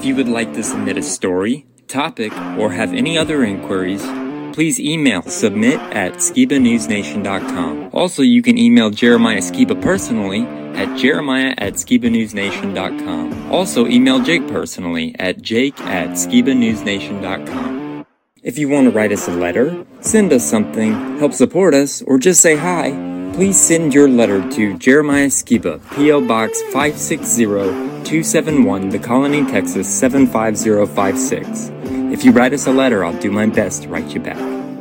[0.00, 4.00] If you would like to submit a story, topic, or have any other inquiries,
[4.54, 7.90] please email submit at skibanewsnation.com.
[7.92, 13.52] Also, you can email Jeremiah Skiba personally at jeremiah at skibanewsnation.com.
[13.52, 18.06] Also, email Jake personally at jake at skibanewsnation.com.
[18.42, 22.16] If you want to write us a letter, send us something, help support us, or
[22.16, 22.88] just say hi,
[23.40, 26.26] please send your letter to Jeremiah Skiba, P.O.
[26.26, 31.70] Box 560 271, The Colony, Texas 75056.
[32.12, 34.36] If you write us a letter, I'll do my best to write you back.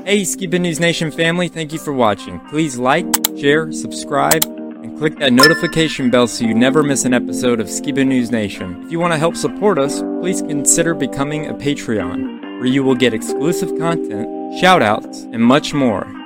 [0.05, 2.41] Hey, Skiba News Nation family, thank you for watching.
[2.49, 7.61] Please like, share, subscribe, and click that notification bell so you never miss an episode
[7.61, 8.83] of Skiba News Nation.
[8.83, 12.95] If you want to help support us, please consider becoming a Patreon, where you will
[12.95, 14.27] get exclusive content,
[14.61, 16.18] shoutouts, and much more.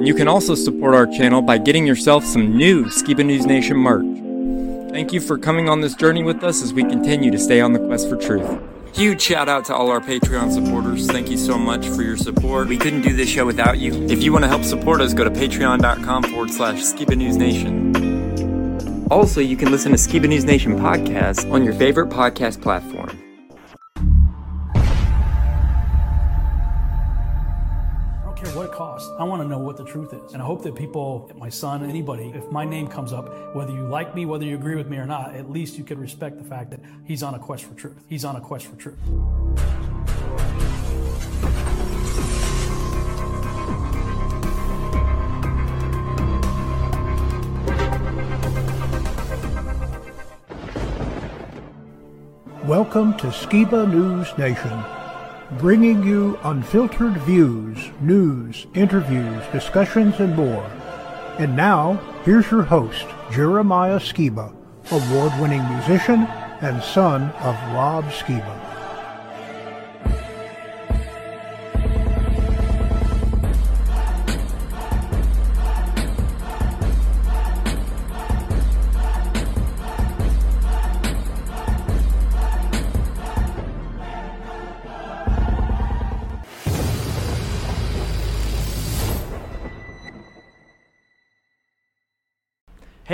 [0.00, 4.04] You can also support our channel by getting yourself some new Skiba News Nation merch.
[4.90, 7.72] Thank you for coming on this journey with us as we continue to stay on
[7.72, 8.60] the quest for truth.
[8.94, 11.06] Huge shout out to all our Patreon supporters.
[11.06, 12.68] Thank you so much for your support.
[12.68, 13.92] We couldn't do this show without you.
[14.06, 19.06] If you want to help support us, go to patreon.com forward slash Skiba News Nation.
[19.10, 23.23] Also, you can listen to Skiba News Nation podcast on your favorite podcast platform.
[28.94, 29.10] Costs.
[29.18, 30.32] I want to know what the truth is.
[30.34, 33.84] And I hope that people, my son, anybody, if my name comes up, whether you
[33.88, 36.44] like me, whether you agree with me or not, at least you can respect the
[36.44, 37.98] fact that he's on a quest for truth.
[38.08, 38.98] He's on a quest for truth.
[52.64, 54.82] Welcome to Skiba News Nation,
[55.58, 60.64] bringing you unfiltered views, news, interviews, discussions, and more.
[61.38, 64.54] And now, here's your host, Jeremiah Skiba,
[64.90, 66.22] award winning musician
[66.60, 68.63] and son of Rob Skiba.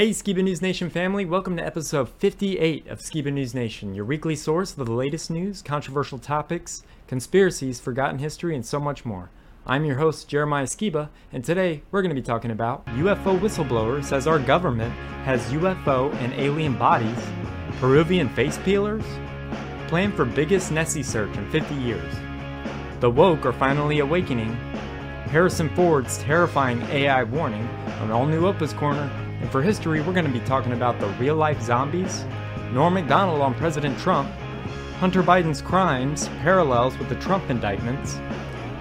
[0.00, 4.34] Hey, Skiba News Nation family, welcome to episode 58 of Skiba News Nation, your weekly
[4.34, 9.28] source for the latest news, controversial topics, conspiracies, forgotten history, and so much more.
[9.66, 14.03] I'm your host, Jeremiah Skiba, and today we're going to be talking about UFO whistleblower
[14.03, 14.94] says our government
[15.27, 17.22] has UFO and alien bodies,
[17.78, 19.05] Peruvian face peelers,
[19.87, 22.15] plan for biggest Nessie search in 50 years,
[23.00, 24.55] the woke are finally awakening,
[25.27, 27.69] Harrison Ford's terrifying AI warning,
[28.00, 29.10] an all new Opa's Corner,
[29.41, 32.25] and for history, we're going to be talking about the real life zombies,
[32.73, 34.31] Norm MacDonald on President Trump,
[34.99, 38.17] Hunter Biden's crimes, parallels with the Trump indictments,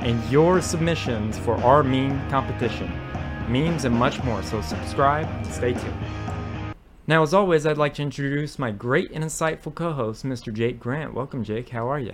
[0.02, 2.92] and your submissions for our meme competition.
[3.48, 6.06] Memes and much more, so subscribe and stay tuned.
[7.08, 10.54] Now, as always, I'd like to introduce my great and insightful co host, Mr.
[10.54, 11.14] Jake Grant.
[11.14, 11.70] Welcome, Jake.
[11.70, 12.14] How are you?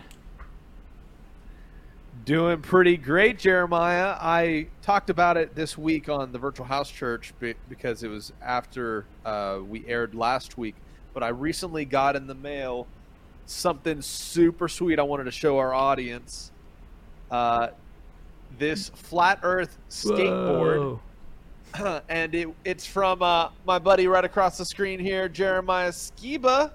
[2.25, 4.17] Doing pretty great, Jeremiah.
[4.19, 7.35] I talked about it this week on the Virtual House Church
[7.69, 10.73] because it was after uh, we aired last week.
[11.13, 12.87] But I recently got in the mail
[13.45, 16.51] something super sweet I wanted to show our audience.
[17.29, 17.67] Uh,
[18.57, 20.97] this flat Earth skateboard.
[22.09, 26.71] and it, it's from uh, my buddy right across the screen here, Jeremiah Skiba.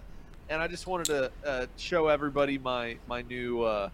[0.49, 3.91] And I just wanted to uh, show everybody my, my new uh,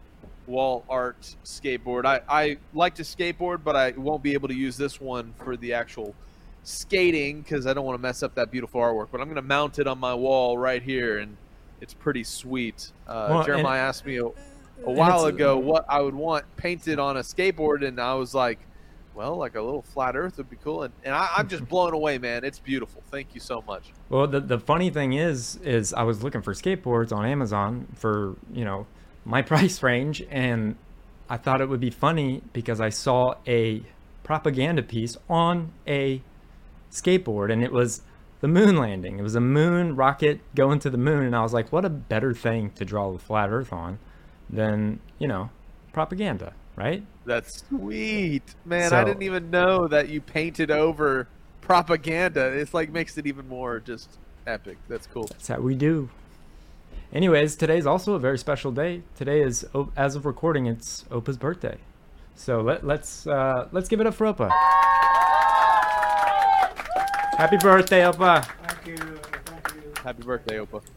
[0.47, 2.05] wall art skateboard.
[2.05, 5.57] I, I like to skateboard, but I won't be able to use this one for
[5.57, 6.15] the actual
[6.63, 9.09] skating because I don't want to mess up that beautiful artwork.
[9.11, 11.37] But I'm going to mount it on my wall right here, and
[11.81, 12.93] it's pretty sweet.
[13.07, 14.33] Uh, well, Jeremiah and, asked me a, a
[14.93, 18.59] while ago what I would want painted on a skateboard, and I was like,
[19.17, 20.83] well, like a little flat Earth would be cool.
[20.83, 22.45] And, and I, am just blown away, man.
[22.45, 23.03] It's beautiful.
[23.11, 23.93] Thank you so much.
[24.11, 28.37] Well, the, the funny thing is, is I was looking for skateboards on Amazon for,
[28.53, 28.87] you know,
[29.27, 30.77] my price range and
[31.29, 33.83] I thought it would be funny because I saw a
[34.23, 36.23] propaganda piece on a
[36.91, 38.03] skateboard and it was
[38.41, 39.19] the moon landing.
[39.19, 41.91] It was a moon rocket going to the moon and I was like, what a
[41.91, 43.99] better thing to draw the flat earth on
[44.49, 45.51] than, you know,
[45.93, 47.05] propaganda, right?
[47.25, 48.55] That's sweet.
[48.65, 51.27] Man, so, I didn't even know that you painted over
[51.61, 52.47] propaganda.
[52.47, 54.79] It's like makes it even more just epic.
[54.89, 55.27] That's cool.
[55.27, 56.09] That's how we do.
[57.13, 59.03] Anyways, today is also a very special day.
[59.15, 59.67] Today is,
[59.97, 61.79] as of recording, it's Opa's birthday.
[62.35, 64.51] So let, let's uh, let's give it up for Opa.
[67.39, 68.45] Happy birthday, Opa!
[68.45, 68.97] Thank you.
[68.97, 69.93] Thank you.
[70.03, 70.83] Happy birthday, Opa.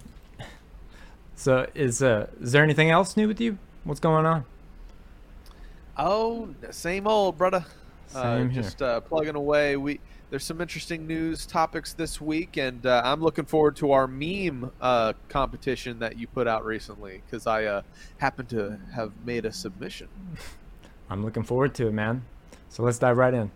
[1.36, 3.58] So is uh is there anything else new with you?
[3.86, 4.44] What's going on?
[5.98, 7.64] Oh, same old, brother.
[8.14, 8.62] Uh, Same here.
[8.62, 9.78] just uh, plugging away.
[9.78, 14.08] We there's some interesting news topics this week, and uh, I'm looking forward to our
[14.08, 17.82] meme uh, competition that you put out recently because I uh,
[18.18, 20.08] happen to have made a submission.
[21.10, 22.24] I'm looking forward to it, man.
[22.70, 23.52] So let's dive right in.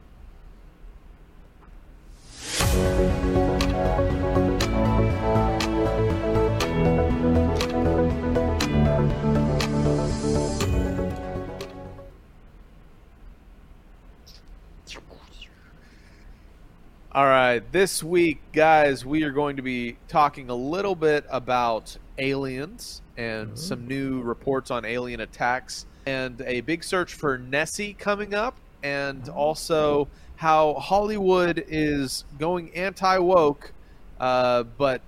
[17.16, 21.96] All right, this week, guys, we are going to be talking a little bit about
[22.18, 28.34] aliens and some new reports on alien attacks, and a big search for Nessie coming
[28.34, 30.08] up, and also
[30.38, 33.74] how Hollywood is going anti woke,
[34.20, 35.04] uh, but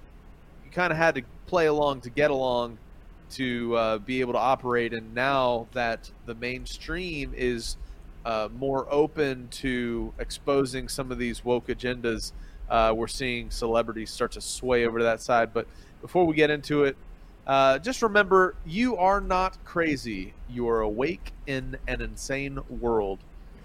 [0.64, 2.78] you kind of had to play along to get along
[3.32, 4.94] to uh, be able to operate.
[4.94, 7.78] And now that the mainstream is
[8.26, 12.32] uh, more open to exposing some of these woke agendas,
[12.70, 15.54] uh, we're seeing celebrities start to sway over to that side.
[15.54, 15.68] But
[16.02, 16.98] before we get into it,
[17.46, 20.34] uh, just remember you are not crazy.
[20.50, 23.20] You are awake in an insane world.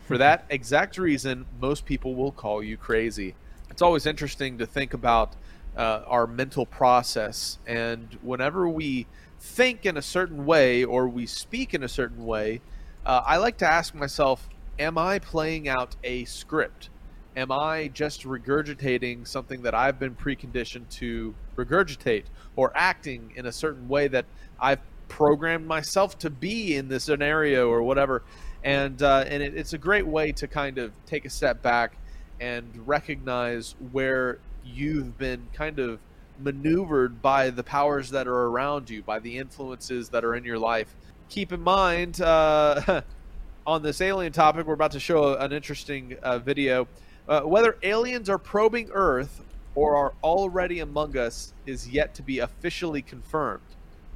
[0.07, 3.35] For that exact reason, most people will call you crazy.
[3.71, 5.35] It's always interesting to think about
[5.75, 7.59] uh, our mental process.
[7.67, 9.07] And whenever we
[9.39, 12.61] think in a certain way or we speak in a certain way,
[13.05, 14.49] uh, I like to ask myself,
[14.79, 16.91] am I playing out a script?
[17.37, 22.25] Am I just regurgitating something that I've been preconditioned to regurgitate
[22.57, 24.27] or acting in a certain way that
[24.59, 28.23] I've programmed myself to be in this scenario or whatever?
[28.65, 31.97] And, uh, and it, it's a great way to kind of take a step back
[32.41, 36.01] and recognize where you've been kind of
[36.39, 40.59] maneuvered by the powers that are around you, by the influences that are in your
[40.59, 40.95] life.
[41.31, 43.03] Keep in mind, uh,
[43.67, 46.89] on this alien topic, we're about to show an interesting uh, video.
[47.29, 49.45] Uh, whether aliens are probing Earth
[49.77, 53.63] or are already among us is yet to be officially confirmed.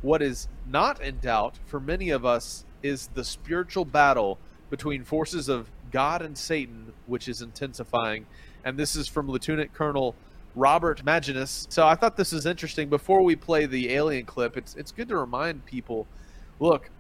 [0.02, 4.36] What is not in doubt for many of us is the spiritual battle
[4.68, 8.26] between forces of God and Satan, which is intensifying.
[8.64, 10.16] And this is from Lieutenant Colonel
[10.56, 11.70] Robert Maginnis.
[11.70, 12.88] So I thought this is interesting.
[12.88, 16.08] Before we play the alien clip, it's it's good to remind people,
[16.58, 16.90] look,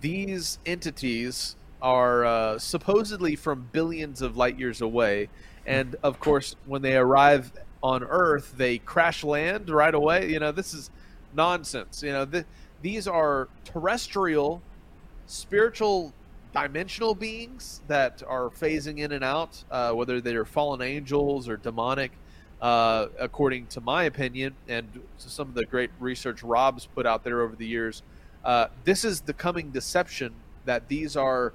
[0.00, 5.28] these entities are uh, supposedly from billions of light years away,
[5.66, 7.52] and of course, when they arrive
[7.82, 10.30] on Earth, they crash land right away.
[10.30, 10.90] You know, this is
[11.34, 12.02] nonsense.
[12.02, 12.44] You know, th-
[12.82, 14.62] these are terrestrial,
[15.26, 16.12] spiritual,
[16.52, 22.12] dimensional beings that are phasing in and out, uh, whether they're fallen angels or demonic.
[22.60, 24.86] Uh, according to my opinion, and
[25.16, 28.02] some of the great research Rob's put out there over the years,
[28.44, 31.54] uh, this is the coming deception that these are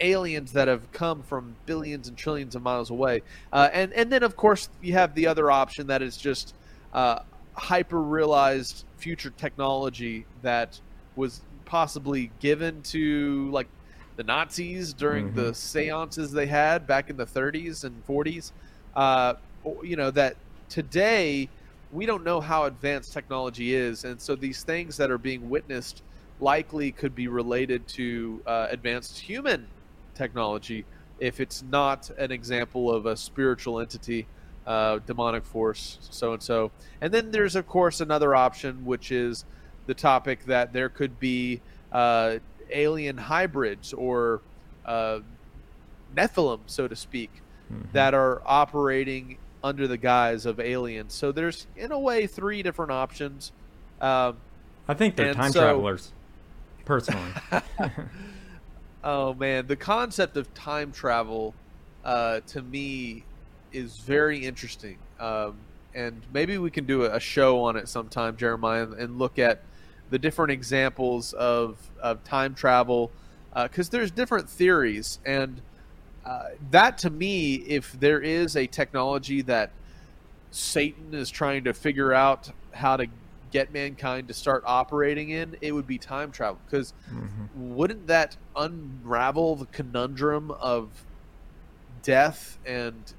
[0.00, 3.22] aliens that have come from billions and trillions of miles away.
[3.52, 6.54] Uh, and and then of course you have the other option that is just
[6.92, 7.18] uh,
[7.56, 10.80] hyper realized future technology that
[11.14, 13.68] was possibly given to like
[14.16, 15.34] the Nazis during Mhm.
[15.34, 18.52] the seances they had back in the 30s and 40s.
[18.94, 19.34] Uh,
[19.82, 20.36] you know that
[20.68, 21.50] today
[21.90, 26.02] we don't know how advanced technology is, and so these things that are being witnessed
[26.48, 29.66] likely could be related to uh, advanced human
[30.14, 30.84] technology
[31.18, 34.26] if it's not an example of a spiritual entity,
[34.66, 36.70] uh, demonic force, so and so.
[37.00, 39.44] And then there's, of course, another option, which is
[39.86, 41.60] the topic that there could be
[41.92, 42.36] uh,
[42.70, 44.40] alien hybrids or
[44.84, 45.20] uh,
[46.14, 47.30] Nephilim, so to speak,
[47.72, 47.92] Mhm.
[47.92, 51.14] that are operating under the guise of aliens.
[51.14, 53.52] So there's, in a way, three different options.
[54.00, 54.36] Um,
[54.88, 56.12] I think they're time so- travelers.
[56.84, 57.30] Personally.
[59.04, 61.54] Oh man, the concept of time travel
[62.06, 63.22] uh, to me
[63.70, 65.56] is very interesting, um,
[65.94, 69.38] and maybe we can do a, a show on it sometime, Jeremiah, and, and look
[69.38, 69.60] at
[70.08, 73.10] the different examples of of time travel
[73.54, 75.60] because there's different theories, and
[76.24, 79.70] uh, that to me, if there is a technology that
[80.50, 83.06] Satan is trying to figure out how to
[83.54, 87.48] get mankind to start operating in, it would be time travel because Mhm.
[87.54, 91.06] wouldn't that unravel the conundrum of
[92.02, 93.12] death and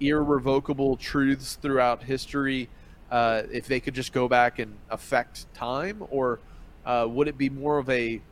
[0.00, 2.70] irrevocable truths throughout history
[3.10, 6.40] uh, if they could just go back and affect time or
[6.84, 8.22] uh, would it be more of a,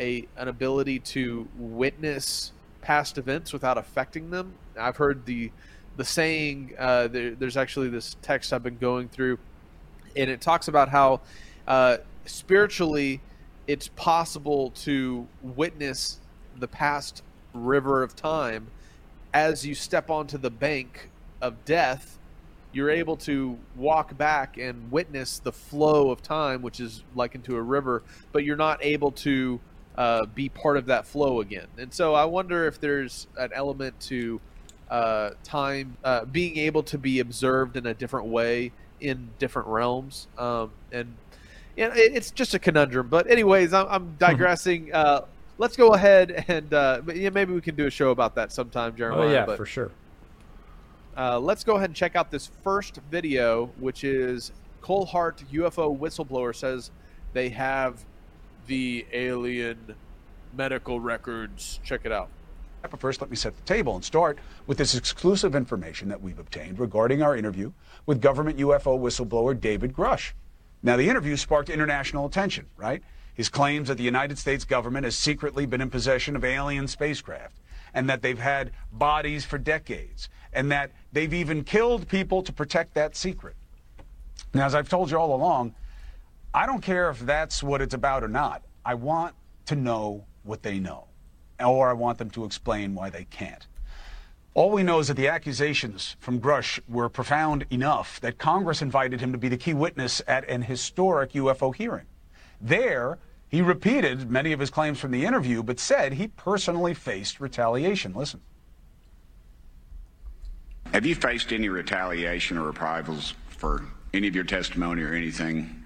[0.00, 2.52] a an ability to witness
[2.82, 5.52] past events without affecting them i've heard the
[5.96, 9.38] the saying uh, there, there's actually this text i've been going through
[10.18, 11.20] and it talks about how
[11.66, 13.20] uh, spiritually,
[13.66, 16.18] it's possible to witness
[16.58, 17.22] the past
[17.54, 18.66] river of time
[19.32, 21.10] as you step onto the bank
[21.40, 22.18] of death.
[22.72, 27.56] You're able to walk back and witness the flow of time, which is likened to
[27.56, 29.60] a river, but you're not able to
[29.96, 31.66] uh, be part of that flow again.
[31.78, 34.40] And so I wonder if there's an element to
[34.90, 40.28] uh, time uh, being able to be observed in a different way in different realms.
[40.36, 41.14] Um, and
[41.76, 43.08] it, it's just a conundrum.
[43.08, 44.92] But anyways, I'm, I'm digressing.
[44.92, 45.22] Uh,
[45.58, 48.96] let's go ahead and uh, yeah, maybe we can do a show about that sometime,
[48.96, 49.28] Jeremiah.
[49.28, 49.90] Oh yeah, but, for sure.
[51.16, 54.52] Uh, let's go ahead and check out this first video, which is
[54.82, 56.92] Coulthart UFO whistleblower says
[57.32, 58.04] they have
[58.68, 59.96] the alien
[60.56, 61.80] medical records.
[61.84, 62.28] Check it out.
[62.82, 66.38] But first, let me set the table and start with this exclusive information that we've
[66.38, 67.72] obtained regarding our interview
[68.06, 70.32] with government UFO whistleblower David Grusch.
[70.82, 73.02] Now, the interview sparked international attention, right?
[73.34, 77.56] His claims that the United States government has secretly been in possession of alien spacecraft
[77.94, 82.94] and that they've had bodies for decades and that they've even killed people to protect
[82.94, 83.56] that secret.
[84.54, 85.74] Now, as I've told you all along,
[86.54, 88.62] I don't care if that's what it's about or not.
[88.84, 89.34] I want
[89.66, 91.07] to know what they know,
[91.60, 93.66] or I want them to explain why they can't.
[94.54, 99.20] All we know is that the accusations from Grusch were profound enough that Congress invited
[99.20, 102.06] him to be the key witness at an historic UFO hearing.
[102.60, 107.40] There, he repeated many of his claims from the interview, but said he personally faced
[107.40, 108.14] retaliation.
[108.14, 108.40] Listen.
[110.92, 115.84] Have you faced any retaliation or reprisals for any of your testimony or anything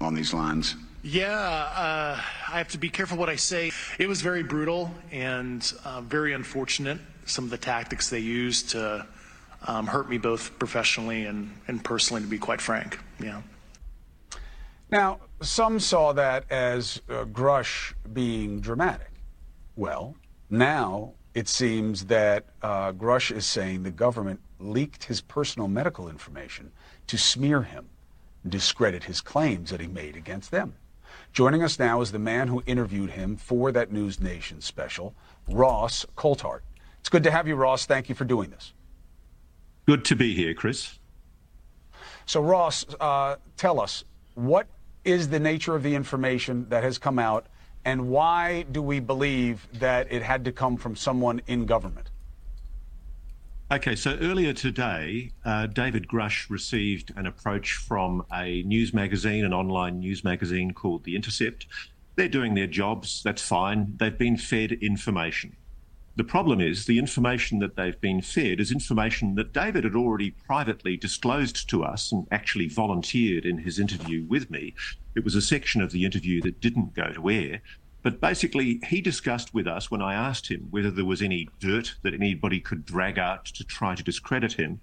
[0.00, 0.76] on these lines?
[1.02, 2.20] Yeah, uh,
[2.52, 3.70] I have to be careful what I say.
[3.98, 9.06] It was very brutal and uh, very unfortunate, some of the tactics they used to
[9.66, 12.98] um, hurt me both professionally and, and personally, to be quite frank.
[13.22, 13.42] Yeah.
[14.90, 19.12] Now, some saw that as uh, Grusch being dramatic.
[19.76, 20.16] Well,
[20.50, 26.72] now it seems that uh, Grusch is saying the government leaked his personal medical information
[27.06, 27.88] to smear him,
[28.48, 30.74] discredit his claims that he made against them.
[31.38, 35.14] Joining us now is the man who interviewed him for that News Nation special,
[35.48, 36.62] Ross Coulthart.
[36.98, 37.86] It's good to have you, Ross.
[37.86, 38.72] Thank you for doing this.
[39.86, 40.98] Good to be here, Chris.
[42.26, 44.02] So, Ross, uh, tell us
[44.34, 44.66] what
[45.04, 47.46] is the nature of the information that has come out,
[47.84, 52.10] and why do we believe that it had to come from someone in government?
[53.70, 59.52] Okay, so earlier today, uh, David Grusch received an approach from a news magazine, an
[59.52, 61.66] online news magazine called The Intercept.
[62.16, 63.92] They're doing their jobs, that's fine.
[63.98, 65.54] They've been fed information.
[66.16, 70.30] The problem is the information that they've been fed is information that David had already
[70.30, 74.74] privately disclosed to us and actually volunteered in his interview with me.
[75.14, 77.60] It was a section of the interview that didn't go to air,
[78.02, 81.94] but basically, he discussed with us when I asked him whether there was any dirt
[82.02, 84.80] that anybody could drag out to try to discredit him.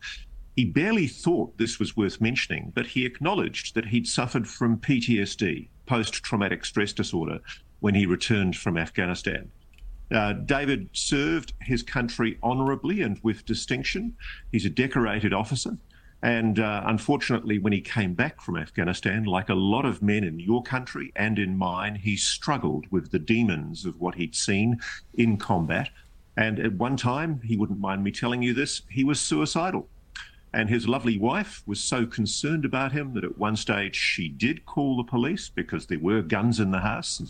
[0.55, 5.67] He barely thought this was worth mentioning, but he acknowledged that he'd suffered from PTSD,
[5.85, 7.39] post traumatic stress disorder,
[7.79, 9.51] when he returned from Afghanistan.
[10.11, 14.15] Uh, David served his country honourably and with distinction.
[14.51, 15.77] He's a decorated officer.
[16.21, 20.39] And uh, unfortunately, when he came back from Afghanistan, like a lot of men in
[20.39, 24.79] your country and in mine, he struggled with the demons of what he'd seen
[25.13, 25.89] in combat.
[26.37, 29.87] And at one time, he wouldn't mind me telling you this, he was suicidal.
[30.53, 34.65] And his lovely wife was so concerned about him that at one stage she did
[34.65, 37.21] call the police because there were guns in the house.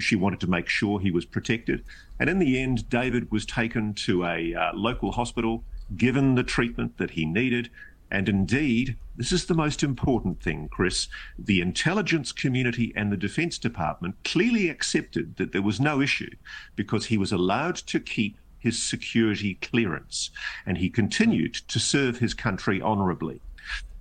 [0.00, 1.84] She wanted to make sure he was protected.
[2.18, 5.62] And in the end, David was taken to a uh, local hospital,
[5.96, 7.70] given the treatment that he needed,
[8.10, 11.08] and indeed, this is the most important thing, Chris.
[11.38, 16.30] The intelligence community and the Defense Department clearly accepted that there was no issue
[16.76, 20.30] because he was allowed to keep his security clearance
[20.66, 23.40] and he continued to serve his country honorably.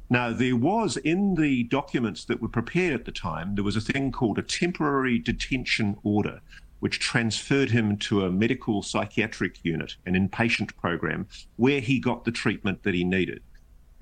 [0.09, 3.81] Now, there was in the documents that were prepared at the time, there was a
[3.81, 6.41] thing called a temporary detention order,
[6.79, 12.31] which transferred him to a medical psychiatric unit, an inpatient program, where he got the
[12.31, 13.41] treatment that he needed.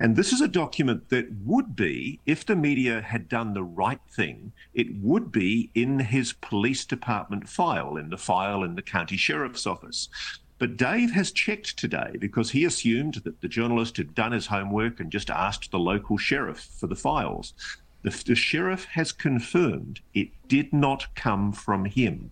[0.04, 4.02] And this is a document that would be, if the media had done the right
[4.10, 9.16] thing, it would be in his police department file, in the file in the county
[9.16, 10.10] sheriff's office.
[10.58, 15.00] But Dave has checked today because he assumed that the journalist had done his homework
[15.00, 17.54] and just asked the local sheriff for the files.
[18.02, 22.30] The, the sheriff has confirmed it did not come from him.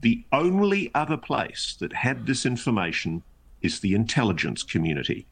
[0.00, 3.22] The only other place that had this information
[3.60, 5.26] is the intelligence community.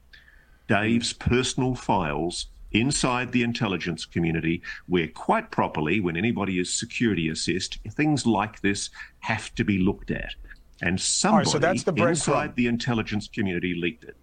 [0.71, 7.81] Dave's personal files inside the intelligence community where quite properly when anybody is security assessed
[7.91, 10.33] things like this have to be looked at.
[10.81, 14.17] And somebody right, so that's the inside the intelligence community leaked it.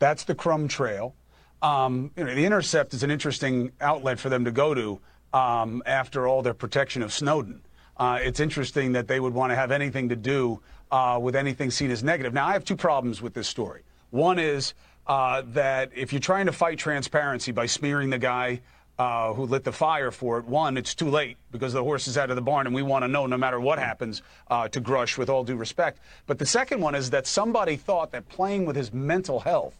[0.00, 1.14] That's the crumb trail.
[1.62, 5.00] Um, you know, the intercept is an interesting outlet for them to go to
[5.32, 7.62] um, after all their protection of snowden.
[7.96, 10.60] Uh, it's interesting that they would want to have anything to do
[10.90, 12.34] uh, with anything seen as negative.
[12.34, 13.82] Now i have two problems with this story.
[14.10, 14.74] One is
[15.06, 18.60] uh, that if you're trying to fight transparency by smearing the guy
[18.98, 22.16] uh, who lit the fire for it, one, it's too late because the horse is
[22.16, 24.80] out of the barn and we want to know no matter what happens uh, to
[24.80, 26.00] Grusch with all due respect.
[26.26, 29.76] But the second one is that somebody thought that playing with his mental health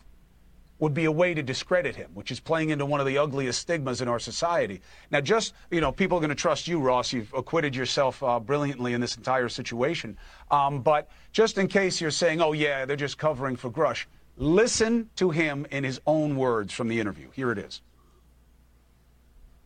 [0.79, 3.61] would be a way to discredit him, which is playing into one of the ugliest
[3.61, 4.83] stigmas in our society.
[5.11, 7.13] Now, just, you know, people are going to trust you, Ross.
[7.13, 10.19] You've acquitted yourself uh, brilliantly in this entire situation.
[10.51, 14.05] Um, but just in case you're saying, oh, yeah, they're just covering for Grusch,
[14.37, 17.31] Listen to him in his own words from the interview.
[17.33, 17.81] Here it is.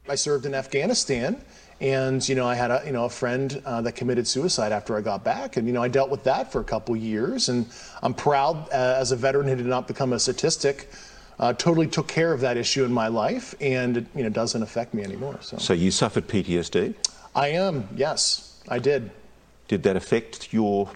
[0.08, 1.40] I served in Afghanistan,
[1.80, 4.96] and you know I had a you know a friend uh, that committed suicide after
[4.96, 7.66] I got back, and you know I dealt with that for a couple years, and
[8.02, 10.90] I'm proud uh, as a veteran who did not become a statistic.
[11.38, 14.62] Uh, totally took care of that issue in my life, and it you know doesn't
[14.62, 15.38] affect me anymore.
[15.42, 15.58] So.
[15.58, 16.94] So you suffered PTSD.
[17.34, 17.88] I am.
[17.96, 19.10] Yes, I did.
[19.68, 20.90] Did that affect your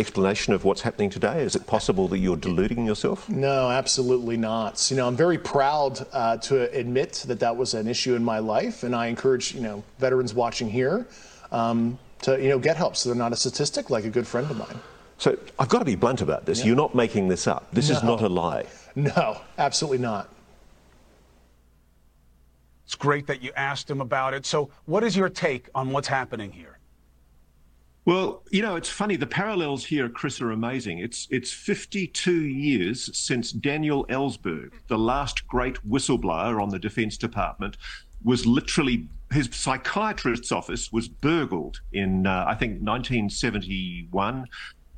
[0.00, 1.42] explanation of what's happening today?
[1.42, 3.28] Is it possible that you're deluding yourself?
[3.28, 4.90] No, absolutely not.
[4.90, 8.38] You know, I'm very proud uh, to admit that that was an issue in my
[8.38, 11.06] life, and I encourage you know veterans watching here
[11.52, 14.50] um, to you know get help so they're not a statistic like a good friend
[14.50, 14.80] of mine.
[15.18, 16.60] So I've got to be blunt about this.
[16.60, 16.66] Yeah.
[16.68, 17.70] You're not making this up.
[17.72, 17.96] This No.
[17.96, 18.64] is not a lie.
[18.96, 20.28] No, absolutely not.
[22.86, 24.44] It's great that you asked him about it.
[24.44, 26.79] So, what is your take on what's happening here?
[28.10, 29.14] Well, you know, it's funny.
[29.14, 30.98] The parallels here, Chris, are amazing.
[30.98, 37.76] It's it's 52 years since Daniel Ellsberg, the last great whistleblower on the Defense Department,
[38.24, 44.44] was literally his psychiatrist's office was burgled in uh, I think 1971.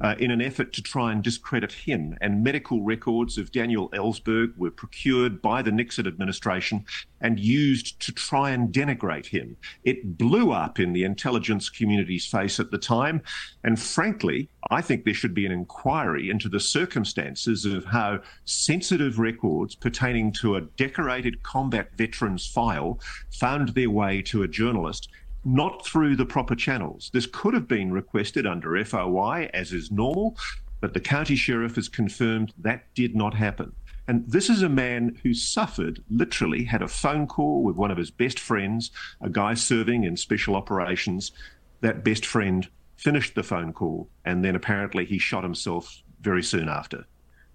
[0.02, 2.18] Uh, in an effort to try and discredit him.
[2.20, 6.84] And medical records of Daniel Ellsberg were procured by the Nixon administration
[7.20, 9.56] and used to try and denigrate him.
[9.84, 13.22] It blew up in the intelligence community's face at the time.
[13.62, 19.20] And frankly, I think there should be an inquiry into the circumstances of how sensitive
[19.20, 22.98] records pertaining to a decorated combat veteran's file
[23.30, 25.08] found their way to a journalist
[25.44, 27.10] not through the proper channels.
[27.12, 30.36] This could have been requested under FOI, as is normal,
[30.80, 33.72] but the county sheriff has confirmed that did not happen.
[34.08, 37.96] And this is a man who suffered, literally, had a phone call with one of
[37.98, 41.32] his best friends, a guy serving in special operations.
[41.80, 46.68] That best friend finished the phone call, and then apparently he shot himself very soon
[46.68, 47.06] after.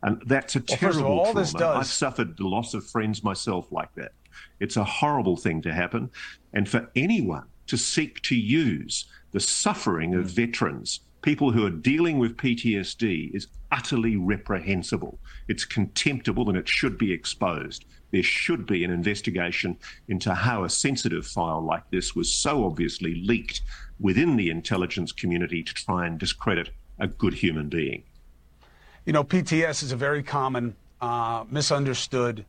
[0.03, 1.39] And that's a Well, terrible all, all trauma.
[1.41, 4.11] this does- I've suffered the loss of friends myself like that.
[4.59, 6.11] It's a horrible thing to happen.
[6.53, 12.17] And for anyone to seek to use the suffering of veterans, people who are dealing
[12.17, 15.19] with PTSD, is utterly reprehensible.
[15.47, 17.85] It's contemptible and it should be exposed.
[18.11, 19.77] There should be an investigation
[20.07, 23.61] into how a sensitive file like this was so obviously leaked
[23.99, 28.03] within the intelligence community to try and discredit a good human being.
[29.05, 32.45] You know, PTS is a very common, uh, misunderstood,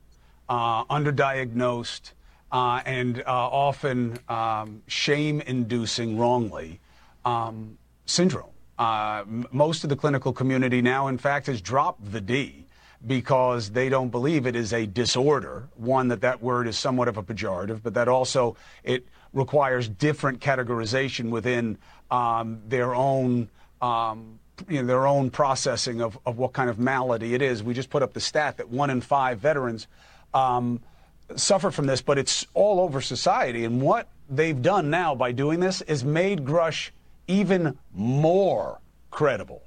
[0.49, 2.13] uh, underdiagnosed,
[2.51, 6.81] uh, and uh, often um, shame inducing wrongly
[7.25, 8.51] um, syndrome.
[8.79, 12.65] Uh, m- most of the clinical community now, in fact, has dropped the D
[13.07, 15.69] because they don't believe it is a disorder.
[15.77, 20.41] One, that that word is somewhat of a pejorative, but that also it requires different
[20.41, 21.79] categorization within
[22.11, 23.49] um, their own
[23.81, 27.63] um, you know, their own processing of, of what kind of malady it is.
[27.63, 29.87] We just put up the stat that one in five veterans
[30.35, 30.81] um,
[31.37, 33.65] suffer from this, but it's all over society.
[33.65, 36.91] And what they've done now by doing this is made Grusch
[37.27, 38.79] even more
[39.11, 39.63] credible.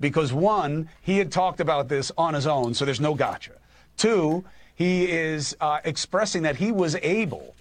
[0.00, 3.52] Because one, he had talked about this on his own, so there's no gotcha.
[3.96, 7.54] Two, he is uh, expressing that he was able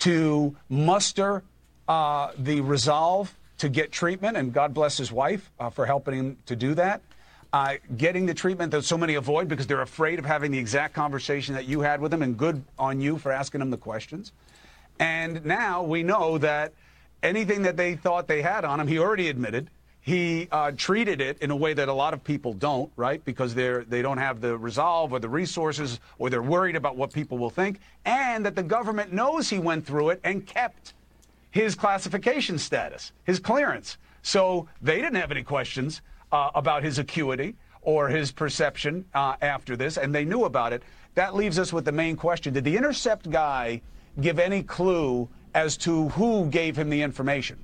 [0.00, 1.44] to muster
[1.86, 6.38] uh, the resolve to get treatment, and God bless his wife uh, for helping him
[6.46, 7.02] to do that.
[7.52, 10.94] Uh, getting the treatment that so many avoid because they're afraid of having the exact
[10.94, 14.32] conversation that you had with him, and good on you for asking him the questions.
[15.00, 16.72] And now we know that
[17.24, 19.68] anything that they thought they had on him, he already admitted.
[20.00, 23.22] He uh, treated it in a way that a lot of people don't, right?
[23.24, 27.12] Because they're they don't have the resolve or the resources, or they're worried about what
[27.12, 30.94] people will think, and that the government knows he went through it and kept
[31.50, 33.98] his classification status, his clearance.
[34.22, 36.00] So they didn't have any questions
[36.32, 40.82] uh, about his acuity or his perception uh, after this, and they knew about it.
[41.14, 43.80] That leaves us with the main question Did the Intercept guy
[44.20, 47.58] give any clue as to who gave him the information?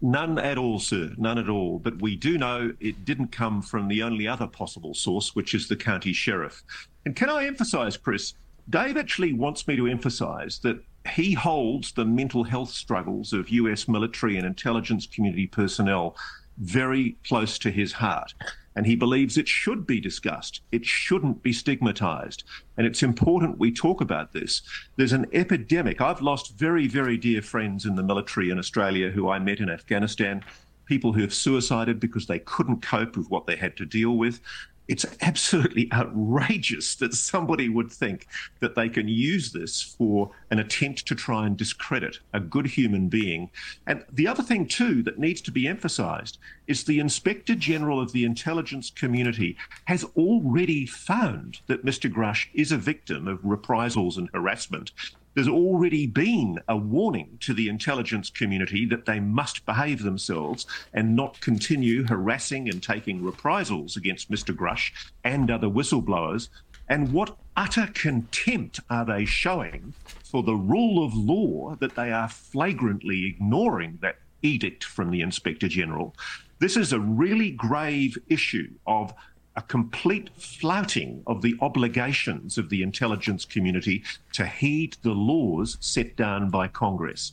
[0.00, 1.12] None at all, sir.
[1.16, 1.78] None at all.
[1.78, 5.66] But we do know it didn't come from the only other possible source, which is
[5.66, 6.62] the county sheriff.
[7.06, 8.34] And can I emphasize, Chris,
[8.68, 13.88] Dave actually wants me to emphasize that he holds the mental health struggles of US
[13.88, 16.16] military and intelligence community personnel
[16.58, 18.34] very close to his heart.
[18.76, 20.60] And he believes it should be discussed.
[20.72, 22.42] It shouldn't be stigmatized.
[22.76, 24.62] And it's important we talk about this.
[24.96, 26.00] There's an epidemic.
[26.00, 29.70] I've lost very, very dear friends in the military in Australia who I met in
[29.70, 30.44] Afghanistan,
[30.86, 34.40] people who have suicided because they couldn't cope with what they had to deal with
[34.88, 38.26] it's absolutely outrageous that somebody would think
[38.60, 43.08] that they can use this for an attempt to try and discredit a good human
[43.08, 43.50] being.
[43.86, 48.12] And the other thing, too, that needs to be emphasized is the Inspector General of
[48.12, 52.12] the intelligence community has already found that Mr.
[52.12, 54.92] Grusch is a victim of reprisals and harassment
[55.34, 61.16] there's already been a warning to the intelligence community that they must behave themselves and
[61.16, 64.54] not continue harassing and taking reprisals against Mr.
[64.54, 64.92] Grusch
[65.24, 66.48] and other whistleblowers.
[66.88, 69.94] And what utter contempt are they showing
[70.24, 75.66] for the rule of law that they are flagrantly ignoring that edict from the Inspector
[75.68, 76.14] General?
[76.58, 79.12] This is a really grave issue of
[79.56, 86.16] a complete flouting of the obligations of the intelligence community to heed the laws set
[86.16, 87.32] down by Congress.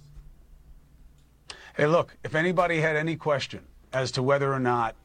[1.76, 3.62] Hey, look, if anybody had any question
[3.94, 4.96] as to whether or not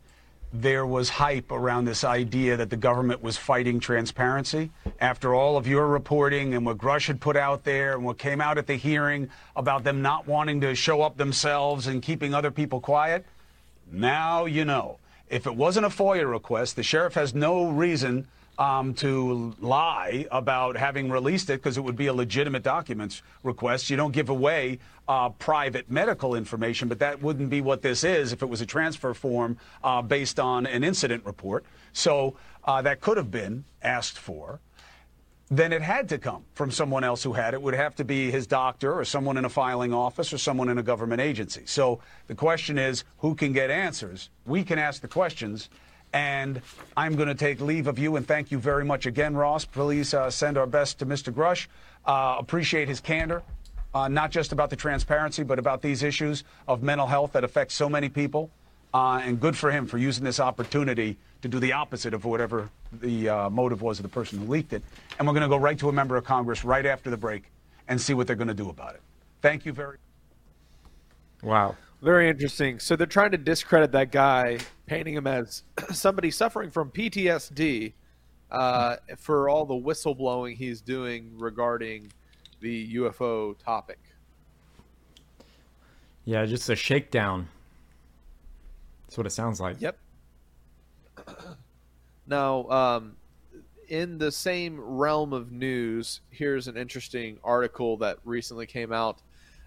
[0.52, 5.66] there was hype around this idea that the government was fighting transparency after all of
[5.66, 8.76] your reporting and what Grusch had put out there and what came out at the
[8.76, 13.24] hearing about them not wanting to show up themselves and keeping other people quiet.
[13.90, 14.98] Now you know.
[15.28, 20.76] If it wasn't a FOIA request, the sheriff has no reason um, to lie about
[20.76, 23.90] having released it because it would be a legitimate documents request.
[23.90, 28.32] You don't give away uh, private medical information, but that wouldn't be what this is
[28.32, 31.64] if it was a transfer form uh, based on an incident report.
[31.92, 34.60] So uh, that could have been asked for
[35.48, 37.58] then it had to come from someone else who had it.
[37.58, 37.62] it.
[37.62, 40.78] would have to be his doctor or someone in a filing office or someone in
[40.78, 41.62] a government agency.
[41.66, 44.30] So the question is who can get answers?
[44.44, 45.68] We can ask the questions.
[46.12, 46.62] And
[46.96, 49.64] I'm going to take leave of you and thank you very much again, Ross.
[49.64, 51.32] Please uh, send our best to Mr.
[51.32, 51.66] Grusch.
[52.04, 53.42] Uh, appreciate his candor,
[53.94, 57.72] uh, not just about the transparency, but about these issues of mental health that affect
[57.72, 58.50] so many people.
[58.94, 62.70] Uh, and good for him for using this opportunity to do the opposite of whatever
[62.92, 64.82] the uh, motive was of the person who leaked it.
[65.18, 67.44] And we're going to go right to a member of Congress right after the break
[67.88, 69.02] and see what they're going to do about it.
[69.42, 69.98] Thank you very
[71.42, 71.76] Wow.
[72.02, 72.78] Very interesting.
[72.78, 77.92] So they're trying to discredit that guy, painting him as somebody suffering from PTSD
[78.50, 82.12] uh, for all the whistleblowing he's doing regarding
[82.60, 83.98] the UFO topic.
[86.24, 87.48] Yeah, just a shakedown.
[89.06, 89.80] That's what it sounds like.
[89.80, 89.96] Yep.
[92.26, 93.16] Now, um,
[93.88, 99.22] in the same realm of news, here's an interesting article that recently came out.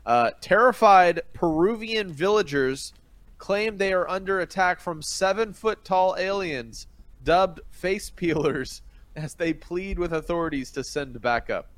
[0.06, 2.94] Uh, terrified Peruvian villagers
[3.38, 6.88] claim they are under attack from seven foot tall aliens
[7.24, 8.82] dubbed face peelers
[9.16, 11.70] as they plead with authorities to send backup.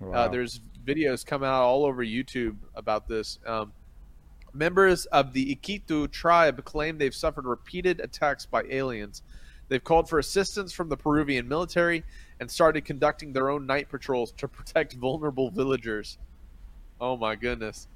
[0.00, 0.12] Uh, wow.
[0.12, 3.38] Uh, there's videos coming out all over YouTube about this.
[3.46, 3.72] Um,
[4.54, 9.22] members of the Ikitu tribe claim they've suffered repeated attacks by aliens
[9.70, 12.02] They've called for assistance from the Peruvian military
[12.40, 16.18] and started conducting their own night patrols to protect vulnerable villagers.
[17.00, 17.86] Oh my goodness.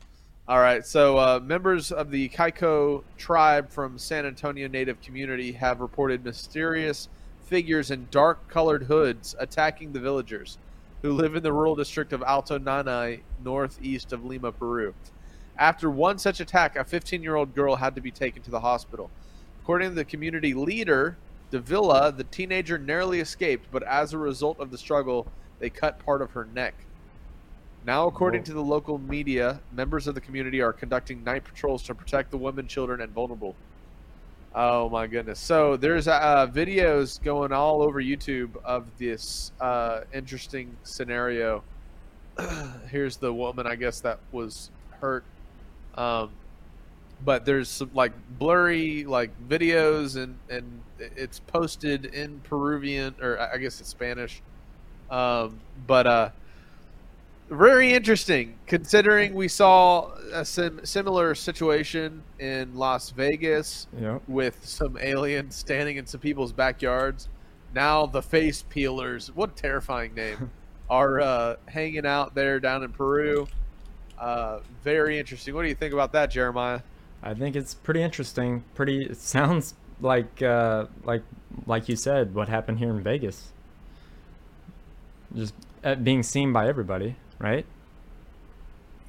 [0.46, 5.80] All right, so uh, members of the Kaiko tribe from San Antonio Native community have
[5.80, 7.08] reported mysterious
[7.46, 10.58] figures in dark colored hoods attacking the villagers
[11.02, 14.94] who live in the rural district of Alto Nanay, northeast of Lima, Peru.
[15.56, 18.60] After one such attack, a 15 year old girl had to be taken to the
[18.60, 19.10] hospital.
[19.62, 21.16] According to the community leader,
[21.50, 25.26] Davila, the teenager narrowly escaped, but as a result of the struggle,
[25.60, 26.74] they cut part of her neck.
[27.86, 28.46] Now, according Whoa.
[28.46, 32.38] to the local media, members of the community are conducting night patrols to protect the
[32.38, 33.54] women, children, and vulnerable.
[34.54, 35.40] Oh my goodness!
[35.40, 41.62] So there's uh, videos going all over YouTube of this uh, interesting scenario.
[42.88, 45.24] Here's the woman, I guess that was hurt.
[45.96, 46.30] Um,
[47.24, 53.56] but there's some like blurry like videos and and it's posted in Peruvian or I
[53.58, 54.42] guess it's Spanish.
[55.10, 56.30] Um, but uh,
[57.50, 64.22] very interesting considering we saw a sim- similar situation in Las Vegas Yep.
[64.28, 67.28] with some aliens standing in some people's backyards.
[67.74, 70.50] Now the face peelers, what a terrifying name,
[70.90, 73.46] are uh, hanging out there down in Peru.
[74.18, 75.54] Uh, very interesting.
[75.54, 76.80] What do you think about that, Jeremiah?
[77.22, 78.64] I think it's pretty interesting.
[78.74, 79.06] Pretty.
[79.06, 81.22] It sounds like uh, like
[81.66, 83.52] like you said, what happened here in Vegas.
[85.34, 87.66] Just uh, being seen by everybody, right?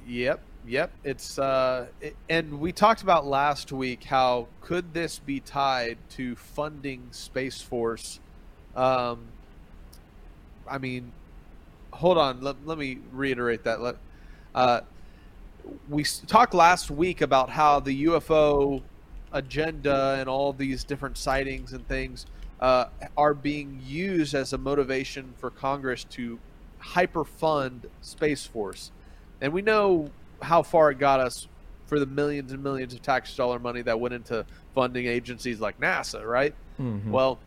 [0.06, 0.90] Yep, yep.
[1.04, 6.36] It's uh, it, and we talked about last week how could this be tied to
[6.36, 8.20] funding Space Force?
[8.74, 9.26] Um,
[10.68, 11.12] I mean,
[11.92, 12.40] hold on.
[12.40, 13.80] Let, let me reiterate that.
[13.80, 13.96] Let,
[14.54, 14.80] uh,
[15.88, 18.82] we talked last week about how the UFO
[19.32, 22.26] agenda and all these different sightings and things
[22.60, 26.38] uh, are being used as a motivation for Congress to
[26.80, 28.92] hyperfund Space Force.
[29.40, 30.10] And we know
[30.42, 31.48] how far it got us
[31.86, 35.78] for the millions and millions of tax dollar money that went into funding agencies like
[35.80, 36.54] NASA, right?
[36.80, 37.10] Mhm.
[37.10, 37.38] Well,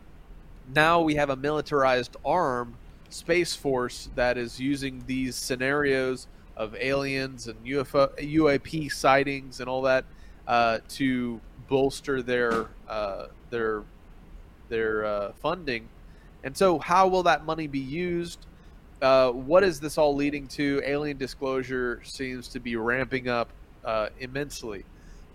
[0.74, 2.74] now we have a militarized arm
[3.08, 9.82] space force that is using these scenarios of aliens and UFO, UAP sightings and all
[9.82, 10.04] that
[10.50, 13.84] uh, to bolster their uh, their
[14.68, 15.88] their uh, funding.
[16.42, 18.46] And so, how will that money be used?
[19.00, 20.82] Uh, what is this all leading to?
[20.84, 23.48] Alien disclosure seems to be ramping up
[23.84, 24.84] uh, immensely.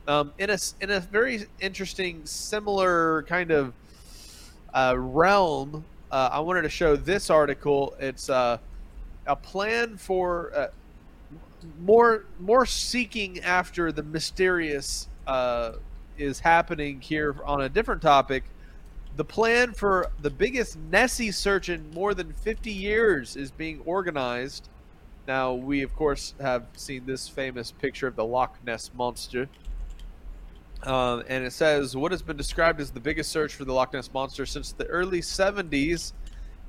[0.07, 3.73] Um, in a in a very interesting, similar kind of
[4.73, 7.95] uh, realm, I wanted to show this article.
[7.99, 8.59] It's a
[9.41, 10.71] plan for
[11.79, 15.73] more more seeking after the mysterious uh,
[16.17, 18.43] is happening here on a different topic.
[19.15, 24.69] The plan for the biggest Nessie search in more than 50 years is being organized.
[25.27, 29.47] Now, we of course have seen this famous picture of the Loch Ness monster.
[30.83, 33.93] Um, and it says what has been described as the biggest search for the Loch
[33.93, 36.13] Ness monster since the early 70s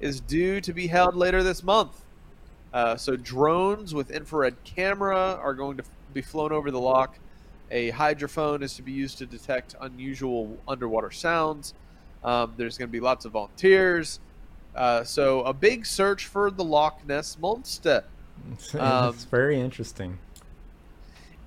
[0.00, 2.05] is due to be held later this month.
[2.76, 7.18] Uh, so drones with infrared camera are going to be flown over the loch.
[7.70, 11.72] A hydrophone is to be used to detect unusual underwater sounds.
[12.22, 14.20] Um, there's going to be lots of volunteers.
[14.74, 18.04] Uh, so a big search for the Loch Ness monster.
[18.52, 20.18] It's, Um, it's very interesting.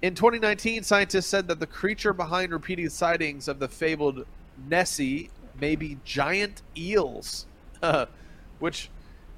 [0.01, 4.25] In 2019, scientists said that the creature behind repeated sightings of the fabled
[4.67, 5.29] Nessie
[5.61, 7.45] may be giant eels,
[8.59, 8.89] which,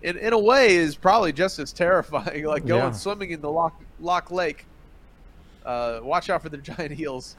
[0.02, 2.46] in, in a way, is probably just as terrifying.
[2.52, 2.92] Like going Yeah.
[2.92, 4.66] swimming in the Loch, Loch Lake.
[5.66, 7.36] Uh, watch out for the giant eels.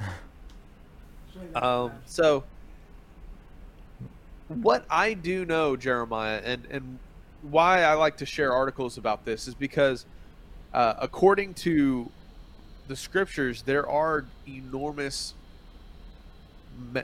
[1.54, 2.44] Um, so,
[4.48, 6.98] what I do know, Jeremiah, and, and
[7.40, 10.06] why I like to share articles about this is because,
[10.72, 12.10] uh, according to
[12.86, 15.34] the scriptures, there are enormous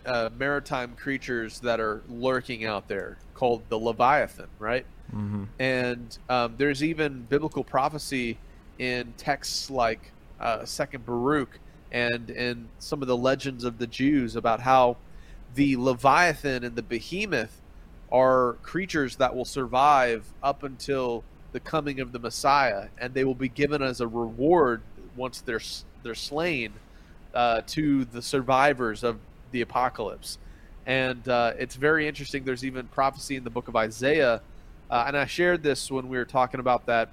[0.06, 4.86] uh, maritime creatures that are lurking out there called the Leviathan, right?
[5.10, 8.38] Hmm And um, there's even biblical prophecy
[8.78, 14.36] in texts like uh, Second Baruch and in some of the legends of the Jews
[14.36, 14.98] about how
[15.54, 17.62] the Leviathan and the Behemoth
[18.12, 23.34] are creatures that will survive up until the coming of the Messiah, and they will
[23.34, 24.82] be given as a reward
[25.16, 25.60] once they're
[26.02, 26.80] they're slain
[27.34, 29.18] uh, to the survivors of
[29.50, 30.38] the apocalypse.
[30.86, 32.44] And uh, it's very interesting.
[32.44, 34.42] There's even prophecy in the book of Isaiah,
[34.90, 37.10] uh, and I shared this when we were talking about that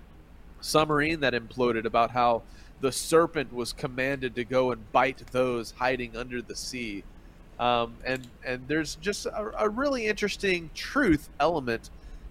[0.61, 2.41] submarine that imploded, about how
[2.81, 7.03] the serpent was commanded to go and bite those hiding under the sea.
[7.59, 11.89] Um, and and there's just a, a really interesting truth element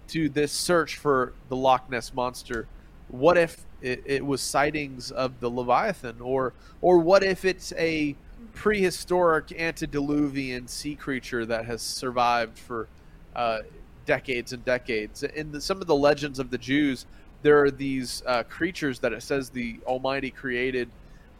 [0.09, 2.67] to this search for the Loch Ness monster.
[3.07, 8.15] What if it, it was sightings of the Leviathan, or or what if it's a
[8.53, 12.87] prehistoric antediluvian sea creature that has survived for
[13.35, 13.59] uh,
[14.05, 15.23] decades and decades?
[15.23, 17.05] In the, some of the legends of the Jews,
[17.41, 20.89] there are these uh, creatures that it says the Almighty created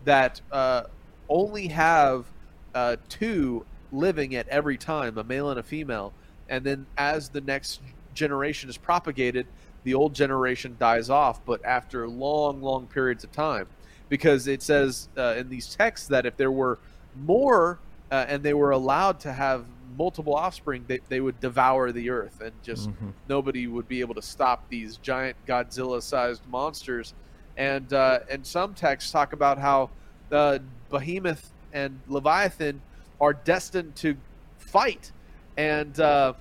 [0.04, 0.84] that uh,
[1.30, 2.25] only have
[2.73, 6.13] uh, two living at every time, a male and a female.
[6.49, 7.82] And then as the next
[8.13, 9.47] generation is propagated,
[9.84, 13.67] the old generation dies off, but after long, long periods of time.
[14.10, 16.78] Because it says uh, in these texts that if there were
[17.15, 17.80] more
[18.12, 19.65] uh, and they were allowed to have
[19.98, 23.13] multiple offspring, they, they would devour the earth and just Mhm.
[23.30, 27.13] nobody would be able to stop these giant Godzilla-sized monsters.
[27.58, 29.89] And uh, and some texts talk about how
[30.32, 32.82] uh, Behemoth and Leviathan
[33.22, 34.18] are destined to
[34.58, 35.12] fight,
[35.56, 36.34] and uh,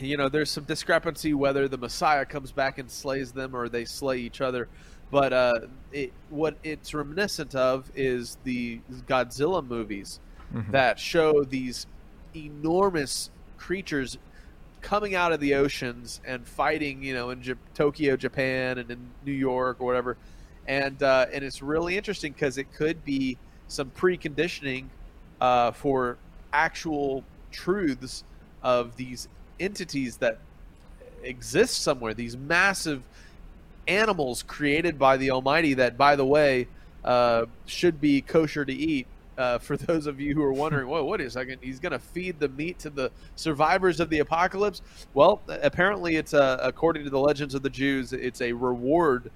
[0.00, 3.84] you know there's some discrepancy whether the Messiah comes back and slays them or they
[3.84, 4.68] slay each other.
[5.10, 5.52] but uh,
[5.92, 10.20] it, what it's reminiscent of is the Godzilla movies
[10.54, 10.70] Mhm.
[10.72, 11.86] that show these
[12.34, 14.18] enormous creatures
[14.80, 19.14] coming out of the oceans and fighting, you know, in J- Tokyo, Japan, and in
[19.24, 20.18] New York or whatever.
[20.66, 24.90] And uh, and it's really interesting because it could be some preconditioning
[25.40, 26.18] uh, for
[26.52, 28.24] actual truths
[28.62, 29.28] of these
[29.60, 30.40] entities that
[31.22, 32.14] exist somewhere.
[32.14, 33.02] These massive
[33.86, 36.68] animals created by the Almighty that, by the way,
[37.04, 39.06] uh, should be kosher to eat.
[39.36, 41.58] Uh, for those of you who are wondering, whoa, what is second?
[41.60, 44.82] He's going to feed the meat to the survivors of the apocalypse.
[45.12, 49.30] Well, apparently, it's a, according to the legends of the Jews, it's a reward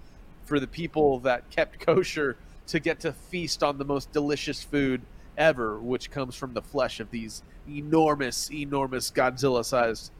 [0.46, 2.36] for the people that kept kosher
[2.68, 5.02] to get to feast on the most delicious food
[5.36, 10.10] ever, which comes from the flesh of these enormous, enormous Godzilla-sized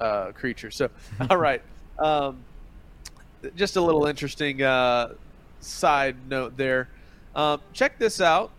[0.00, 0.76] uh, creatures.
[0.76, 0.90] So,
[1.30, 1.62] all right.
[1.98, 2.44] Um,
[3.56, 5.14] just a little interesting uh,
[5.60, 6.88] side note there.
[7.34, 8.50] Um, check this out.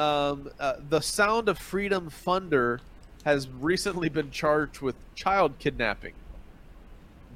[0.00, 2.80] Um, uh, the Sound of Freedom funder
[3.26, 6.14] has recently been charged with child kidnapping.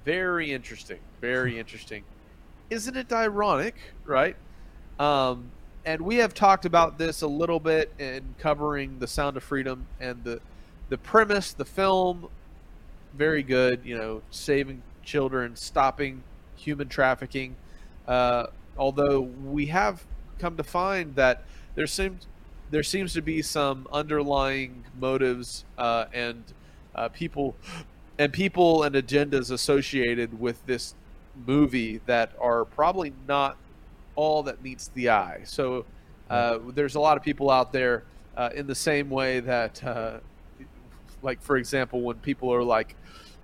[0.06, 1.00] Very interesting.
[1.20, 2.04] Very interesting.
[2.70, 3.74] Isn't it ironic,
[4.06, 4.34] right?
[4.98, 5.50] Um,
[5.84, 9.86] and we have talked about this a little bit in covering the Sound of Freedom
[10.00, 10.40] and the
[10.88, 12.28] the premise, the film,
[13.12, 13.80] very good.
[13.84, 16.22] You know, saving children, stopping
[16.56, 17.56] human trafficking.
[18.08, 18.46] Uh,
[18.78, 20.02] although we have
[20.38, 22.26] come to find that there seems
[22.74, 26.42] there seems to be some underlying motives uh, and
[26.96, 27.54] uh, people
[28.18, 30.92] and people and agendas associated with this
[31.46, 33.56] movie that are probably not
[34.16, 35.42] all that meets the eye.
[35.44, 35.86] So
[36.28, 38.02] uh, there's a lot of people out there
[38.36, 40.18] uh, in the same way that, uh,
[41.22, 42.96] like for example, when people are like,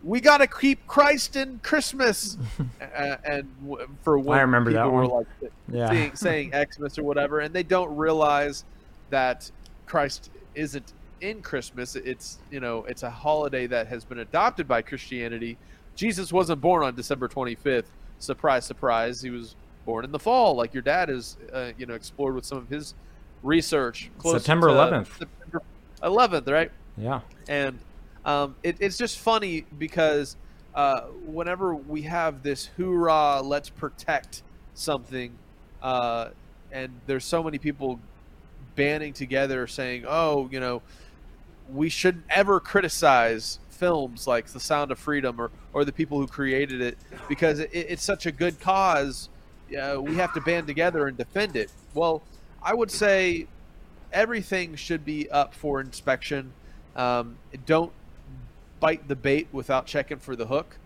[0.02, 2.36] "We got to keep Christ in Christmas,"
[2.80, 5.26] uh, and w- for when I remember that people were like
[5.72, 5.88] Yeah.
[5.88, 8.64] saying, saying Xmas or whatever, and they don't realize
[9.10, 9.50] that
[9.86, 11.96] Christ isn't in Christmas.
[11.96, 15.58] It's you know it's a holiday that has been adopted by Christianity.
[15.96, 17.84] Jesus wasn't born on December 25th.
[18.18, 19.20] Surprise, surprise.
[19.20, 22.44] He was born in the fall, like your dad has, uh, you know, explored with
[22.44, 22.94] some of his
[23.42, 24.10] research.
[24.22, 25.18] September 11th.
[25.18, 25.62] September
[26.02, 26.70] 11th, right?
[26.96, 27.20] Yeah.
[27.48, 27.78] And
[28.24, 30.36] um, it, it's just funny because
[30.74, 34.42] uh, whenever we have this hoorah, let's protect
[34.74, 35.32] something,
[35.82, 36.28] uh,
[36.72, 37.98] and there's so many people
[38.80, 40.80] banding together saying, oh, you know,
[41.70, 46.26] we shouldn't ever criticize films like The Sound of Freedom or, or the people who
[46.26, 46.96] created it
[47.28, 49.28] because it, it's such a good cause.
[49.70, 51.70] Uh, we have to band together and defend it.
[51.92, 52.22] Well,
[52.62, 53.48] I would say
[54.14, 56.52] everything should be up for inspection.
[56.96, 57.92] Um, don't
[58.80, 60.78] bite the bait without checking for the hook.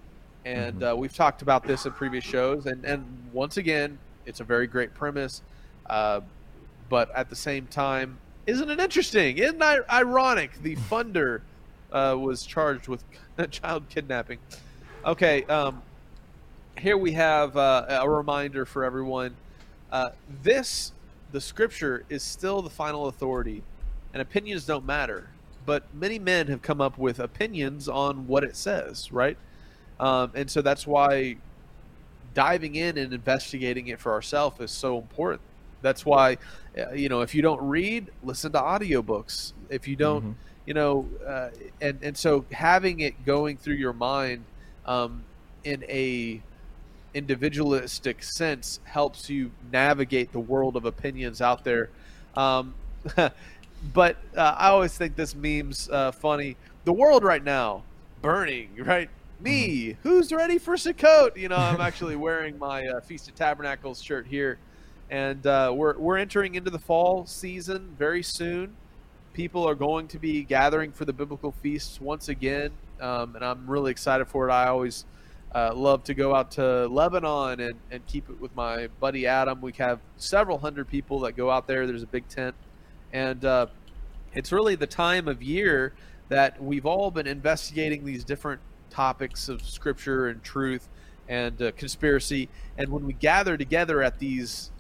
[0.44, 2.66] And uh, we've talked about this in previous shows.
[2.66, 5.42] And, and once again, it's a very great premise.
[5.86, 6.22] Uh,
[6.88, 9.38] but at the same time, isn't it interesting?
[9.38, 10.62] Isn't it ironic?
[10.62, 11.40] The funder
[11.92, 13.04] uh, was charged with
[13.50, 14.38] child kidnapping.
[15.04, 15.82] Okay, um,
[16.78, 19.36] here we have uh, a reminder for everyone.
[19.92, 20.10] Uh,
[20.42, 20.92] this,
[21.32, 23.62] the scripture, is still the final authority,
[24.12, 25.28] and opinions don't matter.
[25.66, 29.38] But many men have come up with opinions on what it says, right?
[29.98, 31.36] Um, and so that's why
[32.34, 35.40] diving in and investigating it for ourselves is so important.
[35.84, 36.38] That's why,
[36.78, 39.54] uh, you know, if you don't read, listen to audiobooks.
[39.70, 40.36] If you don't, Mhm.
[40.66, 44.46] you know, uh, and and so having it going through your mind
[44.86, 45.26] um,
[45.64, 46.44] in a
[47.14, 51.90] individualistic sense helps you navigate the world of opinions out there.
[52.34, 52.76] Um,
[53.82, 56.58] but uh, I always think this meme's uh, funny.
[56.84, 57.86] The world right now,
[58.20, 59.10] burning, right?
[59.38, 61.36] Me, who's ready for Sukkot?
[61.36, 64.60] You know, I'm actually wearing my uh, Feast of Tabernacles shirt here,
[65.14, 68.74] and uh, we're we're entering into the fall season very soon.
[69.32, 73.70] People are going to be gathering for the biblical feasts once again, um, and I'm
[73.70, 74.52] really excited for it.
[74.52, 75.04] I always
[75.54, 79.60] uh, love to go out to Lebanon and, and keep it with my buddy Adam.
[79.60, 81.86] We have several hundred people that go out there.
[81.86, 82.56] There's a big tent,
[83.12, 83.66] and uh,
[84.32, 85.94] it's really the time of year
[86.28, 90.88] that we've all been investigating these different topics of scripture and truth
[91.28, 92.48] and uh, conspiracy.
[92.76, 94.72] And when we gather together at these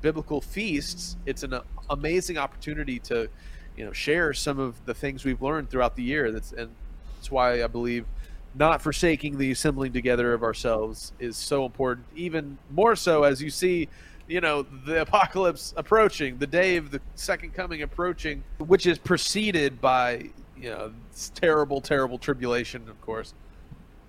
[0.00, 3.28] biblical feasts, it's an amazing opportunity to,
[3.76, 6.30] you know, share some of the things we've learned throughout the year.
[6.30, 6.70] That's and
[7.16, 8.06] that's why I believe
[8.54, 12.06] not forsaking the assembling together of ourselves is so important.
[12.16, 13.88] Even more so as you see,
[14.26, 19.80] you know, the apocalypse approaching, the day of the second coming approaching, which is preceded
[19.80, 20.92] by you know
[21.34, 23.34] terrible, terrible tribulation, of course.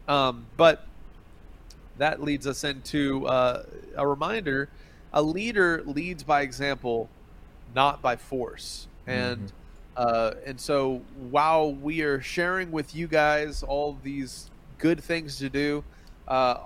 [0.08, 0.88] Um, but
[1.98, 3.64] that leads us into uh,
[3.96, 4.70] a reminder
[5.14, 7.10] a leader leads by example,
[7.76, 8.88] not by force.
[9.08, 9.52] And
[9.98, 15.50] uh, and so while we are sharing with you guys all these good things to
[15.50, 15.84] do,
[16.28, 16.58] uh,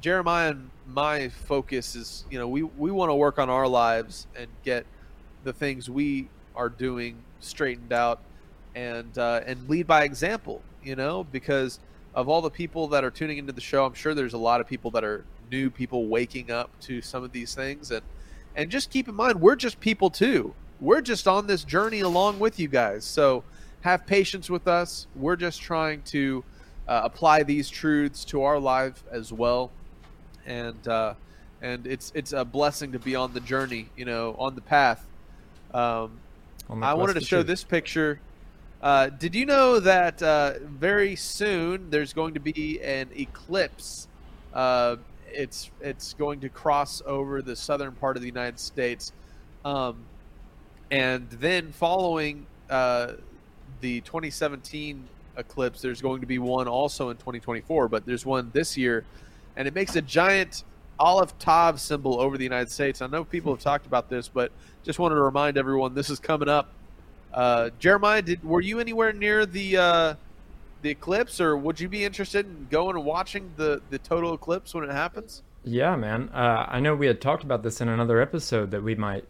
[0.00, 4.26] Jeremiah and my focus is, you know, we, we want to work on our lives
[4.36, 4.84] and get
[5.44, 8.20] the things we are doing straightened out
[8.74, 11.78] and uh, and lead by example, you know, because
[12.14, 14.60] of all the people that are tuning into the show, I'm sure there's a lot
[14.60, 18.02] of people that are new people waking up to some of these things and
[18.56, 20.54] and just keep in mind we're just people too.
[20.80, 23.04] We're just on this journey along with you guys.
[23.04, 23.44] So
[23.82, 25.06] have patience with us.
[25.14, 26.42] We're just trying to
[26.88, 29.70] uh, apply these truths to our life as well.
[30.44, 31.14] And uh,
[31.60, 35.06] and it's it's a blessing to be on the journey, you know, on the path.
[35.72, 36.18] Um,
[36.68, 37.46] On the I wanted to show truth.
[37.46, 38.20] this picture.
[38.82, 44.08] Uh, did you know that uh, very soon there's going to be an eclipse?
[44.52, 44.96] Uh,
[45.34, 49.12] it's it's going to cross over the southern part of the United States,
[49.64, 49.96] um,
[50.90, 53.12] and then following uh,
[53.80, 55.04] the 2017
[55.36, 57.88] eclipse, there's going to be one also in 2024.
[57.88, 59.04] But there's one this year,
[59.56, 60.64] and it makes a giant
[60.98, 63.02] aleph tav symbol over the United States.
[63.02, 64.52] I know people have talked about this, but
[64.84, 66.72] just wanted to remind everyone this is coming up.
[67.32, 70.14] Uh, Jeremiah, did were you anywhere near the uh,
[70.82, 74.74] the eclipse, or would you be interested in going and watching the the total eclipse
[74.74, 75.42] when it happens?
[75.64, 76.28] Yeah, man.
[76.34, 79.24] Uh, I know we had talked about this in another episode that we might,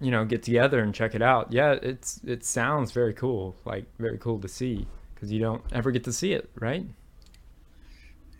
[0.00, 1.52] you know, get together and check it out.
[1.52, 5.90] Yeah, it's it sounds very cool, like very cool to see because you don't ever
[5.90, 6.86] get to see it, right?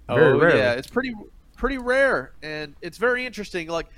[0.07, 0.59] Very oh rarely.
[0.59, 1.14] yeah, it's pretty
[1.57, 3.69] pretty rare, and it's very interesting.
[3.69, 3.89] Like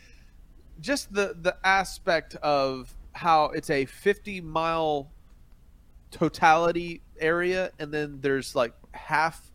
[0.81, 5.11] just the the aspect of how it's a 50 mile
[6.11, 9.51] totality area, and then there's like half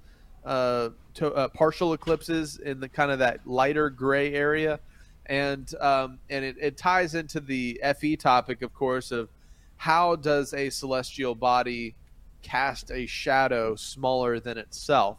[0.46, 4.80] uh, to, uh, partial eclipses in the kind of that lighter gray area,
[5.26, 9.30] and um, and it, it ties into the FE topic, of course, of
[9.78, 11.96] how does a celestial body
[12.42, 15.18] cast a shadow smaller than itself.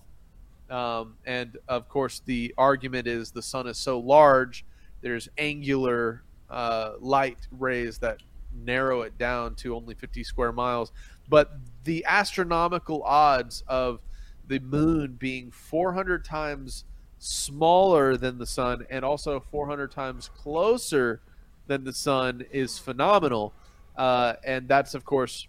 [0.70, 4.64] Um, and of course, the argument is the sun is so large,
[5.00, 8.18] there's angular uh, light rays that
[8.64, 10.92] narrow it down to only 50 square miles.
[11.28, 11.52] But
[11.86, 14.00] the astronomical odds of
[14.46, 16.84] the moon being 400 times
[17.18, 21.20] smaller than the sun and also 400 times closer
[21.66, 23.52] than the sun is phenomenal.
[23.96, 25.48] Uh, and that's, of course,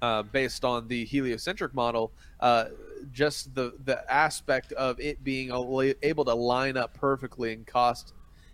[0.00, 2.66] uh, based on the heliocentric model, uh,
[3.12, 5.50] just the the aspect of it being
[6.02, 8.12] able to line up perfectly and cost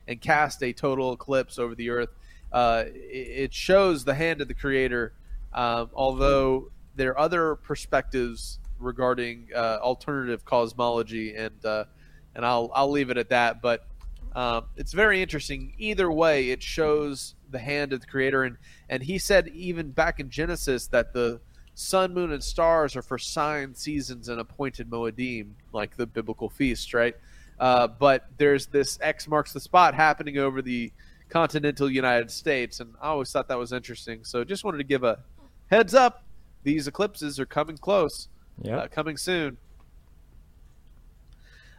[0.09, 2.11] and cast a total eclipse over the Earth,
[2.53, 5.13] uh, it, shows the hand of the Creator.
[5.53, 11.85] Um, although there are other perspectives regarding uh, alternative cosmology, and uh,
[12.35, 13.63] and I'll I'll leave it at that.
[13.63, 13.87] But
[14.35, 15.75] um, it's very interesting.
[15.79, 18.57] Either way, it shows the hand of the Creator, and
[18.89, 21.41] and he said even back in Genesis that the
[21.75, 26.93] sun, moon, and stars are for signs, seasons, and appointed moedim, like the biblical feast,
[26.95, 27.15] right?
[27.59, 30.93] Uh, but there's this X marks the spot happening over the
[31.29, 34.25] continental United States, and I always thought that was interesting.
[34.25, 35.19] So just wanted to give a
[35.71, 36.22] heads up.
[36.63, 38.29] These eclipses are coming close,
[38.63, 38.79] Yep.
[38.79, 39.57] uh, coming soon.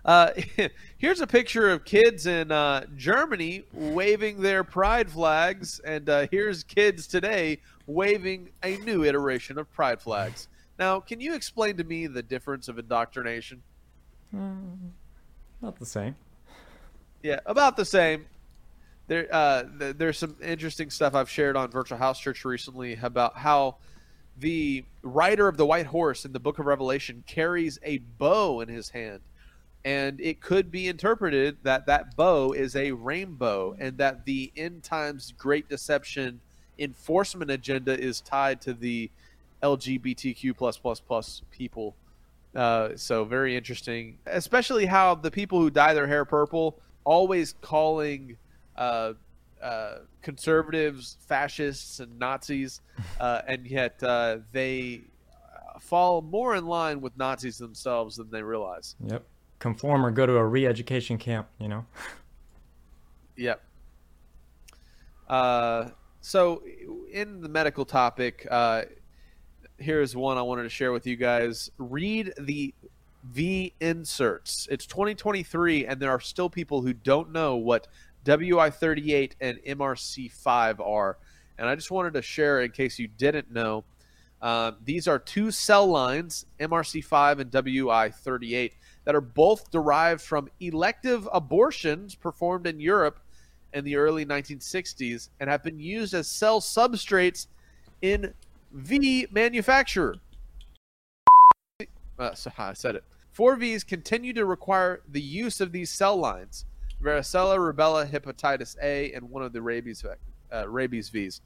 [0.04, 0.32] Uh,
[0.98, 6.64] here's a picture of kids in uh, Germany waving their pride flags, and uh, here's
[6.64, 10.48] kids today waving a new iteration of pride flags.
[10.80, 13.62] Now, can you explain to me the difference of indoctrination?
[14.36, 14.90] Mm,
[15.62, 16.16] not the same.
[17.22, 18.26] Yeah, about the same.
[19.08, 23.38] There, uh, th- there's some interesting stuff I've shared on Virtual House Church recently about
[23.38, 23.78] how
[24.38, 28.70] the rider of the white horse in the Book of Revelation carries a bow in
[28.70, 29.20] his hand,
[29.86, 34.84] and it could be interpreted that that bow is a rainbow, and that the end
[34.84, 36.40] times great deception
[36.80, 39.10] enforcement agenda is tied to the
[39.62, 41.96] LGBTQ plus plus plus people.
[42.56, 48.38] Uh, so very interesting, especially how the people who dye their hair purple always calling
[48.78, 49.14] uh,
[49.64, 52.82] uh, conservatives fascists and Nazis,
[53.20, 55.02] uh, and yet uh, they
[55.80, 58.96] fall more in line with Nazis themselves than they realize.
[59.06, 59.24] Yep.
[59.60, 61.48] Conform or go to a re-education camp.
[61.60, 61.86] You know.
[63.36, 63.64] Yep.
[65.28, 65.90] Uh,
[66.22, 66.62] so,
[67.12, 68.84] in the medical topic, uh,
[69.78, 71.72] here's one I wanted to share with you guys.
[71.80, 72.76] Read the
[73.24, 74.68] V inserts.
[74.70, 77.88] It's 2023, and there are still people who don't know what
[78.26, 81.18] WI38 and MRC5 are.
[81.58, 83.84] And I just wanted to share, in case you didn't know,
[84.42, 88.72] uh, these are two cell lines, MRC5 and WI38,
[89.06, 93.20] that are both derived from elective abortions performed in Europe
[93.74, 97.48] in the early 1960s and have been used as cell substrates
[98.02, 98.34] in
[98.74, 100.16] V manufacture.
[102.20, 103.04] Uh, so I said it.
[103.36, 106.66] 4Vs continue to require the use of these cell lines
[107.04, 110.04] varicella, rubella, hepatitis A, and one of the rabies,
[110.52, 111.42] uh, rabies Vs.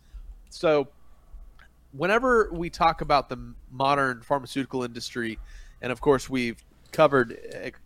[0.49, 0.87] So,
[1.91, 5.39] whenever we talk about the modern pharmaceutical industry,
[5.81, 7.37] and of course, we've covered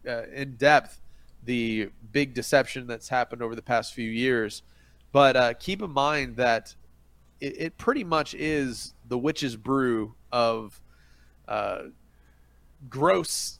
[0.07, 1.01] uh, in depth
[1.45, 4.63] the big deception that's happened over the past few years.
[5.11, 6.76] But uh, keep in mind that
[7.39, 10.80] it, it, pretty much is the witch's brew of
[11.47, 11.84] uh,
[12.89, 13.59] gross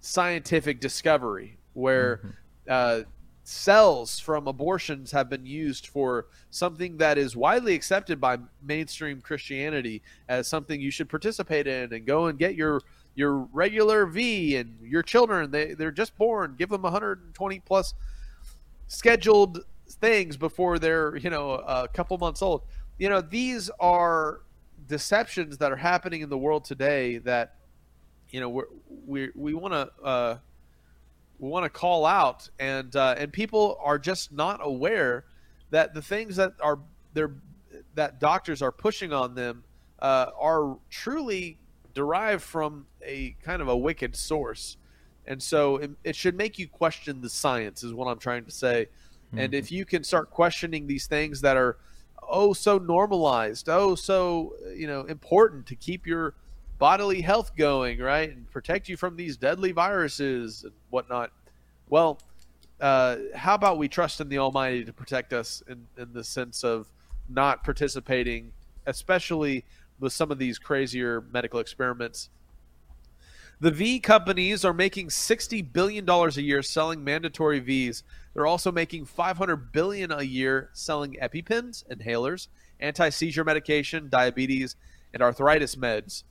[0.00, 2.30] scientific discovery, where mm-hmm.
[2.68, 3.04] uh,
[3.50, 10.02] cells from abortions have been used for something that is widely accepted by mainstream Christianity
[10.28, 12.80] as something you should participate in and go and get your
[13.16, 15.50] your regular V and your children.
[15.50, 16.54] They they're just born.
[16.58, 17.94] Give them 120 plus
[18.86, 22.62] scheduled things before they're you know a couple months old.
[22.98, 24.42] You know these are
[24.86, 27.56] deceptions that are happening in the world today that
[28.30, 28.68] you know we're,
[29.06, 30.38] we we want to uh,
[31.40, 35.24] we want to call out and uh, and people are just not aware
[35.70, 36.78] that the things that are
[37.14, 37.32] they're
[37.94, 39.64] that doctors are pushing on them
[40.00, 41.58] uh, are truly
[41.94, 44.76] derived from a kind of a wicked source
[45.26, 48.50] and so it, it should make you question the science is what i'm trying to
[48.50, 48.86] say
[49.28, 49.38] mm-hmm.
[49.38, 51.78] and if you can start questioning these things that are
[52.28, 56.34] oh so normalized oh so you know important to keep your
[56.80, 61.30] bodily health going, right, and protect you from these deadly viruses and whatnot.
[61.88, 62.18] Well,
[62.80, 66.64] uh, how about we trust in the Almighty to protect us in, in the sense
[66.64, 66.88] of
[67.28, 68.52] not participating,
[68.86, 69.64] especially
[70.00, 72.30] with some of these crazier medical experiments.
[73.60, 78.02] The V companies are making $60 billion a year selling mandatory Vs.
[78.32, 82.48] They're also making 500 billion a year selling EpiPens, inhalers,
[82.80, 84.76] anti-seizure medication, diabetes,
[85.12, 86.24] and arthritis meds.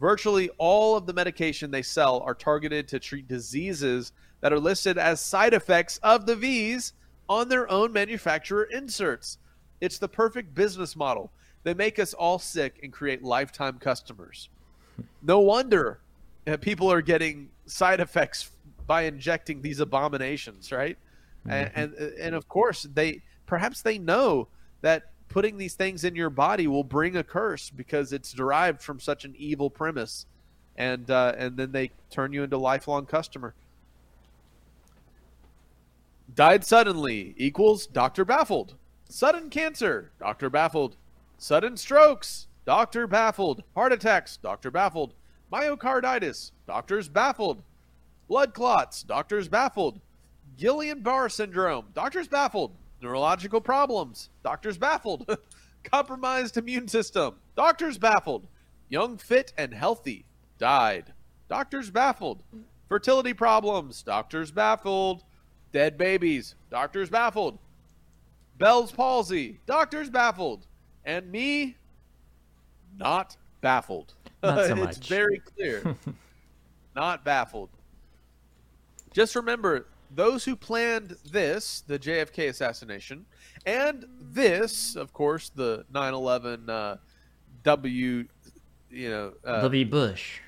[0.00, 4.98] Virtually all of the medication they sell are targeted to treat diseases that are listed
[4.98, 6.92] as side effects of the V's
[7.28, 9.38] on their own manufacturer inserts.
[9.80, 11.30] It's the perfect business model.
[11.62, 14.50] They make us all sick and create lifetime customers.
[15.22, 16.00] No wonder
[16.60, 18.50] people are getting side effects
[18.86, 20.98] by injecting these abominations, right?
[21.46, 21.50] Mm-hmm.
[21.50, 24.48] And, and and of course they perhaps they know
[24.82, 25.04] that
[25.34, 29.24] putting these things in your body will bring a curse because it's derived from such
[29.24, 30.26] an evil premise,
[30.76, 33.52] and uh, and then they turn you into lifelong customer.
[36.32, 38.76] Died suddenly equals doctor baffled.
[39.08, 40.94] Sudden cancer, doctor baffled.
[41.36, 43.64] Sudden strokes, doctor baffled.
[43.74, 45.14] Heart attacks, doctor baffled.
[45.52, 47.60] Myocarditis, doctors baffled.
[48.28, 50.00] Blood clots, doctors baffled.
[50.56, 52.70] Guillain Barré syndrome, doctors baffled.
[53.04, 54.30] Neurological problems.
[54.42, 55.28] Doctors baffled.
[55.84, 57.34] Compromised immune system.
[57.54, 58.46] Doctors baffled.
[58.88, 60.24] Young, fit, and healthy.
[60.56, 61.12] Died.
[61.50, 62.42] Doctors baffled.
[62.88, 64.02] Fertility problems.
[64.02, 65.22] Doctors baffled.
[65.70, 66.54] Dead babies.
[66.70, 67.58] Doctors baffled.
[68.56, 69.60] Bell's palsy.
[69.66, 70.66] Doctors baffled.
[71.04, 71.76] And me,
[72.96, 74.14] not baffled.
[74.42, 75.94] Not so it's very clear.
[76.96, 77.68] not baffled.
[79.12, 83.24] Just remember those who planned this, the JFK assassination,
[83.66, 86.96] and this, of course, the 9/11 uh,
[87.62, 88.26] W,
[88.90, 89.84] you know, uh, W.
[89.84, 90.40] Bush,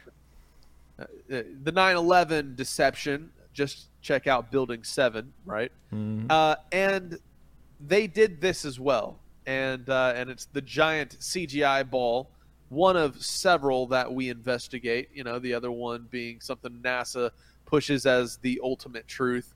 [0.99, 3.31] uh, the 9/11 deception.
[3.53, 5.73] Just check out Building Seven, right?
[5.93, 6.27] Mm-hmm.
[6.29, 7.19] Uh, and
[7.81, 12.31] they did this as well, and uh, and it's the giant CGI ball,
[12.69, 15.09] one of several that we investigate.
[15.15, 17.31] You know, the other one being something NASA
[17.65, 19.56] pushes as the ultimate truth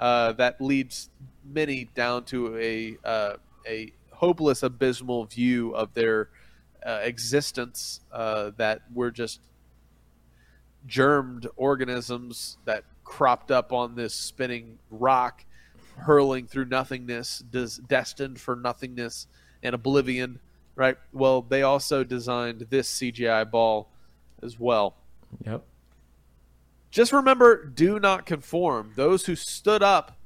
[0.00, 1.10] uh, that leads
[1.44, 3.36] many down to a uh,
[3.68, 6.30] a hopeless, abysmal view of their
[6.84, 8.00] uh, existence.
[8.10, 9.40] Uh, that we're just
[10.88, 15.44] germed organisms that cropped up on this spinning rock,
[15.96, 19.26] hurling through nothingness, des- destined for nothingness
[19.62, 20.40] and oblivion.
[20.76, 20.96] Right.
[21.12, 23.90] Well, they also designed this CGI ball
[24.42, 24.96] as well.
[25.44, 25.62] Yep.
[26.90, 28.92] Just remember do not conform.
[28.96, 30.18] Those who stood up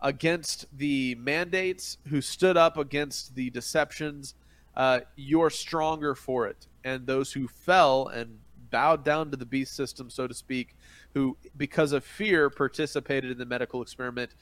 [0.00, 4.34] against the mandates, who stood up against the deceptions,
[4.76, 6.66] uh, you're stronger for it.
[6.84, 8.38] And those who fell and
[8.70, 10.76] bowed down to the beast system, so to speak,
[11.14, 14.34] who, because of fear, participated in the medical experiment,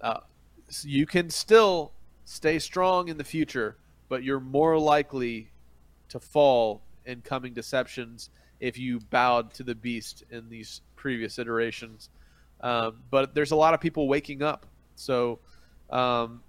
[0.00, 0.20] uh,
[0.82, 1.92] you can still
[2.24, 3.76] stay strong in the future,
[4.08, 5.50] but you're more likely
[6.08, 8.30] to fall in coming deceptions
[8.62, 12.08] if you bowed to the beast in these previous iterations.
[12.60, 14.66] Um, but there's a lot of people waking up.
[14.94, 15.40] So
[15.90, 16.42] um,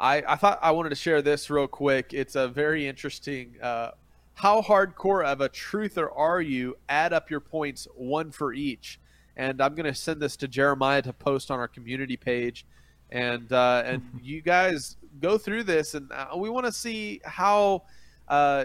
[0.00, 2.12] I, I thought I wanted to share this real quick.
[2.12, 3.54] It's a very interesting.
[3.62, 3.92] Uh,
[4.34, 6.76] how hardcore of a truther are you?
[6.88, 8.98] Add up your points, one for each.
[9.36, 12.66] And I'm going to send this to Jeremiah to post on our community page,
[13.10, 17.82] and uh, and you guys go through this, and uh, we want to see how
[18.26, 18.64] uh,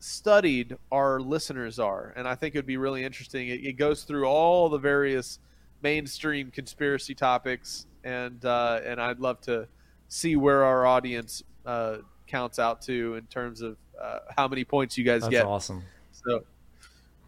[0.00, 2.12] studied our listeners are.
[2.16, 3.48] And I think it would be really interesting.
[3.48, 5.38] It, it goes through all the various
[5.82, 9.68] mainstream conspiracy topics, and uh, and I'd love to
[10.08, 14.96] see where our audience uh, counts out to in terms of uh, how many points
[14.96, 15.46] you guys That's get.
[15.46, 15.82] awesome.
[16.12, 16.44] So,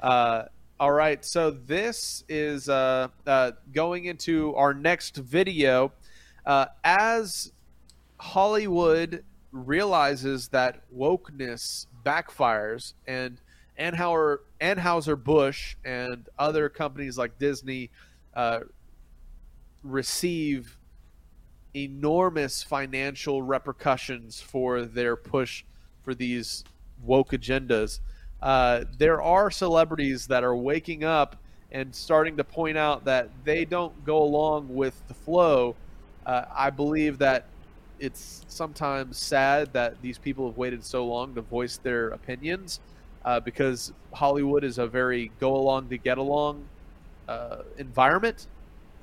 [0.00, 0.44] uh,
[0.78, 1.24] all right.
[1.24, 5.92] So this is uh, uh, going into our next video.
[6.46, 7.52] Uh, as
[8.18, 13.40] Hollywood realizes that wokeness backfires and
[13.78, 17.90] Anheuser Anheuser Busch and other companies like Disney
[18.34, 18.60] uh,
[19.82, 20.76] receive
[21.74, 25.64] enormous financial repercussions for their push
[26.02, 26.64] for these
[27.02, 28.00] woke agendas.
[28.42, 31.36] Uh, there are celebrities that are waking up
[31.72, 35.76] and starting to point out that they don't go along with the flow.
[36.26, 37.46] Uh, I believe that
[38.00, 42.80] it's sometimes sad that these people have waited so long to voice their opinions
[43.24, 46.64] uh, because Hollywood is a very go along to get along
[47.28, 48.46] uh, environment.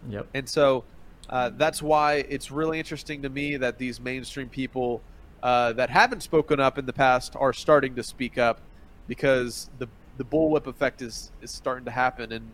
[0.09, 0.27] Yep.
[0.33, 0.83] And so
[1.29, 5.01] uh, that's why it's really interesting to me that these mainstream people
[5.43, 8.59] uh, that haven't spoken up in the past are starting to speak up
[9.07, 9.87] because the
[10.17, 12.49] the bullwhip effect is is starting to happen, and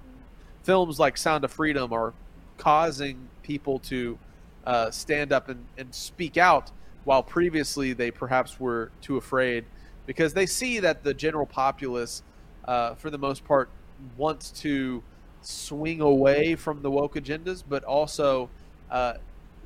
[0.64, 2.14] films like Sound of Freedom are
[2.58, 4.18] causing people to
[4.66, 6.72] uh, stand up and, and speak out
[7.04, 9.66] while previously they perhaps were too afraid
[10.06, 12.24] because they see that the general populace,
[12.66, 13.70] uh, for the most part,
[14.18, 15.02] wants to
[15.42, 18.50] swing away from the woke agendas, but also
[18.90, 19.14] uh,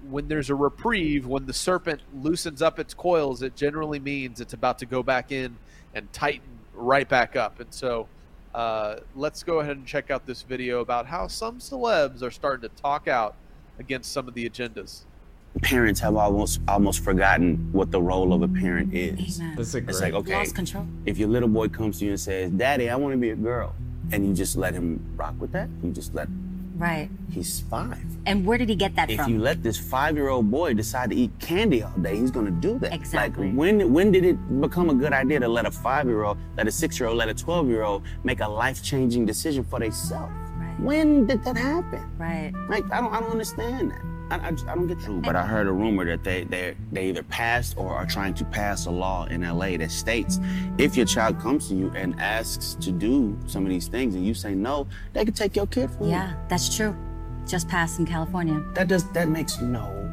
[0.09, 4.53] when there's a reprieve, when the serpent loosens up its coils, it generally means it's
[4.53, 5.57] about to go back in
[5.93, 7.59] and tighten right back up.
[7.59, 8.07] And so
[8.53, 12.69] uh, let's go ahead and check out this video about how some celebs are starting
[12.69, 13.35] to talk out
[13.79, 15.03] against some of the agendas.
[15.61, 19.39] Parents have almost almost forgotten what the role of a parent is.
[19.39, 19.55] Amen.
[19.55, 20.85] That's a It's like okay, Lost control.
[21.05, 23.35] if your little boy comes to you and says, "Daddy, I want to be a
[23.35, 23.73] girl,"
[24.11, 26.27] and you just let him rock with that, you just let
[26.77, 27.09] Right.
[27.31, 28.05] he's five.
[28.27, 29.31] And where did he get that If from?
[29.33, 32.93] you let this five-year-old boy decide to eat candy all day, he's gonna do that.
[32.93, 33.47] Exactly.
[33.47, 36.71] Like when when did it become a good idea to let a five-year-old, let a
[36.71, 40.31] six-year-old, let a twelve-year-old make a life-changing decision for themselves?
[40.77, 40.85] Right.
[40.85, 42.09] When did that happen?
[42.17, 42.53] Right.
[42.69, 44.01] Like I don't I don't understand that.
[44.29, 45.21] I, I, just, I don't get you.
[45.21, 48.45] But I heard a rumor that they they they either passed or are trying to
[48.45, 50.39] pass a law in LA that states
[50.77, 54.25] if your child comes to you and asks to do some of these things and
[54.25, 56.11] you say no, they can take your kid from you.
[56.11, 56.95] Yeah, that's true.
[57.45, 58.61] Just passed in California.
[58.73, 60.06] That does that makes no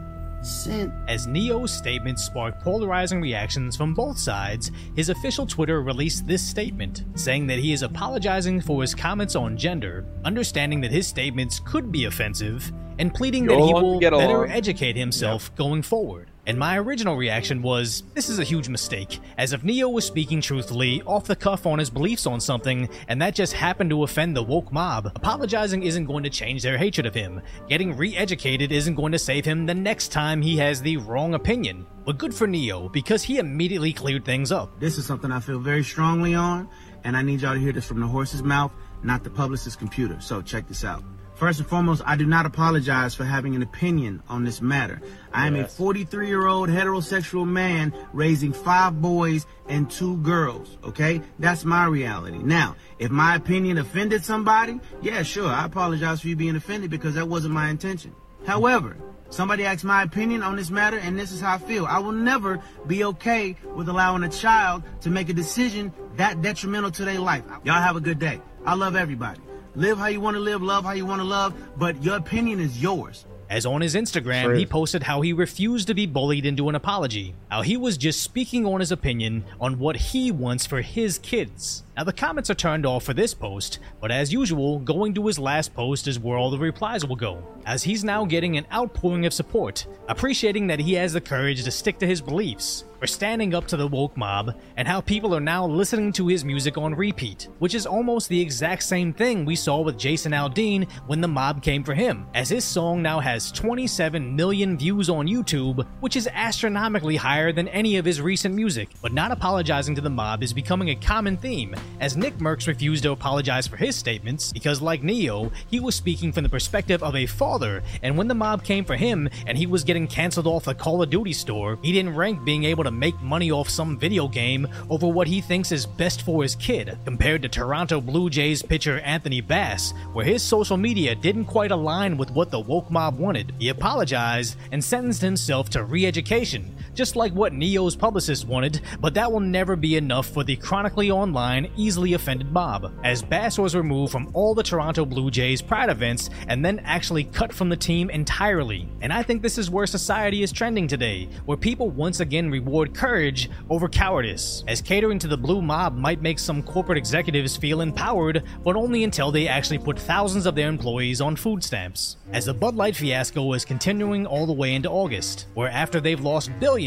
[0.47, 0.93] sense.
[1.09, 7.05] As Ne-Yo's statement sparked polarizing reactions from both sides, his official Twitter released this statement,
[7.15, 11.91] saying that he is apologizing for his comments on gender, understanding that his statements could
[11.91, 16.31] be offensive, and pleading Go that he will get better educate himself going forward.
[16.47, 20.43] And my original reaction was, this is a huge mistake, as if Ne-Yo was speaking
[20.43, 24.37] truthfully, off the cuff on his beliefs on something, and that just happened to offend
[24.37, 25.11] the woke mob.
[25.15, 27.41] Apologizing isn't going to change their hatred of him.
[27.69, 31.33] Getting re educated isn't going to save him the next time he has the wrong
[31.33, 31.87] opinion.
[32.05, 34.79] But good for Ne-Yo, because he immediately cleared things up.
[34.79, 36.69] This is something I feel very strongly on,
[37.05, 38.73] and I need y'all to hear this from the horse's mouth,
[39.03, 40.21] not the publicist's computer.
[40.21, 41.03] So check this out.
[41.35, 45.03] First and foremost, I do not apologize for having an opinion on this matter.
[45.33, 51.21] I am a 43 year old heterosexual man raising five boys and two girls, okay?
[51.41, 52.39] That's my reality.
[52.39, 57.15] Now, if my opinion offended somebody, yeah, sure, I apologize for you being offended because
[57.15, 58.15] that wasn't my intention.
[58.47, 58.97] However,
[59.31, 61.87] Somebody asked my opinion on this matter, and this is how I feel.
[61.87, 66.93] I will never be okay with allowing a child to make a decision that detrimental
[66.93, 67.43] to their life.
[67.65, 68.41] Y'all have a good day.
[68.65, 69.41] I love everybody.
[69.77, 72.61] Live how you want to live, love how you want to love, but your opinion
[72.61, 73.25] is yours.
[73.51, 77.35] As on his Instagram, he posted how he refused to be bullied into an apology.
[77.51, 81.83] How he was just speaking on his opinion on what he wants for his kids.
[81.97, 85.39] Now, the comments are turned off for this post, but as usual, going to his
[85.39, 89.27] last post is where all the replies will go, as he's now getting an outpouring
[89.27, 93.55] of support, appreciating that he has the courage to stick to his beliefs, for standing
[93.55, 96.95] up to the woke mob, and how people are now listening to his music on
[96.97, 101.29] repeat, which is almost the exact same thing we saw with Jason Aldean when the
[101.29, 106.17] mob came for him, as his song now has 27 million views on YouTube, which
[106.17, 108.89] is astronomically higher than any of his recent music.
[109.01, 113.03] But not apologizing to the mob is becoming a common theme, as Nick Mercs refused
[113.05, 117.17] to apologize for his statements because, like Ne-Yo, he was speaking from the perspective of
[117.17, 120.65] a father, and when the mob came for him and he was getting cancelled off
[120.65, 123.99] the Call of Duty store, he didn't rank being able to make money off some
[123.99, 128.31] video game over what he thinks is best for his kid, compared to Toronto Blue
[128.31, 132.91] Jays pitcher Anthony Bass, where his social media didn't quite align with what the woke
[132.91, 133.55] mob wanted.
[133.59, 139.15] He apologized and sentenced himself to re education, just like what Ne-Yo's publicist wanted, but
[139.15, 143.75] that will never be enough for the chronically online, easily offended mob, as Bass was
[143.75, 147.77] removed from all the Toronto Blue Jays Pride events and then actually cut from the
[147.77, 148.89] team entirely.
[149.01, 152.95] And I think this is where society is trending today, where people once again reward
[152.95, 157.81] courage over cowardice, as catering to the blue mob might make some corporate executives feel
[157.81, 162.17] empowered, but only until they actually put thousands of their employees on food stamps.
[162.33, 166.21] As the Bud Light fiasco is continuing all the way into August, where after they've
[166.21, 166.84] lost billions,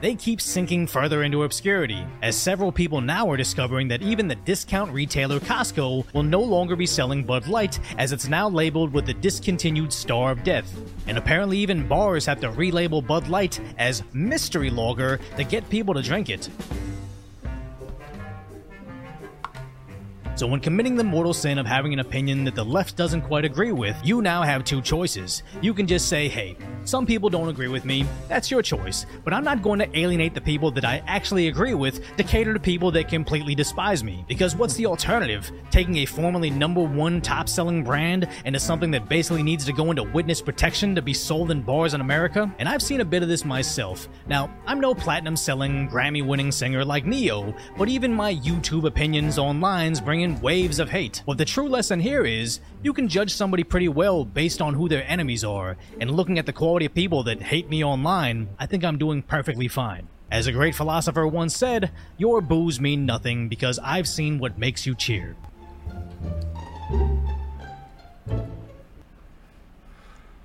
[0.00, 4.34] they keep sinking further into obscurity, as several people now are discovering that even the
[4.34, 9.06] discount retailer Costco will no longer be selling Bud Light as it's now labeled with
[9.06, 10.74] the discontinued Star of Death.
[11.06, 15.94] And apparently, even bars have to relabel Bud Light as Mystery Lager to get people
[15.94, 16.48] to drink it.
[20.36, 23.44] So, when committing the mortal sin of having an opinion that the left doesn't quite
[23.44, 25.44] agree with, you now have two choices.
[25.62, 29.32] You can just say, hey, some people don't agree with me, that's your choice, but
[29.32, 32.58] I'm not going to alienate the people that I actually agree with to cater to
[32.58, 34.24] people that completely despise me.
[34.26, 35.52] Because what's the alternative?
[35.70, 39.90] Taking a formerly number one top selling brand into something that basically needs to go
[39.90, 42.52] into witness protection to be sold in bars in America?
[42.58, 44.08] And I've seen a bit of this myself.
[44.26, 49.38] Now, I'm no platinum selling, Grammy winning singer like Ne-Yo, but even my YouTube opinions
[49.38, 51.22] online bring in waves of hate.
[51.26, 54.88] What the true lesson here is, you can judge somebody pretty well based on who
[54.88, 58.66] their enemies are, and looking at the quality of people that hate me online, I
[58.66, 60.08] think I'm doing perfectly fine.
[60.30, 64.86] As a great philosopher once said, your boos mean nothing because I've seen what makes
[64.86, 65.36] you cheer.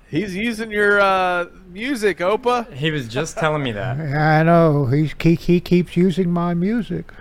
[0.08, 2.72] He's using your uh, music, Opa.
[2.72, 3.98] He was just telling me that.
[4.14, 4.86] I know.
[4.86, 7.12] He's, he, he keeps using my music.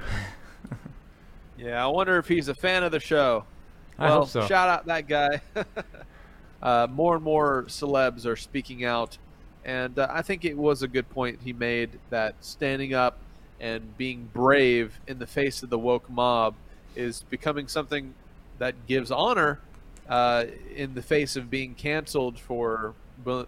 [1.70, 3.46] Yeah, I wonder if he's a fan of the show.
[4.00, 4.48] I well, hope so.
[4.48, 5.40] shout out that guy.
[6.64, 9.20] uh, more and more celebs are speaking out,
[9.64, 13.20] and uh, I think it was a good point he made that standing up
[13.60, 16.56] and being brave in the face of the woke mob
[16.96, 18.16] is becoming something
[18.58, 19.60] that gives honor
[20.08, 20.46] uh,
[20.76, 22.96] in the face of being canceled for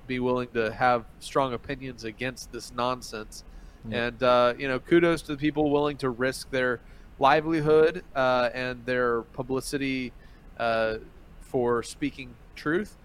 [0.05, 3.43] be willing to have strong opinions against this nonsense.
[3.89, 4.05] Yeah.
[4.05, 6.81] And uh, you know, kudos to the people willing to risk their
[7.21, 10.11] livelihood uh, and their publicity
[10.57, 10.95] uh,
[11.39, 12.97] for speaking truth.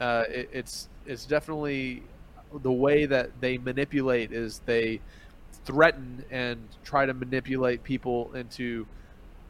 [0.00, 2.02] Uh, it, it's it's definitely
[2.62, 5.00] the way that they manipulate is they
[5.64, 8.86] threaten and try to manipulate people into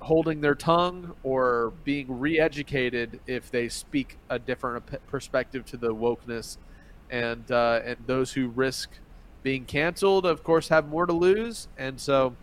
[0.01, 6.57] holding their tongue or being re-educated if they speak a different perspective to the wokeness
[7.11, 8.91] and uh, and those who risk
[9.43, 12.35] being canceled of course have more to lose and so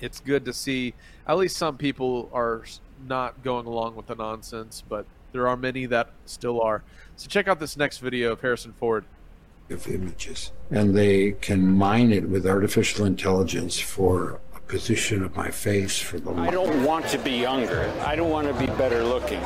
[0.00, 0.94] it's good to see
[1.26, 2.64] at least some people are
[3.06, 6.82] not going along with the nonsense but there are many that still are
[7.16, 9.04] so check out this next video of harrison ford
[9.70, 15.50] of images, and they can mine it with artificial intelligence for a position of my
[15.50, 16.32] face for the.
[16.32, 17.90] I don't want to be younger.
[18.04, 19.40] I don't want to be better looking.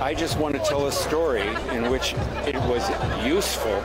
[0.00, 2.14] I just want to tell a story in which
[2.46, 2.88] it was
[3.24, 3.82] useful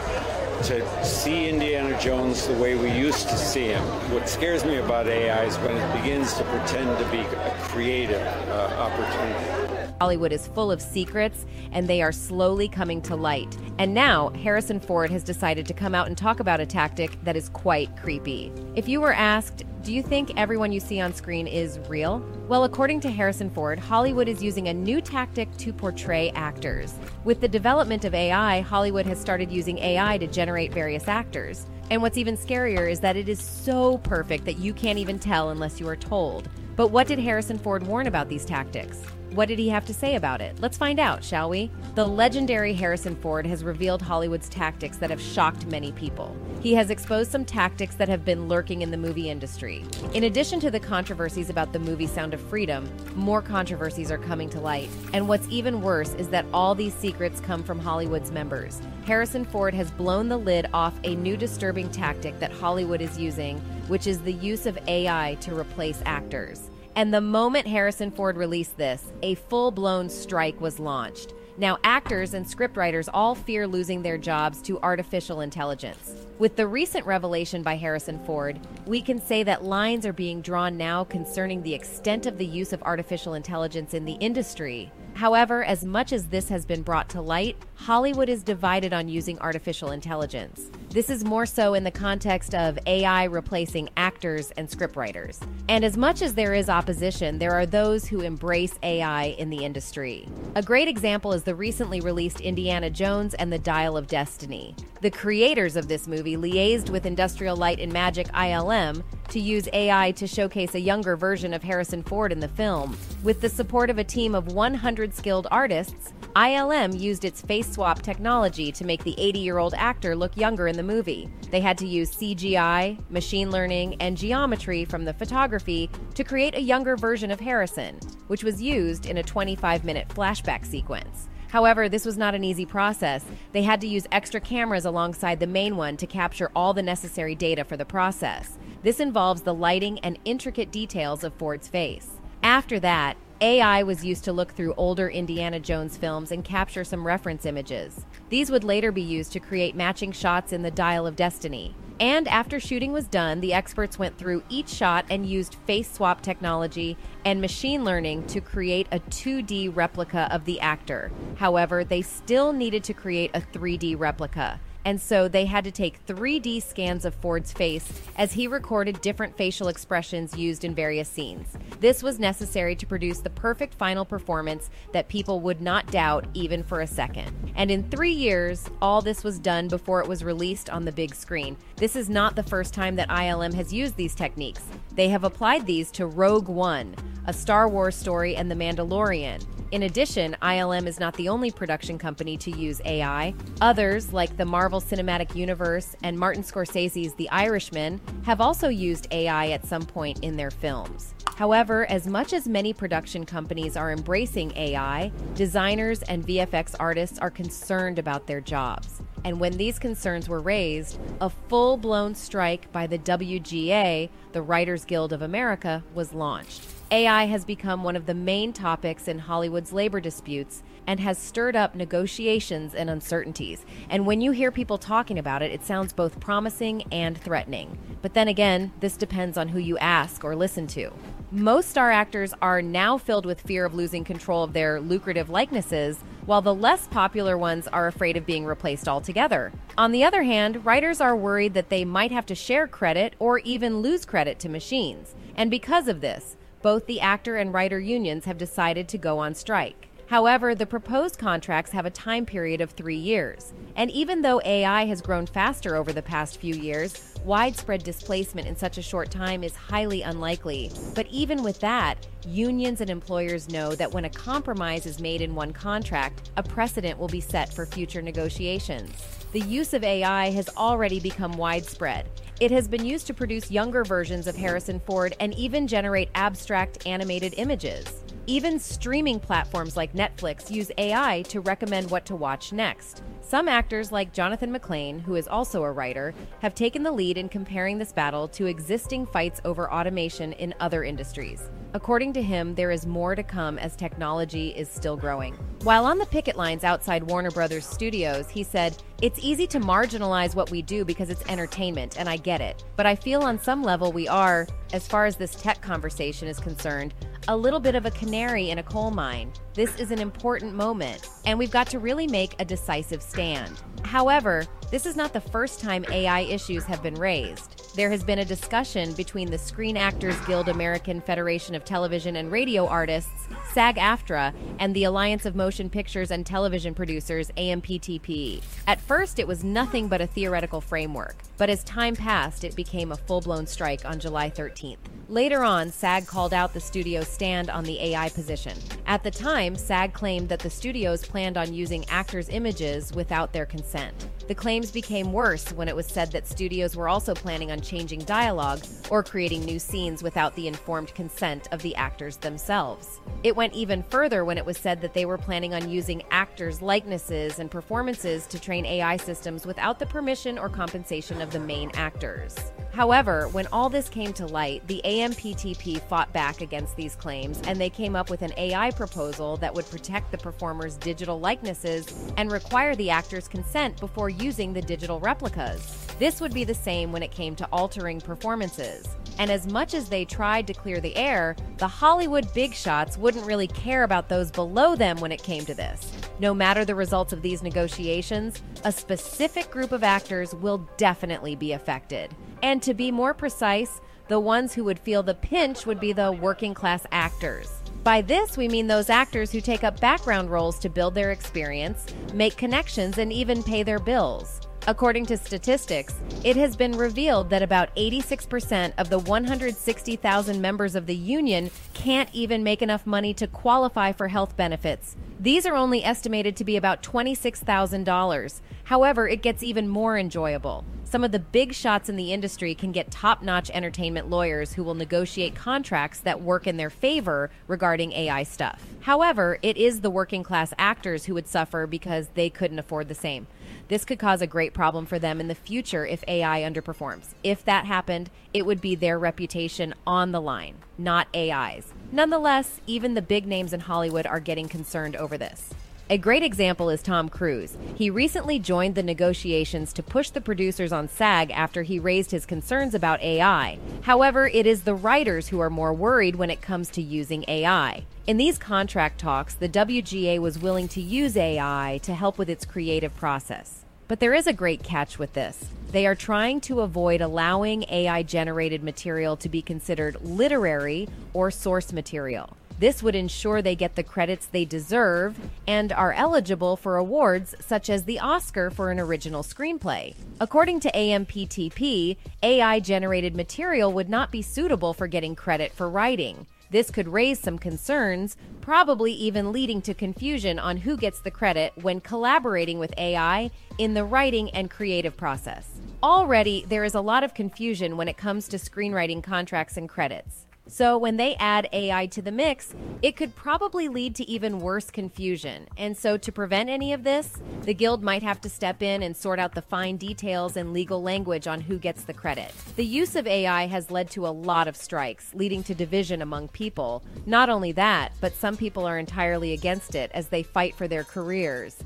[0.63, 3.83] to see Indiana Jones the way we used to see him.
[4.13, 8.21] What scares me about AI is when it begins to pretend to be a creative
[8.21, 9.91] uh, opportunity.
[10.01, 13.57] Hollywood is full of secrets, and they are slowly coming to light.
[13.77, 17.35] And now, Harrison Ford has decided to come out and talk about a tactic that
[17.35, 18.51] is quite creepy.
[18.75, 22.27] If you were asked, do you think everyone you see on screen is real?
[22.47, 26.95] Well, according to Harrison Ford, Hollywood is using a new tactic to portray actors.
[27.23, 31.67] With the development of AI, Hollywood has started using AI to generate various actors.
[31.91, 35.51] And what's even scarier is that it is so perfect that you can't even tell
[35.51, 36.49] unless you are told.
[36.75, 39.03] But what did Harrison Ford warn about these tactics?
[39.35, 40.57] What did he have to say about it?
[40.61, 41.69] Let's find out, shall we?
[41.95, 46.33] The legendary Harrison Ford has revealed Hollywood's tactics that have shocked many people.
[46.61, 49.83] He has exposed some tactics that have been lurking in the movie industry.
[50.13, 54.49] In addition to the controversies about the movie Sound of Freedom, more controversies are coming
[54.51, 54.89] to light.
[55.11, 58.81] And what's even worse is that all these secrets come from Hollywood's members.
[59.05, 63.59] Harrison Ford has blown the lid off a new disturbing tactic that Hollywood is using,
[63.89, 66.69] which is the use of AI to replace actors.
[66.97, 71.33] And the moment Harrison Ford released this, a full blown strike was launched.
[71.57, 76.25] Now, actors and scriptwriters all fear losing their jobs to artificial intelligence.
[76.39, 80.77] With the recent revelation by Harrison Ford, we can say that lines are being drawn
[80.77, 84.89] now concerning the extent of the use of artificial intelligence in the industry.
[85.15, 89.39] However, as much as this has been brought to light, Hollywood is divided on using
[89.39, 90.69] artificial intelligence.
[90.89, 95.41] This is more so in the context of AI replacing actors and scriptwriters.
[95.69, 99.63] And as much as there is opposition, there are those who embrace AI in the
[99.63, 100.27] industry.
[100.55, 104.75] A great example is the recently released Indiana Jones and the Dial of Destiny.
[105.01, 110.11] The creators of this movie liaised with Industrial Light and Magic ILM to use AI
[110.11, 112.97] to showcase a younger version of Harrison Ford in the film.
[113.23, 118.01] With the support of a team of 100 skilled artists, ILM used its face swap
[118.01, 121.29] technology to make the 80 year old actor look younger in the movie.
[121.51, 126.61] They had to use CGI, machine learning, and geometry from the photography to create a
[126.61, 131.29] younger version of Harrison, which was used in a 25 minute flashback sequence.
[131.49, 133.23] However, this was not an easy process.
[133.53, 137.35] They had to use extra cameras alongside the main one to capture all the necessary
[137.35, 138.57] data for the process.
[138.83, 142.09] This involves the lighting and intricate details of Ford's face.
[142.43, 147.05] After that, AI was used to look through older Indiana Jones films and capture some
[147.05, 148.05] reference images.
[148.29, 151.75] These would later be used to create matching shots in the Dial of Destiny.
[151.99, 156.21] And after shooting was done, the experts went through each shot and used face swap
[156.21, 161.11] technology and machine learning to create a 2D replica of the actor.
[161.35, 166.05] However, they still needed to create a 3D replica and so they had to take
[166.05, 171.57] 3D scans of Ford's face as he recorded different facial expressions used in various scenes.
[171.79, 176.63] This was necessary to produce the perfect final performance that people would not doubt even
[176.63, 177.31] for a second.
[177.55, 181.15] And in three years, all this was done before it was released on the big
[181.15, 181.57] screen.
[181.77, 184.61] This is not the first time that ILM has used these techniques.
[184.93, 189.43] They have applied these to Rogue One, a Star Wars story, and The Mandalorian.
[189.71, 193.33] In addition, ILM is not the only production company to use AI.
[193.61, 199.49] Others, like the Marvel Cinematic Universe and Martin Scorsese's The Irishman, have also used AI
[199.49, 201.15] at some point in their films.
[201.35, 207.31] However, as much as many production companies are embracing AI, designers and VFX artists are
[207.31, 209.01] concerned about their jobs.
[209.25, 214.85] And when these concerns were raised, a full blown strike by the WGA, the Writers
[214.85, 216.61] Guild of America, was launched.
[216.91, 221.55] AI has become one of the main topics in Hollywood's labor disputes and has stirred
[221.55, 223.65] up negotiations and uncertainties.
[223.89, 227.75] And when you hear people talking about it, it sounds both promising and threatening.
[228.03, 230.91] But then again, this depends on who you ask or listen to.
[231.31, 236.03] Most star actors are now filled with fear of losing control of their lucrative likenesses,
[236.27, 239.51] while the less popular ones are afraid of being replaced altogether.
[239.75, 243.39] On the other hand, writers are worried that they might have to share credit or
[243.39, 245.15] even lose credit to machines.
[245.35, 249.35] And because of this, both the actor and writer unions have decided to go on
[249.35, 249.87] strike.
[250.07, 253.53] However, the proposed contracts have a time period of three years.
[253.75, 258.55] And even though AI has grown faster over the past few years, widespread displacement in
[258.55, 260.71] such a short time is highly unlikely.
[260.95, 265.35] But even with that, unions and employers know that when a compromise is made in
[265.35, 268.91] one contract, a precedent will be set for future negotiations.
[269.33, 272.09] The use of AI has already become widespread.
[272.41, 276.85] It has been used to produce younger versions of Harrison Ford and even generate abstract
[276.85, 278.03] animated images.
[278.27, 283.03] Even streaming platforms like Netflix use AI to recommend what to watch next.
[283.27, 287.27] Some actors, like Jonathan McLean, who is also a writer, have taken the lead in
[287.27, 291.49] comparing this battle to existing fights over automation in other industries.
[291.73, 295.33] According to him, there is more to come as technology is still growing.
[295.63, 300.35] While on the picket lines outside Warner Brothers studios, he said, It's easy to marginalize
[300.35, 302.63] what we do because it's entertainment, and I get it.
[302.75, 306.39] But I feel on some level we are, as far as this tech conversation is
[306.39, 306.93] concerned,
[307.27, 309.33] a little bit of a canary in a coal mine.
[309.55, 313.61] This is an important moment, and we've got to really make a decisive stand.
[313.83, 317.73] However, this is not the first time AI issues have been raised.
[317.77, 322.29] There has been a discussion between the Screen Actors Guild American Federation of Television and
[322.29, 328.43] Radio Artists, SAG AFTRA, and the Alliance of Motion Pictures and Television Producers, AMPTP.
[328.67, 332.91] At first, it was nothing but a theoretical framework, but as time passed, it became
[332.91, 334.77] a full blown strike on July 13th.
[335.07, 338.57] Later on, SAG called out the studio's stand on the AI position.
[338.87, 343.45] At the time, SAG claimed that the studios planned on using actors' images without their
[343.45, 343.93] consent.
[344.27, 347.99] The claims became worse when it was said that studios were also planning on changing
[347.99, 352.99] dialogue or creating new scenes without the informed consent of the actors themselves.
[353.21, 356.63] It went even further when it was said that they were planning on using actors'
[356.63, 362.35] likenesses and performances to train AI systems without the permission or compensation the main actors.
[362.73, 367.59] However, when all this came to light, the AMPTP fought back against these claims and
[367.59, 372.31] they came up with an AI proposal that would protect the performers' digital likenesses and
[372.31, 375.84] require the actors' consent before using the digital replicas.
[375.97, 378.85] This would be the same when it came to altering performances.
[379.17, 383.25] And as much as they tried to clear the air, the Hollywood big shots wouldn't
[383.25, 385.93] really care about those below them when it came to this.
[386.19, 391.53] No matter the results of these negotiations, a specific group of actors will definitely be
[391.53, 392.13] affected.
[392.43, 393.79] And to be more precise,
[394.09, 397.49] the ones who would feel the pinch would be the working class actors.
[397.85, 401.85] By this, we mean those actors who take up background roles to build their experience,
[402.13, 404.41] make connections, and even pay their bills.
[404.67, 405.93] According to statistics,
[406.23, 412.09] it has been revealed that about 86% of the 160,000 members of the union can't
[412.13, 414.95] even make enough money to qualify for health benefits.
[415.19, 418.41] These are only estimated to be about $26,000.
[418.63, 420.65] However, it gets even more enjoyable.
[420.83, 424.63] Some of the big shots in the industry can get top notch entertainment lawyers who
[424.63, 428.65] will negotiate contracts that work in their favor regarding AI stuff.
[428.81, 432.95] However, it is the working class actors who would suffer because they couldn't afford the
[432.95, 433.27] same.
[433.67, 437.15] This could cause a great problem for them in the future if AI underperforms.
[437.23, 441.73] If that happened, it would be their reputation on the line, not AI's.
[441.91, 445.49] Nonetheless, even the big names in Hollywood are getting concerned over this.
[445.87, 447.55] A great example is Tom Cruise.
[447.75, 452.25] He recently joined the negotiations to push the producers on SAG after he raised his
[452.25, 453.59] concerns about AI.
[453.83, 457.83] However, it is the writers who are more worried when it comes to using AI.
[458.07, 462.45] In these contract talks, the WGA was willing to use AI to help with its
[462.45, 463.63] creative process.
[463.87, 465.49] But there is a great catch with this.
[465.71, 471.71] They are trying to avoid allowing AI generated material to be considered literary or source
[471.71, 472.35] material.
[472.57, 477.69] This would ensure they get the credits they deserve and are eligible for awards such
[477.69, 479.93] as the Oscar for an original screenplay.
[480.21, 486.27] According to AMPTP, AI generated material would not be suitable for getting credit for writing.
[486.49, 491.51] This could raise some concerns, probably even leading to confusion on who gets the credit
[491.61, 495.49] when collaborating with AI in the writing and creative process.
[495.83, 500.25] Already, there is a lot of confusion when it comes to screenwriting contracts and credits.
[500.47, 504.69] So, when they add AI to the mix, it could probably lead to even worse
[504.69, 505.47] confusion.
[505.57, 508.95] And so, to prevent any of this, the Guild might have to step in and
[508.95, 512.31] sort out the fine details and legal language on who gets the credit.
[512.57, 516.27] The use of AI has led to a lot of strikes, leading to division among
[516.27, 516.83] people.
[517.07, 520.83] Not only that, but some people are entirely against it as they fight for their
[520.83, 521.57] careers.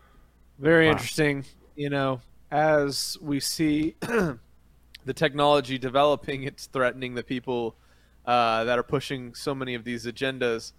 [0.57, 0.93] Very wow.
[0.93, 1.43] interesting.
[1.75, 7.75] You know, as we see the technology developing, it's threatening the people
[8.29, 10.73] uh, that are pushing so many of these agendas.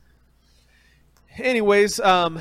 [1.37, 2.41] Anyways, um,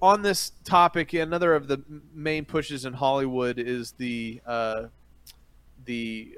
[0.00, 1.82] on this topic, another of the
[2.14, 4.84] main pushes in Hollywood is the uh,
[5.84, 6.34] the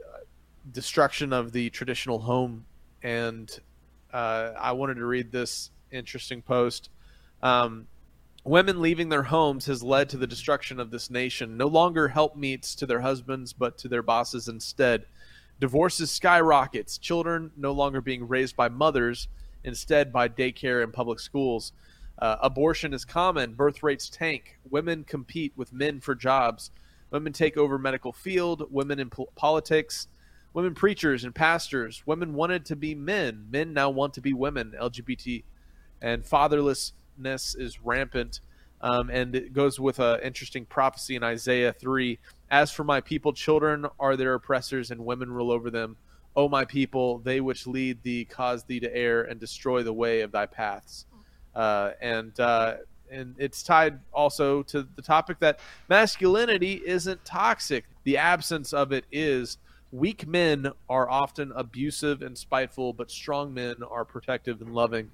[0.73, 2.65] destruction of the traditional home,
[3.05, 3.57] and
[4.13, 6.91] uh, I wanted to read this interesting post.
[7.45, 7.87] Um,
[8.43, 11.57] women leaving their homes has led to the destruction of this nation.
[11.57, 15.07] No longer helpmeets to their husbands, but to their bosses instead.
[15.63, 19.29] Divorces skyrockets, children no longer being raised by mothers,
[19.63, 21.73] instead by daycare and public schools.
[22.19, 26.73] Uh, abortion is common, birth rates tank, women compete with men for jobs,
[27.13, 30.09] women take over medical field, women in po- politics,
[30.53, 34.75] women preachers and pastors, women wanted to be men, men now want to be women,
[34.83, 35.45] LGBT,
[36.01, 38.41] and fatherlessness is rampant.
[38.81, 42.19] Um, and it goes with an interesting prophecy in Isaiah 3
[42.53, 45.97] as for my people, children are their oppressors, and women rule over them.
[46.37, 50.21] O my people, they which lead thee cause thee to err and destroy the way
[50.21, 51.07] of thy paths.
[51.55, 52.75] Uh, and uh,
[53.11, 57.85] and it's tied also to the topic that masculinity isn't toxic.
[58.05, 59.59] The absence of it is.
[59.91, 65.11] Weak men are often abusive and spiteful, but strong men are protective and loving.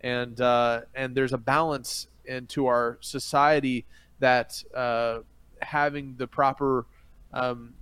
[0.00, 3.84] And uh, and there's a balance into our society
[4.20, 5.18] that uh,
[5.64, 6.86] having the proper
[7.32, 7.74] um,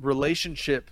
[0.00, 0.90] relationship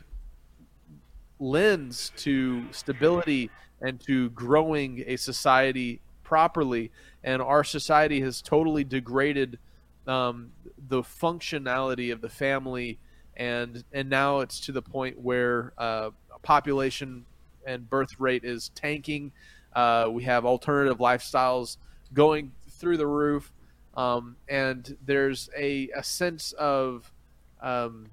[1.39, 3.51] lens to stability
[3.81, 6.91] and to growing a society properly.
[7.22, 9.59] And our society has totally degraded
[10.07, 10.53] um,
[10.89, 12.99] the functionality of the family,
[13.37, 16.11] and and now it's to the point where uh,
[16.43, 17.24] population
[17.66, 19.33] and birth rate is tanking.
[19.74, 21.76] Uh, we have alternative lifestyles
[22.14, 23.53] going through the roof,
[23.99, 27.12] um, and there's a, a sense of
[27.61, 28.07] um,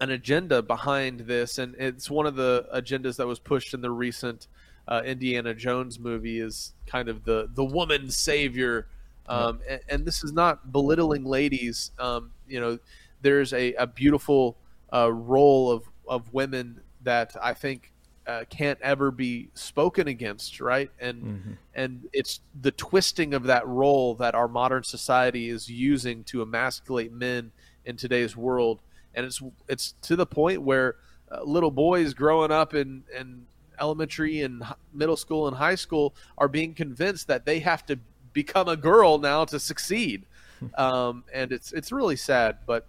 [0.00, 3.90] an agenda behind this, and it's one of the agendas that was pushed in the
[3.90, 4.46] recent
[4.86, 8.86] uh, Indiana Jones movie is kind of the the woman savior,
[9.28, 11.90] um, and, and, this is not belittling ladies.
[11.98, 12.78] Um, you know,
[13.20, 14.58] there's a, a beautiful
[14.94, 17.92] uh, role of of women that I think
[18.30, 20.90] uh, can't ever be spoken against, right?
[21.00, 21.52] And Mm-hmm.
[21.74, 27.12] and it's the twisting of that role that our modern society is using to emasculate
[27.12, 27.50] men
[27.84, 28.80] in today's world,
[29.14, 30.96] and it's it's to the point where
[31.32, 33.46] uh, little boys growing up in in
[33.80, 34.62] elementary and
[34.94, 37.98] middle school and high school are being convinced that they have to
[38.32, 40.24] become a girl now to succeed,
[40.78, 42.86] um, and it's it's really sad, but.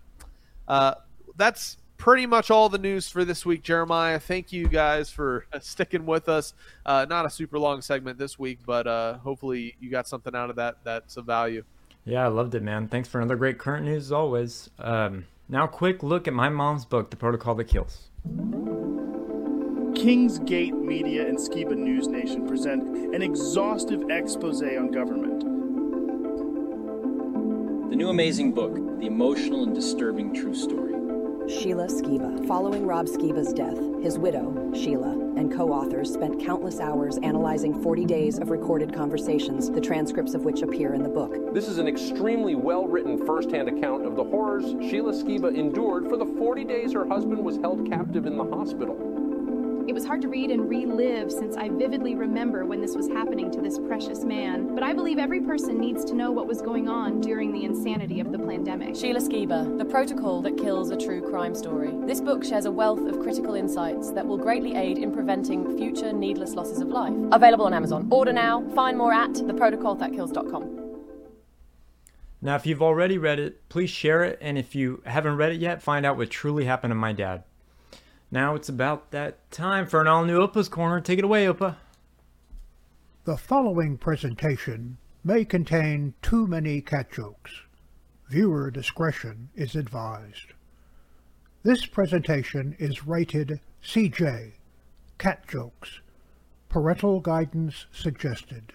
[0.67, 0.93] Uh,
[1.37, 4.19] that's pretty much all the news for this week, Jeremiah.
[4.19, 6.55] Thank you guys for sticking with us.
[6.83, 10.49] Uh, not a super long segment this week, but uh, hopefully you got something out
[10.49, 11.63] of that that's of value.
[12.03, 12.87] Yeah, I loved it, man.
[12.87, 14.71] Thanks for another great current news as always.
[14.79, 18.09] Um, now, quick look at my mom's book, The Protocol That Kills.
[19.93, 25.41] Kingsgate Media and Skiba News Nation present an exhaustive expose on government.
[27.91, 30.90] The new amazing book, The Emotional and Disturbing True Story.
[31.47, 32.47] Sheila Skiba.
[32.47, 38.05] Following Rob Skiba's death, his widow, Sheila, and co authors spent countless hours analyzing 40
[38.05, 41.53] days of recorded conversations, the transcripts of which appear in the book.
[41.53, 46.07] This is an extremely well written first hand account of the horrors Sheila Skiba endured
[46.07, 49.10] for the 40 days her husband was held captive in the hospital.
[49.87, 53.49] It was hard to read and relive since I vividly remember when this was happening
[53.51, 54.75] to this precious man.
[54.75, 58.19] But I believe every person needs to know what was going on during the insanity
[58.19, 58.95] of the pandemic.
[58.95, 61.93] Sheila Skiba, The Protocol That Kills a True Crime Story.
[62.05, 66.13] This book shares a wealth of critical insights that will greatly aid in preventing future
[66.13, 67.13] needless losses of life.
[67.31, 68.07] Available on Amazon.
[68.11, 68.63] Order now.
[68.75, 70.77] Find more at theprotocolthatkills.com.
[72.43, 75.59] Now, if you've already read it, please share it, and if you haven't read it
[75.59, 77.43] yet, find out what truly happened to my dad.
[78.33, 81.01] Now it's about that time for an all new Opa's Corner.
[81.01, 81.75] Take it away, Opa.
[83.25, 87.51] The following presentation may contain too many cat jokes.
[88.29, 90.53] Viewer discretion is advised.
[91.63, 94.53] This presentation is rated CJ,
[95.17, 95.99] cat jokes.
[96.69, 98.71] Parental guidance suggested.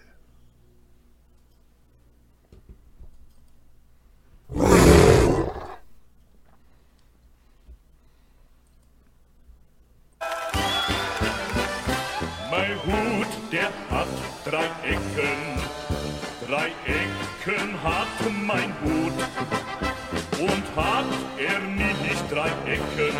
[18.45, 19.13] Mein Hut.
[20.39, 21.05] Und hat
[21.37, 23.15] er nicht drei Ecken,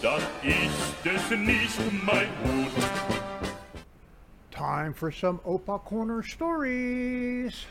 [0.00, 2.72] dann ist es nicht mein Hut.
[4.50, 7.66] Time for some Opa Corner stories.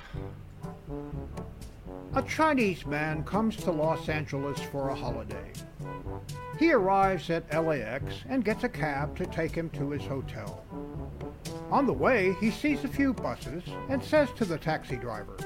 [2.13, 5.51] A Chinese man comes to Los Angeles for a holiday.
[6.59, 10.63] He arrives at LAX and gets a cab to take him to his hotel.
[11.72, 15.38] On the way, he sees a few buses and says to the taxi driver,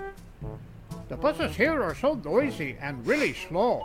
[1.09, 3.83] The buses here are so noisy and really slow.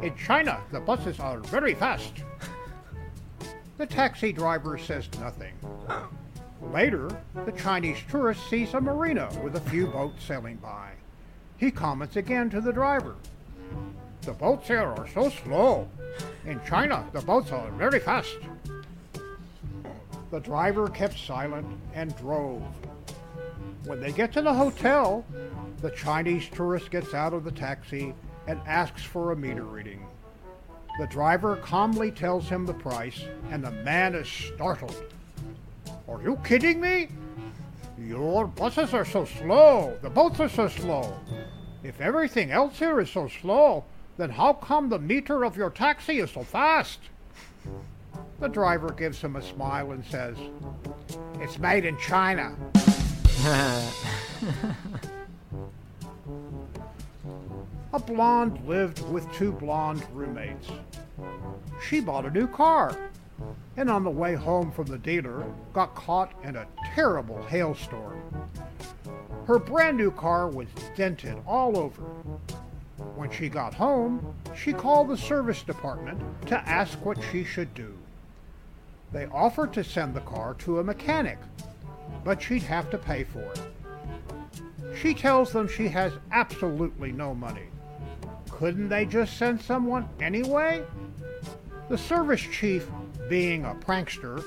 [0.00, 2.14] In China, the buses are very fast.
[3.76, 5.52] The taxi driver says nothing.
[6.72, 7.10] Later,
[7.44, 10.92] the Chinese tourist sees a marina with a few boats sailing by.
[11.58, 13.16] He comments again to the driver.
[14.22, 15.88] The boats here are so slow.
[16.46, 18.38] In China, the boats are very fast.
[20.34, 21.64] The driver kept silent
[21.94, 22.60] and drove.
[23.84, 25.24] When they get to the hotel,
[25.80, 28.12] the Chinese tourist gets out of the taxi
[28.48, 30.04] and asks for a meter reading.
[30.98, 33.22] The driver calmly tells him the price,
[33.52, 35.04] and the man is startled.
[36.08, 37.10] Are you kidding me?
[37.96, 39.96] Your buses are so slow.
[40.02, 41.16] The boats are so slow.
[41.84, 43.84] If everything else here is so slow,
[44.16, 46.98] then how come the meter of your taxi is so fast?
[48.40, 50.36] The driver gives him a smile and says,
[51.40, 52.56] It's made in China.
[57.92, 60.68] A blonde lived with two blonde roommates.
[61.88, 62.96] She bought a new car,
[63.76, 68.20] and on the way home from the dealer, got caught in a terrible hailstorm.
[69.46, 72.02] Her brand new car was dented all over.
[73.14, 77.94] When she got home, she called the service department to ask what she should do.
[79.14, 81.38] They offered to send the car to a mechanic,
[82.24, 83.60] but she'd have to pay for it.
[85.00, 87.68] She tells them she has absolutely no money.
[88.50, 90.82] Couldn't they just send someone anyway?
[91.88, 92.88] The service chief,
[93.28, 94.42] being a prankster,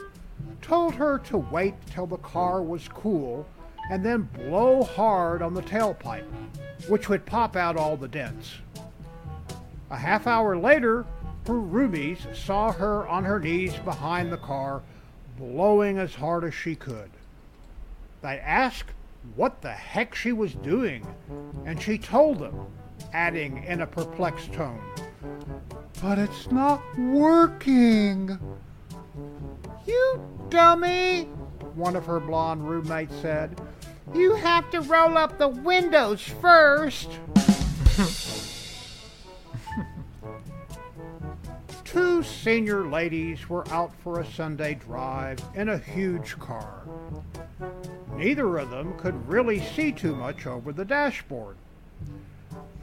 [0.61, 3.47] told her to wait till the car was cool
[3.89, 6.25] and then blow hard on the tailpipe,
[6.89, 8.55] which would pop out all the dents.
[9.91, 11.05] A half hour later,
[11.53, 14.81] roomies saw her on her knees behind the car,
[15.37, 17.09] blowing as hard as she could.
[18.21, 18.91] They asked
[19.35, 21.05] what the heck she was doing,
[21.65, 22.65] and she told them,
[23.13, 24.81] adding in a perplexed tone,
[26.01, 28.39] But it's not working.
[29.85, 31.23] You dummy,
[31.75, 33.59] one of her blonde roommates said.
[34.13, 37.09] You have to roll up the windows first.
[41.87, 46.83] Two senior ladies were out for a Sunday drive in a huge car.
[48.13, 51.55] Neither of them could really see too much over the dashboard.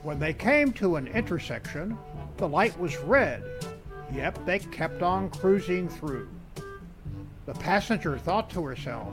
[0.03, 1.99] When they came to an intersection,
[2.39, 3.45] the light was red.
[4.11, 6.31] Yep, they kept on cruising through.
[7.45, 9.13] The passenger thought to herself,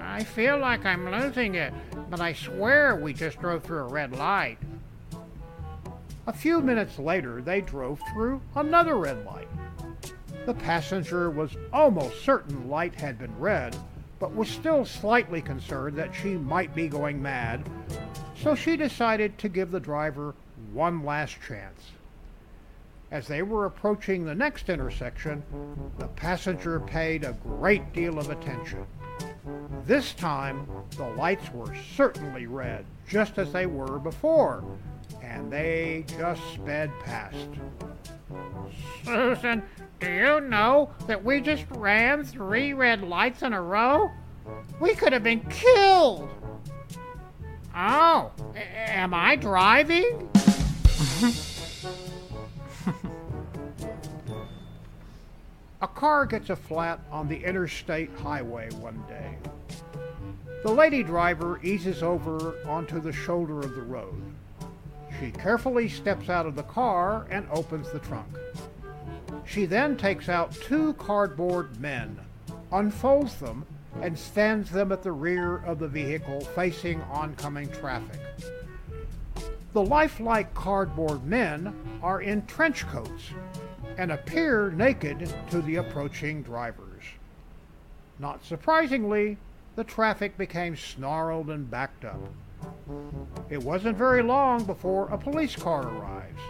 [0.00, 1.72] I feel like I'm losing it,
[2.10, 4.58] but I swear we just drove through a red light.
[6.26, 9.48] A few minutes later, they drove through another red light.
[10.46, 13.76] The passenger was almost certain light had been red,
[14.18, 17.68] but was still slightly concerned that she might be going mad,
[18.34, 20.34] so she decided to give the driver
[20.72, 21.92] one last chance.
[23.10, 25.42] As they were approaching the next intersection,
[25.98, 28.86] the passenger paid a great deal of attention.
[29.84, 34.64] This time, the lights were certainly red, just as they were before,
[35.28, 37.48] and they just sped past.
[39.04, 39.62] Susan,
[40.00, 44.10] do you know that we just ran three red lights in a row?
[44.80, 46.28] We could have been killed!
[47.74, 50.30] Oh, am I driving?
[55.82, 59.36] a car gets a flat on the interstate highway one day.
[60.62, 64.22] The lady driver eases over onto the shoulder of the road.
[65.20, 68.28] She carefully steps out of the car and opens the trunk.
[69.44, 72.18] She then takes out two cardboard men,
[72.72, 73.64] unfolds them,
[74.00, 78.20] and stands them at the rear of the vehicle facing oncoming traffic.
[79.72, 83.30] The lifelike cardboard men are in trench coats
[83.96, 87.04] and appear naked to the approaching drivers.
[88.18, 89.36] Not surprisingly,
[89.76, 92.20] the traffic became snarled and backed up.
[93.50, 96.40] It wasn't very long before a police car arrives.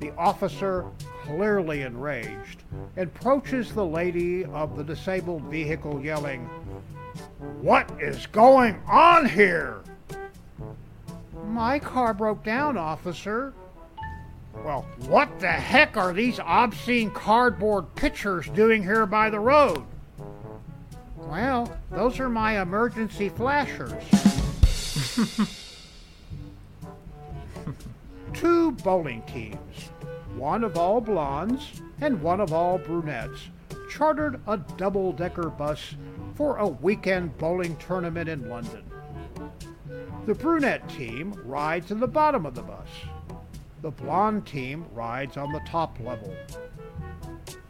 [0.00, 0.84] The officer,
[1.24, 2.62] clearly enraged,
[2.96, 6.44] approaches the lady of the disabled vehicle yelling,
[7.60, 9.82] What is going on here?
[11.46, 13.52] My car broke down, officer.
[14.64, 19.84] Well, what the heck are these obscene cardboard pictures doing here by the road?
[21.16, 24.35] Well, those are my emergency flashers.
[28.34, 29.88] Two bowling teams,
[30.34, 33.48] one of all blondes and one of all brunettes,
[33.88, 35.94] chartered a double decker bus
[36.34, 38.84] for a weekend bowling tournament in London.
[40.26, 42.88] The brunette team rides in the bottom of the bus.
[43.80, 46.34] The blonde team rides on the top level.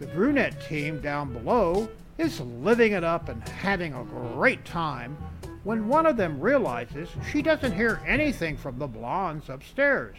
[0.00, 5.16] The brunette team down below is living it up and having a great time
[5.66, 10.16] when one of them realizes she doesn't hear anything from the blondes upstairs.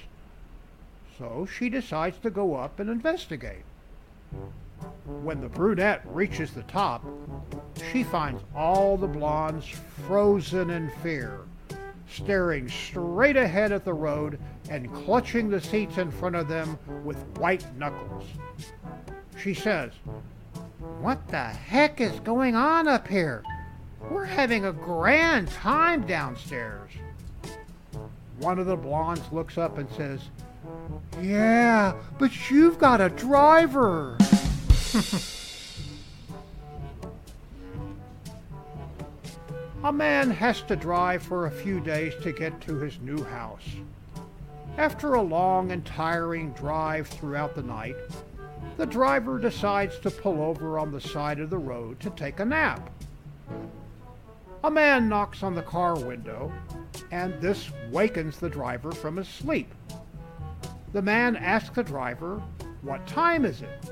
[1.17, 3.63] So she decides to go up and investigate.
[5.05, 7.05] When the brunette reaches the top,
[7.93, 9.69] she finds all the blondes
[10.05, 11.39] frozen in fear,
[12.09, 17.23] staring straight ahead at the road and clutching the seats in front of them with
[17.37, 18.25] white knuckles.
[19.41, 19.93] She says,
[20.99, 23.45] What the heck is going on up here?
[24.09, 26.91] We're having a grand time downstairs.
[28.39, 30.21] One of the blondes looks up and says,
[31.21, 34.17] Yeah, but you've got a driver.
[39.83, 43.67] a man has to drive for a few days to get to his new house.
[44.77, 47.95] After a long and tiring drive throughout the night,
[48.77, 52.45] the driver decides to pull over on the side of the road to take a
[52.45, 52.89] nap.
[54.63, 56.51] A man knocks on the car window,
[57.11, 59.73] and this wakens the driver from his sleep.
[60.93, 62.41] The man asks the driver,
[62.81, 63.91] What time is it?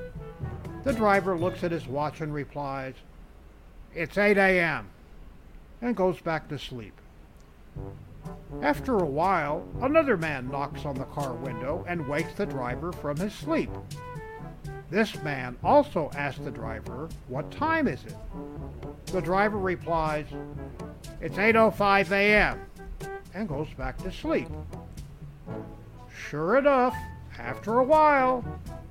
[0.84, 2.96] The driver looks at his watch and replies,
[3.94, 4.90] It's 8 a.m.,
[5.82, 7.00] and goes back to sleep.
[8.62, 13.18] After a while, another man knocks on the car window and wakes the driver from
[13.18, 13.70] his sleep.
[14.90, 18.16] This man also asks the driver, What time is it?
[19.08, 20.26] The driver replies,
[21.22, 22.62] It's 8.05 a.m.,
[23.34, 24.48] and goes back to sleep.
[26.16, 26.96] Sure enough,
[27.38, 28.44] after a while,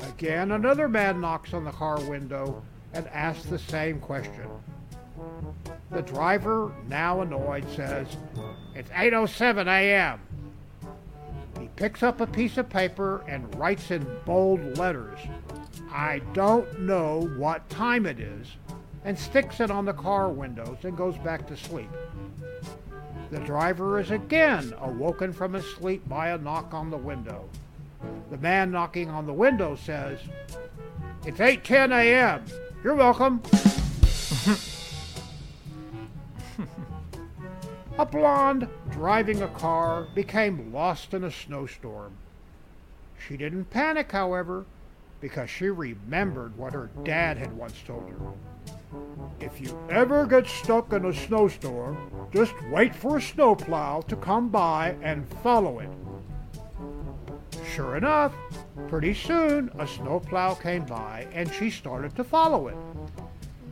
[0.08, 2.62] again another man knocks on the car window
[2.92, 4.48] and asks the same question.
[5.90, 8.08] The driver, now annoyed, says,
[8.74, 10.20] It's 8.07 a.m.
[11.58, 15.18] He picks up a piece of paper and writes in bold letters,
[15.94, 18.48] I don't know what time it is,
[19.04, 21.88] and sticks it on the car windows and goes back to sleep.
[23.30, 27.48] The driver is again awoken from his sleep by a knock on the window.
[28.32, 30.18] The man knocking on the window says,
[31.24, 32.44] It's 8:10 a.m.
[32.82, 33.40] You're welcome.
[37.98, 42.14] a blonde driving a car became lost in a snowstorm.
[43.16, 44.66] She didn't panic, however,
[45.24, 48.18] because she remembered what her dad had once told her.
[49.40, 51.96] If you ever get stuck in a snowstorm,
[52.30, 55.88] just wait for a snowplow to come by and follow it.
[57.74, 58.34] Sure enough,
[58.88, 62.76] pretty soon a snowplow came by and she started to follow it.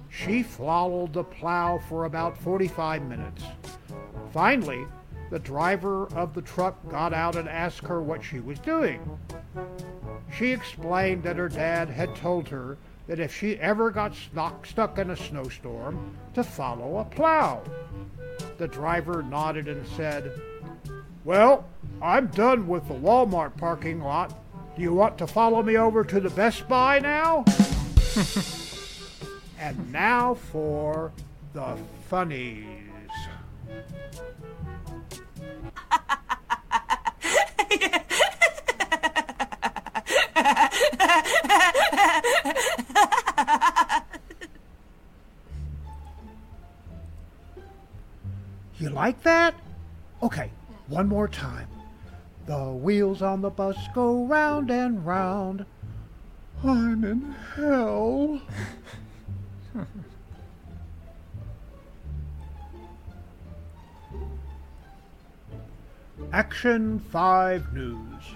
[0.09, 3.45] She followed the plow for about 45 minutes.
[4.33, 4.87] Finally,
[5.29, 9.03] the driver of the truck got out and asked her what she was doing.
[10.37, 14.99] She explained that her dad had told her that if she ever got stuck, stuck
[14.99, 17.63] in a snowstorm, to follow a plow.
[18.59, 20.33] The driver nodded and said,
[21.25, 21.67] Well,
[22.01, 24.39] I'm done with the Walmart parking lot.
[24.75, 27.45] Do you want to follow me over to the Best Buy now?
[29.59, 31.13] and now for
[31.53, 31.77] the
[32.09, 32.65] funnies.
[48.83, 49.55] You like that?
[50.25, 50.51] Okay,
[50.89, 51.69] one more time.
[52.47, 55.65] The wheels on the bus go round and round.
[56.65, 58.43] I'm in hell.
[66.33, 68.35] Action 5 News.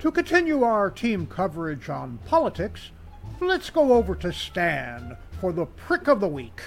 [0.00, 2.90] To continue our team coverage on politics,
[3.40, 6.62] let's go over to Stan for the prick of the week.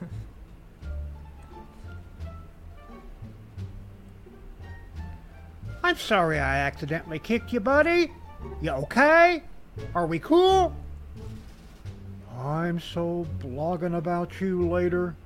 [5.82, 8.12] I'm sorry I accidentally kicked you, buddy.
[8.62, 9.42] You okay?
[9.92, 10.72] Are we cool?
[12.38, 15.16] I'm so blogging about you later.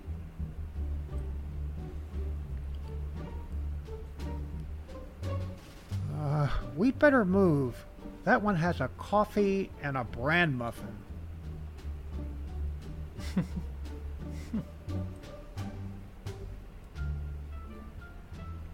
[6.27, 7.85] uh, we'd better move.
[8.25, 10.97] That one has a coffee and a bran muffin.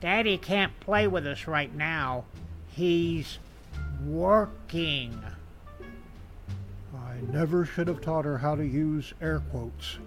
[0.01, 2.25] Daddy can't play with us right now.
[2.69, 3.37] He's
[4.03, 5.21] working.
[6.95, 9.99] I never should have taught her how to use air quotes.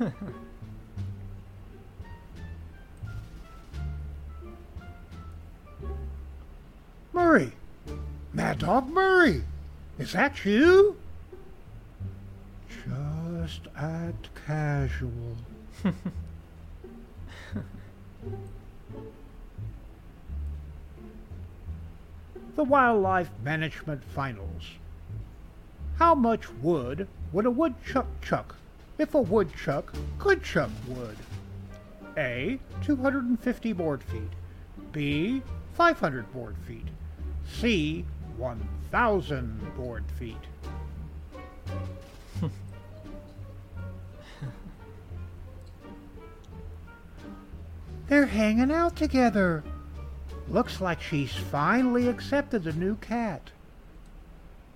[7.12, 7.52] Murray!
[8.32, 9.42] Mad Dog Murray!
[9.98, 10.96] Is that you?
[12.68, 15.36] Just act casual.
[22.56, 24.64] the Wildlife Management Finals.
[25.96, 28.54] How much wood would a woodchuck chuck
[28.98, 31.16] if a woodchuck could chuck wood?
[32.16, 32.58] A.
[32.82, 34.30] 250 board feet.
[34.92, 35.42] B.
[35.74, 36.86] 500 board feet.
[37.58, 38.04] C.
[38.36, 40.36] 1,000 board feet.
[48.08, 49.62] They're hanging out together.
[50.48, 53.50] Looks like she's finally accepted the new cat.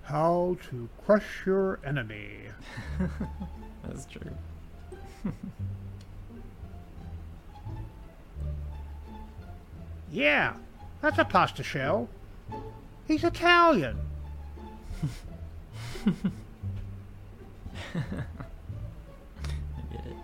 [0.03, 2.41] How to crush your enemy.
[3.83, 4.31] That's true.
[10.11, 10.53] yeah,
[11.01, 12.07] that's a pasta shell.
[13.07, 13.97] He's Italian.
[16.05, 16.11] I
[19.91, 20.15] get it.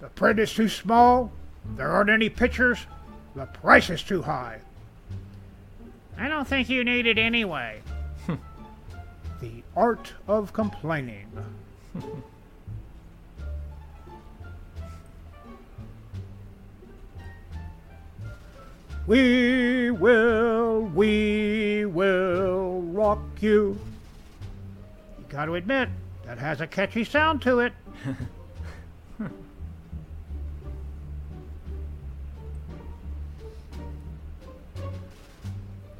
[0.00, 1.30] the print is too small.
[1.76, 2.86] There aren't any pictures.
[3.34, 4.60] The price is too high.
[6.16, 7.80] I don't think you need it anyway.
[9.40, 11.26] the art of complaining.
[19.08, 23.78] we will, we will rock you.
[25.18, 25.88] You gotta admit,
[26.26, 27.72] that has a catchy sound to it.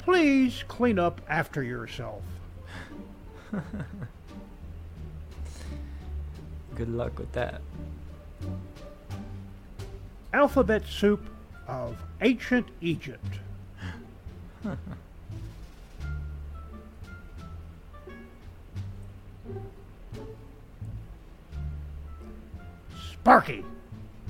[0.00, 2.22] Please clean up after yourself.
[6.74, 7.62] Good luck with that.
[10.34, 11.24] alphabet soup
[11.68, 13.38] of ancient Egypt.
[23.12, 23.64] Sparky,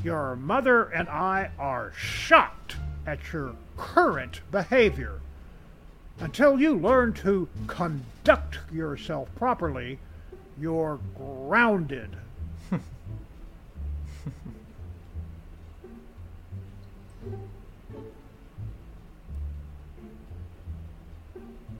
[0.02, 5.20] your mother and I are shocked at your current behavior.
[6.20, 10.00] Until you learn to conduct yourself properly,
[10.60, 12.16] you're grounded.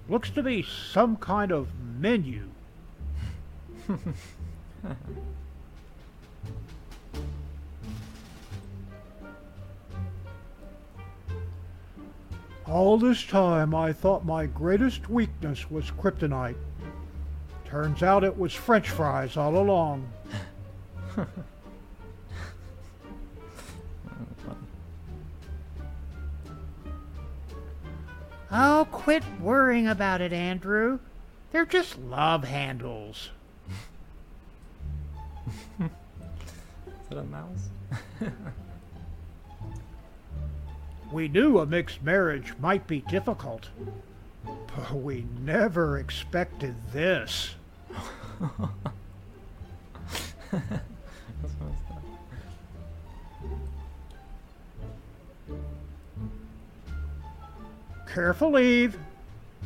[0.09, 1.69] Looks to be some kind of
[1.99, 2.49] menu.
[12.67, 16.57] All this time I thought my greatest weakness was kryptonite.
[17.65, 20.11] Turns out it was french fries all along.
[28.51, 30.99] oh, quit worrying about it, Andrew.
[31.53, 33.31] They're just love handles.
[35.81, 35.89] Is
[37.11, 37.69] that a mouse?
[41.11, 43.71] We knew a mixed marriage might be difficult,
[44.45, 47.55] but we never expected this.
[58.13, 58.99] Careful, Eve.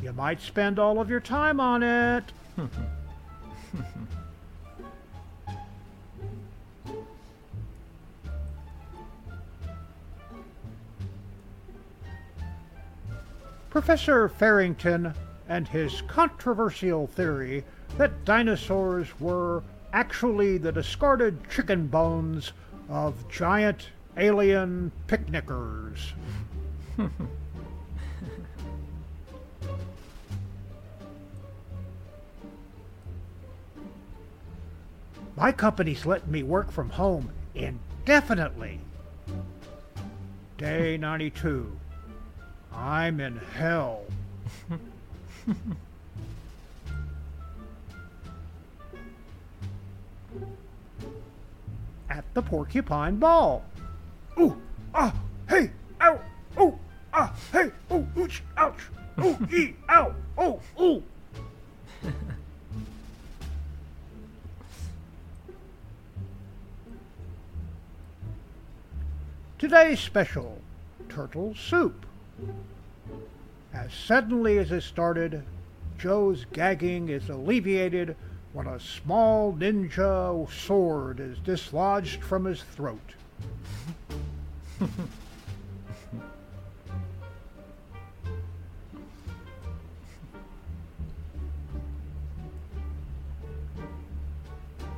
[0.03, 2.25] You might spend all of your time on it.
[13.71, 15.15] Professor Farrington
[15.49, 17.65] and his controversial theory
[17.97, 19.63] that dinosaurs were
[19.93, 22.53] actually the discarded chicken bones
[22.89, 26.13] of giant alien picnickers.
[35.37, 38.81] My company's letting me work from home indefinitely.
[40.59, 41.73] Day 92.
[42.75, 44.05] I'm in hell.
[52.11, 53.65] At the porcupine ball.
[54.39, 54.61] Ooh,
[54.95, 55.15] ah,
[55.49, 56.21] hey, ow,
[56.61, 56.79] ooh,
[57.13, 58.81] ah, hey, ooh, ooch, ouch,
[59.23, 61.03] ooh, ee, ow, oh, ooh.
[69.63, 70.59] Today's special
[71.09, 72.05] turtle soup.
[73.73, 75.45] As suddenly as it started,
[75.97, 78.17] Joe's gagging is alleviated
[78.55, 83.15] when a small ninja sword is dislodged from his throat.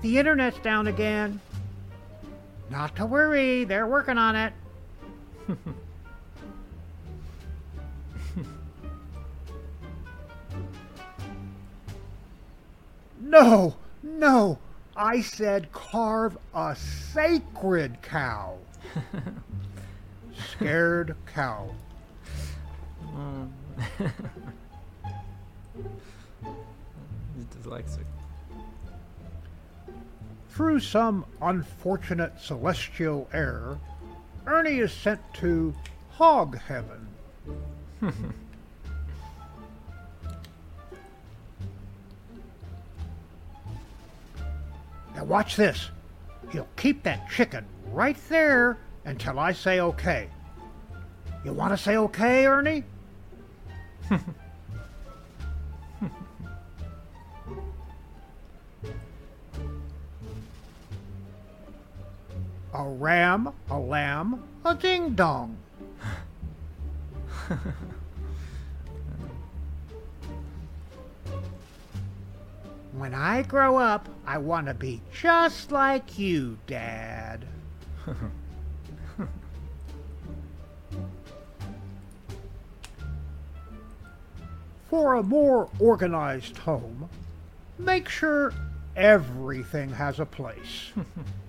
[0.01, 1.39] the internet's down again.
[2.71, 4.53] Not to worry, they're working on it.
[13.35, 14.59] No, no.
[14.97, 18.59] I said carve a sacred cow.
[20.53, 21.69] Scared cow.
[23.03, 23.47] Hmm.
[27.35, 28.05] He's dyslexic.
[30.55, 33.77] Through some unfortunate celestial error,
[34.47, 35.75] Ernie is sent to
[36.11, 37.09] hog heaven.
[45.17, 45.91] Now watch this.
[46.51, 50.29] He'll keep that chicken right there until I say okay.
[51.45, 52.83] You want to say okay, Ernie?
[62.75, 65.57] a ram, a lamb, a ding dong.
[72.97, 77.45] When I grow up, I want to be just like you, Dad.
[84.89, 87.09] For a more organized home,
[87.79, 88.55] make sure
[88.95, 90.93] everything has a place.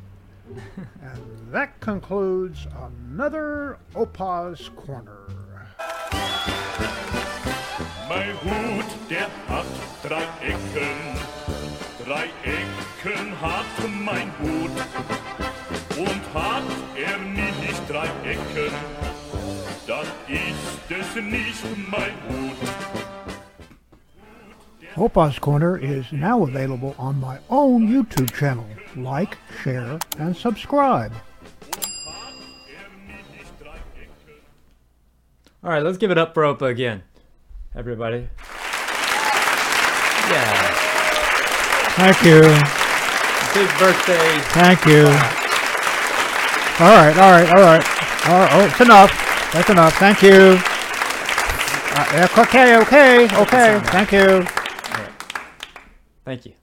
[1.01, 2.67] and that concludes
[3.09, 5.27] another Opa's Corner.
[8.07, 9.65] My hoed, der hat
[10.03, 11.17] drei Ecken.
[12.05, 13.65] Drei Ecken hat
[14.03, 14.71] mein Hut.
[15.97, 16.63] Und hat
[16.95, 18.73] er nicht drei Ecken,
[19.87, 22.57] dann ist es nicht mein Hut.
[24.97, 28.65] Opa's Corner is now available on my own YouTube channel.
[28.95, 31.13] Like, share, and subscribe.
[35.63, 37.03] All right, let's give it up for Opa again,
[37.75, 38.29] everybody.
[40.29, 40.71] Yeah.
[41.95, 42.41] Thank you.
[43.53, 44.39] Big birthday.
[44.51, 45.05] Thank you.
[46.77, 47.95] All right, all right, all right.
[48.27, 49.11] All right oh, it's enough.
[49.53, 49.93] That's enough.
[49.97, 50.57] Thank you.
[51.97, 53.79] Uh, okay, okay, okay.
[53.85, 54.45] Thank you.
[56.25, 56.53] Thank you.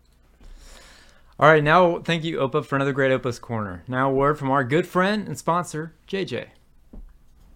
[1.43, 3.83] All right, now thank you, Opa, for another great Opa's Corner.
[3.89, 6.47] Now, a word from our good friend and sponsor, JJ.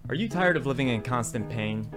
[0.09, 1.89] Are you tired of living in constant pain?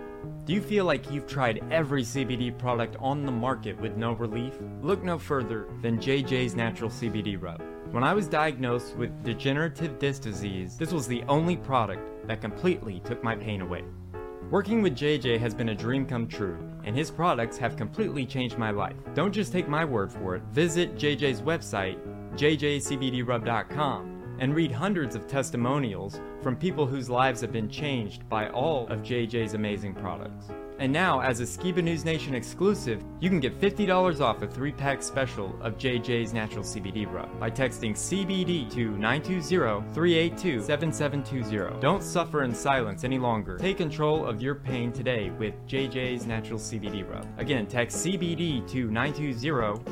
[0.45, 4.53] Do you feel like you've tried every CBD product on the market with no relief?
[4.83, 7.59] Look no further than JJ's Natural CBD Rub.
[7.89, 12.99] When I was diagnosed with degenerative disc disease, this was the only product that completely
[12.99, 13.83] took my pain away.
[14.51, 18.57] Working with JJ has been a dream come true, and his products have completely changed
[18.57, 18.95] my life.
[19.13, 20.41] Don't just take my word for it.
[20.51, 21.99] Visit JJ's website,
[22.33, 28.87] jjcbdrub.com, and read hundreds of testimonials from people whose lives have been changed by all
[28.87, 30.47] of JJ's amazing products.
[30.79, 35.03] And now, as a Skiba News Nation exclusive, you can get $50 off a 3-pack
[35.03, 41.81] special of JJ's Natural CBD Rub by texting CBD to 920-382-7720.
[41.81, 43.57] Don't suffer in silence any longer.
[43.57, 47.27] Take control of your pain today with JJ's Natural CBD Rub.
[47.37, 49.83] Again, text CBD to 920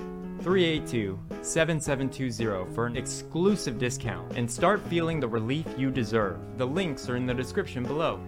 [0.41, 6.39] 382 7720 for an exclusive discount and start feeling the relief you deserve.
[6.57, 8.21] The links are in the description below.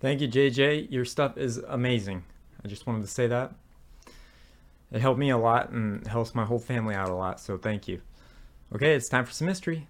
[0.00, 0.92] Thank you, JJ.
[0.92, 2.22] Your stuff is amazing.
[2.64, 3.52] I just wanted to say that.
[4.92, 7.88] It helped me a lot and helps my whole family out a lot, so thank
[7.88, 8.00] you.
[8.72, 9.88] Okay, it's time for some mystery.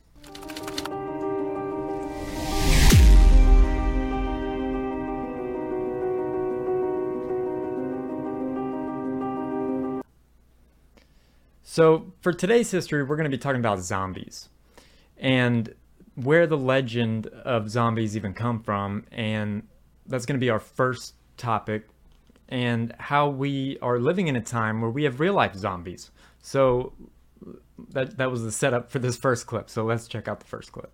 [11.62, 14.48] So, for today's history, we're going to be talking about zombies
[15.18, 15.74] and
[16.14, 19.04] where the legend of zombies even come from.
[19.12, 19.64] And
[20.08, 21.88] that's going to be our first topic
[22.48, 26.10] and how we are living in a time where we have real life zombies.
[26.40, 26.92] So,
[27.90, 29.70] that, that was the setup for this first clip.
[29.70, 30.90] So, let's check out the first clip.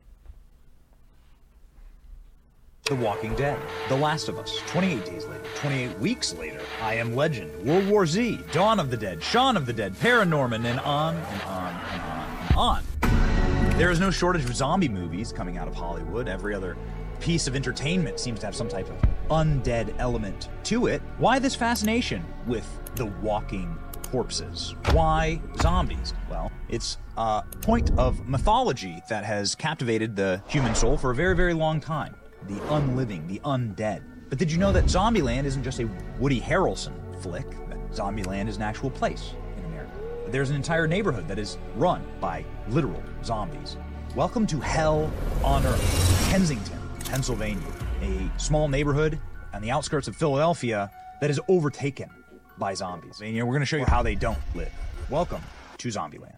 [2.85, 3.59] The Walking Dead,
[3.89, 8.05] The Last of Us, 28 Days Later, 28 Weeks Later, I Am Legend, World War
[8.05, 12.03] Z, Dawn of the Dead, Shaun of the Dead, Paranorman, and on and on and
[12.03, 13.79] on and on.
[13.79, 16.29] There is no shortage of zombie movies coming out of Hollywood.
[16.29, 16.77] Every other
[17.21, 18.97] piece of entertainment seems to have some type of
[19.31, 21.03] undead element to it.
[21.19, 22.67] Why this fascination with
[22.97, 23.79] the walking
[24.11, 24.75] corpses?
[24.93, 26.15] Why zombies?
[26.31, 31.35] Well, it's a point of mythology that has captivated the human soul for a very,
[31.35, 32.15] very long time
[32.47, 34.03] the unliving, the undead.
[34.29, 35.89] But did you know that Zombieland isn't just a
[36.19, 36.93] Woody Harrelson
[37.23, 37.49] flick?
[37.69, 39.93] That Zombieland is an actual place in America.
[40.29, 43.77] There's an entire neighborhood that is run by literal zombies.
[44.15, 45.11] Welcome to Hell
[45.43, 46.79] on Earth, Kensington,
[47.15, 47.73] Pennsylvania,
[48.03, 49.21] a small neighborhood
[49.53, 52.11] on the outskirts of Philadelphia that is overtaken
[52.59, 53.21] by zombies.
[53.21, 54.73] And you know, we're going to show you how they don't live.
[55.09, 55.41] Welcome
[55.79, 56.35] to Zombieland.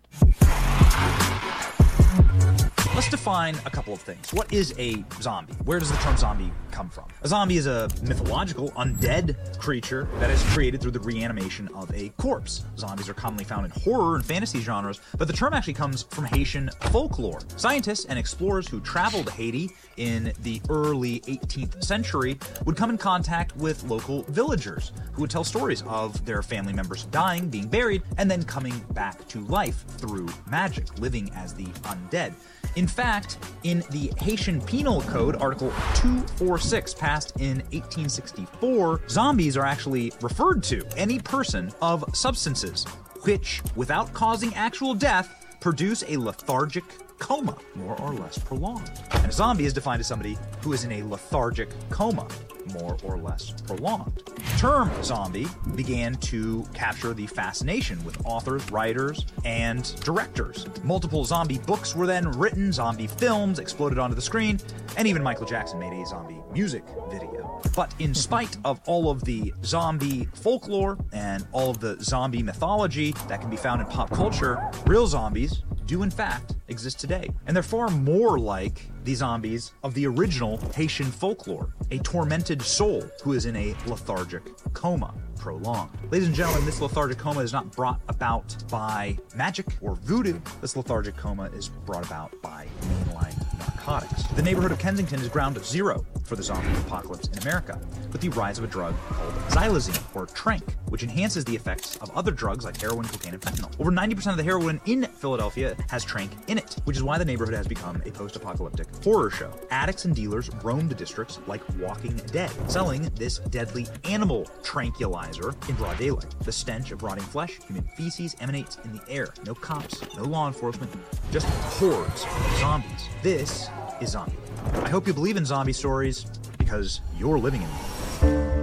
[2.96, 4.32] Let's define a couple of things.
[4.32, 5.52] What is a zombie?
[5.66, 7.04] Where does the term zombie come from?
[7.20, 12.08] A zombie is a mythological, undead creature that is created through the reanimation of a
[12.16, 12.64] corpse.
[12.78, 16.24] Zombies are commonly found in horror and fantasy genres, but the term actually comes from
[16.24, 17.40] Haitian folklore.
[17.58, 19.68] Scientists and explorers who traveled Haiti
[19.98, 25.44] in the early 18th century would come in contact with local villagers who would tell
[25.44, 30.28] stories of their family members dying, being buried, and then coming back to life through
[30.48, 32.32] magic, living as the undead.
[32.76, 40.12] In fact, in the Haitian Penal Code, Article 246, passed in 1864, zombies are actually
[40.20, 42.84] referred to any person of substances
[43.22, 46.84] which, without causing actual death, produce a lethargic
[47.18, 48.92] coma, more or less prolonged.
[49.10, 52.28] And a zombie is defined as somebody who is in a lethargic coma,
[52.72, 54.22] more or less prolonged.
[54.58, 60.66] Term zombie began to capture the fascination with authors, writers, and directors.
[60.82, 64.58] Multiple zombie books were then written, zombie films exploded onto the screen,
[64.96, 67.60] and even Michael Jackson made a zombie music video.
[67.74, 73.12] But in spite of all of the zombie folklore and all of the zombie mythology
[73.28, 77.28] that can be found in pop culture, real zombies do in fact exist today.
[77.46, 83.04] And they're far more like the zombies of the original Haitian folklore a tormented soul
[83.22, 84.42] who is in a lethargic
[84.72, 85.90] coma, prolonged.
[86.10, 90.38] Ladies and gentlemen, this lethargic coma is not brought about by magic or voodoo.
[90.60, 94.24] This lethargic coma is brought about by mainline narcotics.
[94.34, 97.78] The neighborhood of Kensington is ground zero for the zombie apocalypse in America,
[98.12, 102.10] with the rise of a drug called xylazine, or tranq, which enhances the effects of
[102.16, 103.70] other drugs like heroin, cocaine, and fentanyl.
[103.80, 107.24] Over 90% of the heroin in Philadelphia has tranq in it, which is why the
[107.24, 109.52] neighborhood has become a post-apocalyptic horror show.
[109.70, 115.25] Addicts and dealers roam the districts like Walking Dead, selling this deadly animal tranquilizer
[115.68, 116.34] in broad daylight.
[116.40, 119.28] The stench of rotting flesh, human feces emanates in the air.
[119.44, 120.92] No cops, no law enforcement,
[121.32, 123.08] just hordes of zombies.
[123.22, 123.68] This
[124.00, 124.36] is Zombie.
[124.74, 126.26] I hope you believe in zombie stories
[126.58, 128.56] because you're living in them.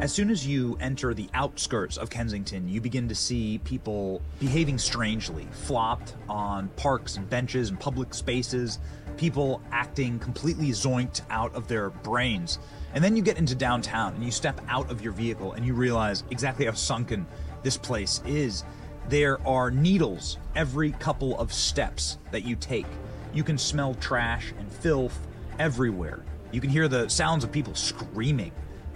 [0.00, 4.76] As soon as you enter the outskirts of Kensington, you begin to see people behaving
[4.76, 8.80] strangely, flopped on parks and benches and public spaces,
[9.16, 12.58] people acting completely zoinked out of their brains.
[12.94, 15.74] And then you get into downtown and you step out of your vehicle and you
[15.74, 17.26] realize exactly how sunken
[17.62, 18.64] this place is.
[19.08, 22.86] There are needles every couple of steps that you take.
[23.32, 25.18] You can smell trash and filth
[25.58, 26.24] everywhere.
[26.52, 28.52] You can hear the sounds of people screaming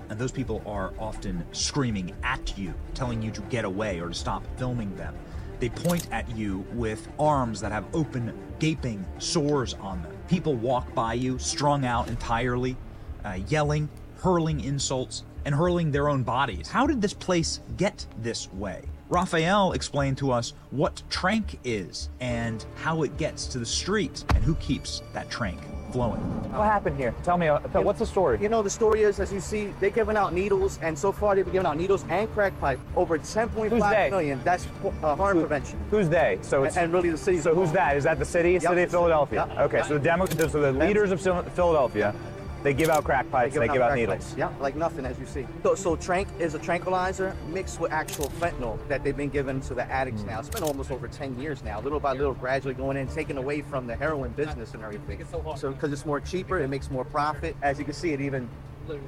[0.08, 4.14] and those people are often screaming at you, telling you to get away or to
[4.14, 5.14] stop filming them.
[5.60, 10.12] They point at you with arms that have open, gaping sores on them.
[10.28, 12.76] People walk by you, strung out entirely,
[13.24, 16.68] uh, yelling, hurling insults, and hurling their own bodies.
[16.68, 18.84] How did this place get this way?
[19.08, 24.44] Raphael explained to us what tranq is and how it gets to the street and
[24.44, 25.58] who keeps that tranq
[25.92, 26.20] flowing.
[26.52, 27.14] What happened here?
[27.22, 28.38] Tell me, uh, tell, what's the story?
[28.40, 31.34] You know, the story is, as you see, they're giving out needles, and so far
[31.34, 32.80] they've been giving out needles and crack pipe.
[32.96, 34.10] Over 10.5 Who's they?
[34.10, 34.40] million.
[34.44, 34.66] That's
[35.02, 35.78] uh, harm prevention.
[35.90, 36.38] Who's they?
[36.42, 37.38] So it's And, and really the city.
[37.40, 37.96] so who's that?
[37.96, 38.52] Is that the city?
[38.52, 38.62] Yep.
[38.62, 39.46] City of Philadelphia.
[39.48, 39.58] Yep.
[39.60, 42.14] Okay, so the demo, so the leaders of Philadelphia,
[42.62, 43.54] they give out crack pipes.
[43.54, 44.24] They, give out crack needles.
[44.24, 44.34] pipes.
[44.36, 45.46] Yeah, like nothing, as you see.
[45.62, 49.74] So, so tranq is a tranquilizer mixed with actual fentanyl that they've been giving to
[49.74, 50.28] the addicts hmm.
[50.28, 50.40] now.
[50.40, 53.62] It's been almost over 10 years now, little by little, gradually going in, taking away
[53.62, 55.24] from the heroin business and everything.
[55.56, 57.56] So, because it's more cheaper, it makes more profit.
[57.62, 58.48] As you can see, it even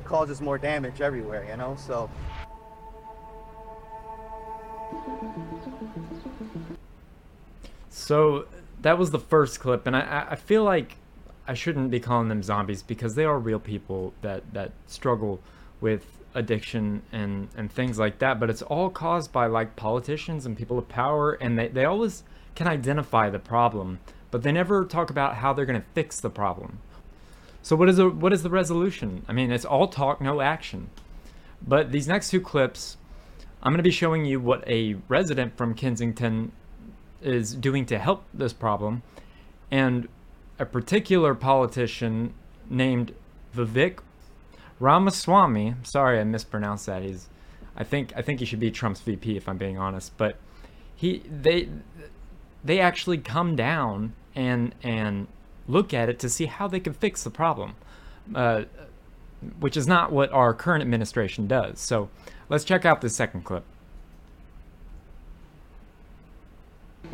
[0.05, 1.77] causes more damage everywhere, you know?
[1.79, 2.11] So,
[7.89, 8.47] So
[8.81, 10.97] that was the first clip, and I- I, I feel like
[11.51, 15.41] I shouldn't be calling them zombies because they are real people that, that struggle
[15.81, 18.39] with addiction and, and things like that.
[18.39, 22.23] But it's all caused by like politicians and people of power, and they, they always
[22.55, 23.99] can identify the problem,
[24.31, 26.79] but they never talk about how they're going to fix the problem.
[27.63, 29.25] So what is the what is the resolution?
[29.27, 30.89] I mean, it's all talk, no action.
[31.67, 32.97] But these next two clips,
[33.61, 36.53] I'm going to be showing you what a resident from Kensington
[37.21, 39.03] is doing to help this problem,
[39.69, 40.07] and
[40.61, 42.35] a particular politician
[42.69, 43.15] named
[43.57, 44.01] Vivek
[44.79, 45.75] Ramaswamy.
[45.83, 47.03] Sorry, I mispronounced that.
[47.03, 47.29] He's,
[47.75, 50.17] I think, I think he should be Trump's VP if I'm being honest.
[50.19, 50.37] But
[50.95, 51.71] he, they,
[52.63, 55.27] they actually come down and and
[55.67, 57.75] look at it to see how they can fix the problem,
[58.35, 58.63] uh,
[59.59, 61.81] which is not what our current administration does.
[61.81, 62.11] So
[62.49, 63.65] let's check out this second clip.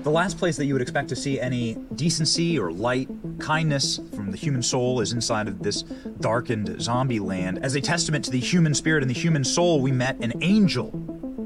[0.03, 3.09] The last place that you would expect to see any decency or light,
[3.39, 5.83] kindness from the human soul is inside of this
[6.21, 7.59] darkened zombie land.
[7.65, 10.93] As a testament to the human spirit and the human soul, we met an angel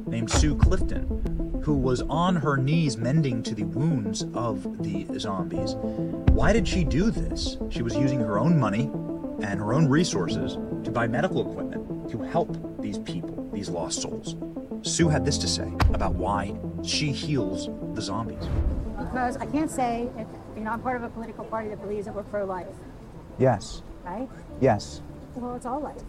[0.07, 5.75] named Sue Clifton, who was on her knees mending to the wounds of the zombies.
[6.33, 7.57] Why did she do this?
[7.71, 8.91] She was using her own money
[9.43, 14.37] and her own resources to buy medical equipment to help these people, these lost souls.
[14.83, 18.43] Sue had this to say about why she heals the zombies.
[18.99, 20.27] Because I can't say, if,
[20.57, 22.67] you know, I'm part of a political party that believes that we're pro-life,
[23.39, 23.83] Yes.
[24.05, 24.29] right?
[24.61, 25.01] Yes.
[25.35, 26.03] Well, it's all life.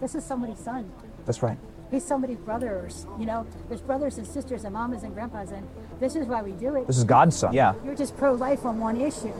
[0.00, 0.90] This is somebody's son.
[1.26, 1.58] That's right.
[1.90, 3.06] He's somebody's brothers.
[3.18, 5.66] You know, there's brothers and sisters and mamas and grandpas, and
[5.98, 6.86] this is why we do it.
[6.86, 7.52] This is God's son.
[7.52, 7.74] Yeah.
[7.84, 9.32] You're just pro-life on one issue.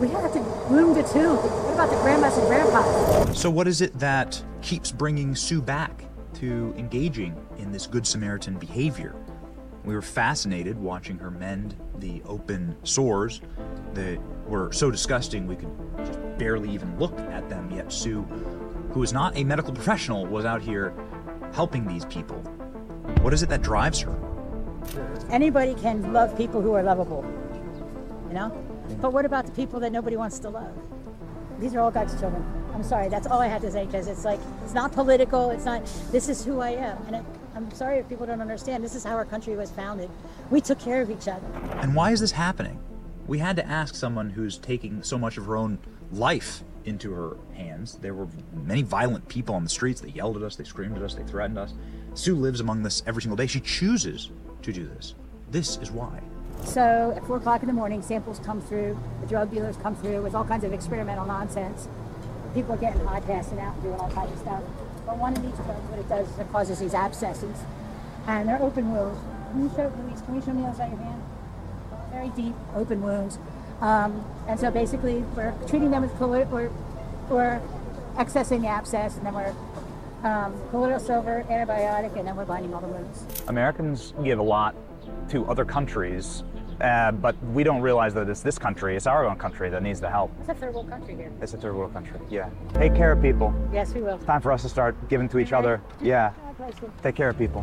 [0.00, 1.34] We have to bloom the two.
[1.36, 3.38] What about the grandmas and grandpas?
[3.40, 7.34] So, what is it that keeps bringing Sue back to engaging
[7.66, 9.14] in this Good Samaritan behavior?
[9.84, 13.40] We were fascinated watching her mend the open sores
[13.94, 17.70] that were so disgusting we could just barely even look at them.
[17.70, 18.22] Yet, Sue,
[18.92, 20.94] who is not a medical professional, was out here
[21.52, 22.36] helping these people.
[23.20, 24.16] What is it that drives her?
[25.30, 27.24] Anybody can love people who are lovable,
[28.28, 28.50] you know?
[29.00, 30.72] But what about the people that nobody wants to love?
[31.58, 32.44] These are all God's children.
[32.74, 35.64] I'm sorry, that's all I have to say because it's like, it's not political, it's
[35.64, 36.98] not, this is who I am.
[37.06, 37.24] And it,
[37.56, 38.84] I'm sorry if people don't understand.
[38.84, 40.10] This is how our country was founded.
[40.50, 41.46] We took care of each other.
[41.80, 42.78] And why is this happening?
[43.26, 45.78] We had to ask someone who's taking so much of her own
[46.12, 47.94] life into her hands.
[47.94, 50.02] There were many violent people on the streets.
[50.02, 51.72] They yelled at us, they screamed at us, they threatened us.
[52.12, 53.46] Sue lives among us every single day.
[53.46, 54.30] She chooses
[54.60, 55.14] to do this.
[55.50, 56.20] This is why.
[56.62, 58.98] So at four o'clock in the morning, samples come through.
[59.22, 61.88] The drug dealers come through with all kinds of experimental nonsense.
[62.52, 64.62] People are getting high, passing out, and doing all kinds of stuff.
[65.06, 67.56] But one of these drugs, what it does is it causes these abscesses,
[68.26, 69.18] and they're open wounds.
[69.52, 71.22] Can you show, Luis, can you show me outside your hand?
[72.12, 73.38] Very deep, open wounds.
[73.80, 76.72] Um, and so basically, we're treating them with colloidal,
[77.30, 77.62] or
[78.16, 79.54] accessing the abscess, and then we're
[80.24, 83.24] um, colloidal silver, antibiotic, and then we're binding all the wounds.
[83.46, 84.74] Americans give a lot
[85.28, 86.42] to other countries,
[86.80, 90.00] uh, but we don't realize that it's this country, it's our own country that needs
[90.00, 90.30] the help.
[90.40, 91.32] It's a third world country here.
[91.40, 92.18] It's a third world country.
[92.30, 92.50] Yeah.
[92.74, 93.54] Take care of people.
[93.72, 94.16] Yes, we will.
[94.16, 95.80] It's time for us to start giving to each other.
[96.00, 96.32] Yeah.
[96.42, 96.92] God bless you.
[97.02, 97.62] Take care of people.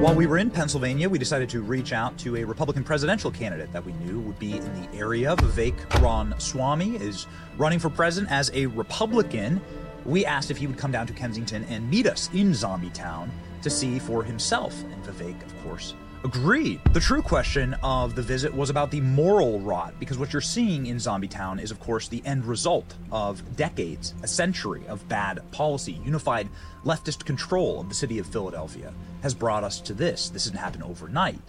[0.00, 3.70] While we were in Pennsylvania, we decided to reach out to a Republican presidential candidate
[3.74, 5.36] that we knew would be in the area.
[5.36, 7.26] Vivek Ramaswamy is
[7.58, 9.60] running for president as a Republican.
[10.04, 13.30] We asked if he would come down to Kensington and meet us in Zombie Town
[13.62, 14.82] to see for himself.
[14.84, 15.94] And Vivek, of course,
[16.24, 16.80] agreed.
[16.92, 20.86] The true question of the visit was about the moral rot, because what you're seeing
[20.86, 25.42] in Zombie Town is, of course, the end result of decades, a century of bad
[25.50, 26.00] policy.
[26.04, 26.48] Unified
[26.84, 30.28] leftist control of the city of Philadelphia has brought us to this.
[30.28, 31.40] This didn't happen overnight.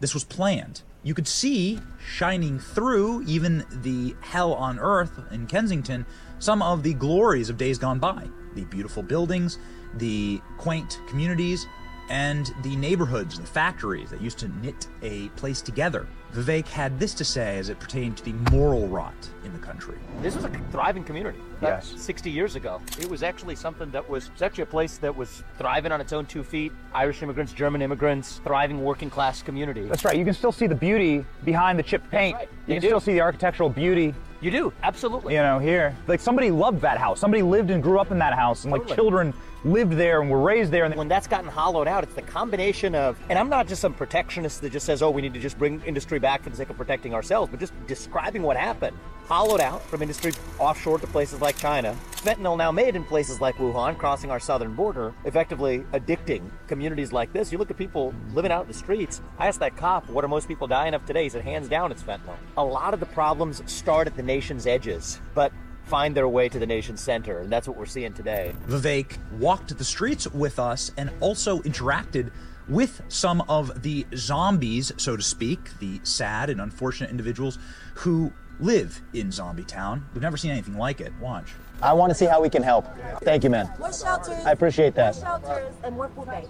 [0.00, 0.82] This was planned.
[1.02, 6.04] You could see shining through even the hell on earth in Kensington
[6.40, 8.28] some of the glories of days gone by.
[8.54, 9.58] The beautiful buildings,
[9.98, 11.66] the quaint communities,
[12.08, 16.08] and the neighborhoods, the factories that used to knit a place together.
[16.34, 19.14] Vivek had this to say as it pertained to the moral rot
[19.44, 19.96] in the country.
[20.20, 21.38] This was a thriving community.
[21.62, 21.92] Yes.
[21.96, 22.80] 60 years ago.
[22.98, 26.12] It was actually something that was, was actually a place that was thriving on its
[26.12, 26.72] own two feet.
[26.94, 29.82] Irish immigrants, German immigrants, thriving working class community.
[29.82, 30.16] That's right.
[30.16, 32.34] You can still see the beauty behind the chipped paint.
[32.34, 32.48] right.
[32.66, 32.88] You, You can do.
[32.88, 34.14] still see the architectural beauty.
[34.40, 35.34] You do, absolutely.
[35.34, 35.94] You know, here.
[36.06, 37.20] Like somebody loved that house.
[37.20, 38.96] Somebody lived and grew up in that house, and like Totally.
[38.96, 39.34] children
[39.64, 40.84] lived there and were raised there.
[40.84, 43.92] And when that's gotten hollowed out, it's the combination of, and I'm not just some
[43.92, 46.70] protectionist that just says, oh, we need to just bring industry back for the sake
[46.70, 48.96] of protecting ourselves, but just describing what happened.
[49.30, 51.96] Hollowed out from industry offshore to places like China.
[52.10, 57.32] Fentanyl now made in places like Wuhan, crossing our southern border, effectively addicting communities like
[57.32, 57.52] this.
[57.52, 59.22] You look at people living out in the streets.
[59.38, 61.22] I asked that cop, what are most people dying of today?
[61.22, 62.34] He said, hands down, it's fentanyl.
[62.56, 65.52] A lot of the problems start at the nation's edges, but
[65.84, 68.52] find their way to the nation's center, and that's what we're seeing today.
[68.66, 72.32] Vivek walked the streets with us and also interacted
[72.68, 77.58] with some of the zombies, so to speak, the sad and unfortunate individuals
[77.94, 80.06] who live in Zombie Town.
[80.14, 81.12] We've never seen anything like it.
[81.20, 81.52] Watch.
[81.82, 82.86] I want to see how we can help.
[83.22, 83.72] Thank you, man.
[83.78, 84.44] More shelters.
[84.44, 85.14] I appreciate that.
[85.16, 86.48] More shelters and more food banks.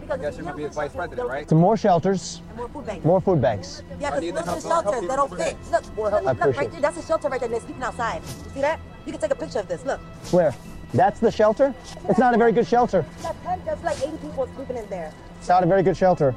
[0.00, 2.56] Because guess you're you gonna be the vice shelters, president, they'll- To more shelters, And
[2.58, 3.04] more food banks.
[3.04, 3.82] more food banks.
[4.00, 5.00] Yeah, because look at the shelters.
[5.02, 5.56] They don't fit.
[5.70, 6.80] Look, look, look, appreciate right there.
[6.80, 7.48] That's a shelter right there.
[7.48, 8.22] They're sleeping outside.
[8.22, 8.80] You see that?
[9.06, 9.84] You can take a picture of this.
[9.84, 10.00] Look.
[10.32, 10.54] Where?
[10.94, 11.72] That's the shelter?
[12.08, 13.04] It's not a very good shelter.
[13.22, 15.12] That tent, there's like 80 people sleeping in there.
[15.38, 16.32] It's not a very good shelter.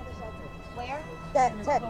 [0.76, 1.00] Where?
[1.34, 1.84] That tent.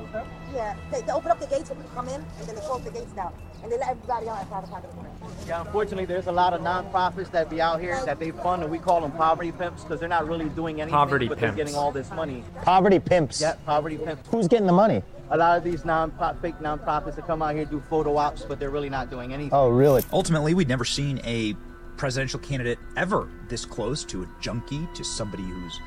[0.56, 0.76] Yeah.
[0.92, 2.92] They, they open up the gates when you come in, and then they close the
[2.92, 3.34] gates down.
[3.62, 5.12] And they let everybody out outside the pocket.
[5.48, 8.72] Yeah, unfortunately, there's a lot of nonprofits that be out here that they fund, and
[8.72, 11.56] we call them poverty pimps because they're not really doing anything, Poverty but pimps.
[11.56, 12.44] they're getting all this money.
[12.62, 13.42] Poverty pimps.
[13.42, 14.28] Yeah, poverty pimps.
[14.30, 15.04] Who's getting the money?
[15.32, 16.12] A lot of these non
[16.42, 19.54] fake nonprofits that come out here do photo ops, but they're really not doing anything.
[19.54, 20.04] Oh, really?
[20.14, 21.56] Ultimately, we'd never seen a
[21.98, 25.80] presidential candidate ever this close to a junkie, to somebody who's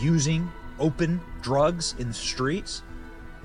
[0.00, 2.82] using open drugs in the streets.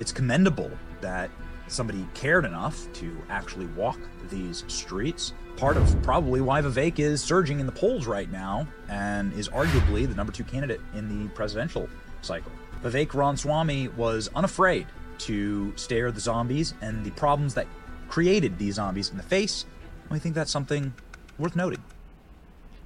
[0.00, 0.70] It's commendable
[1.02, 1.30] that
[1.68, 3.98] somebody cared enough to actually walk
[4.30, 5.34] these streets.
[5.56, 10.08] Part of probably why Vivek is surging in the polls right now and is arguably
[10.08, 11.88] the number two candidate in the presidential
[12.22, 12.50] cycle.
[12.82, 14.86] Vivek Ramaswamy was unafraid
[15.18, 17.66] to stare the zombies and the problems that
[18.08, 19.66] created these zombies in the face.
[20.08, 20.94] We think that's something
[21.38, 21.84] worth noting.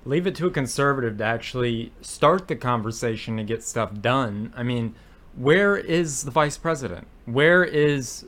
[0.05, 4.53] Leave it to a conservative to actually start the conversation and get stuff done.
[4.55, 4.95] I mean,
[5.37, 7.07] where is the vice president?
[7.27, 8.25] Where is,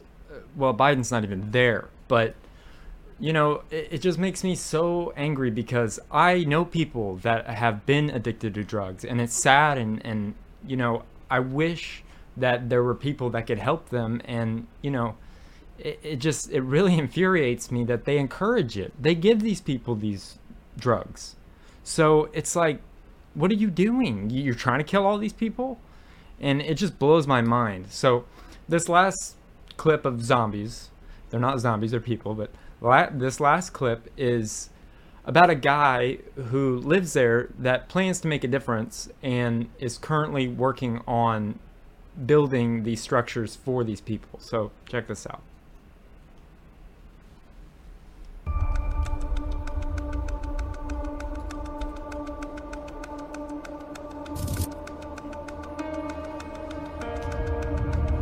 [0.56, 2.34] well, Biden's not even there, but
[3.18, 7.86] you know, it, it just makes me so angry because I know people that have
[7.86, 9.78] been addicted to drugs, and it's sad.
[9.78, 10.34] And, and
[10.66, 12.02] you know, I wish
[12.36, 14.20] that there were people that could help them.
[14.24, 15.16] And, you know,
[15.78, 18.92] it, it just, it really infuriates me that they encourage it.
[19.00, 20.38] They give these people these
[20.78, 21.36] drugs.
[21.82, 22.80] So it's like,
[23.34, 24.28] what are you doing?
[24.30, 25.78] You're trying to kill all these people?
[26.40, 27.86] And it just blows my mind.
[27.90, 28.24] So,
[28.68, 29.36] this last
[29.76, 30.90] clip of zombies,
[31.30, 32.50] they're not zombies, they're people, but
[32.80, 34.70] la- this last clip is
[35.24, 40.46] about a guy who lives there that plans to make a difference and is currently
[40.46, 41.58] working on
[42.26, 44.38] building these structures for these people.
[44.40, 45.42] So, check this out.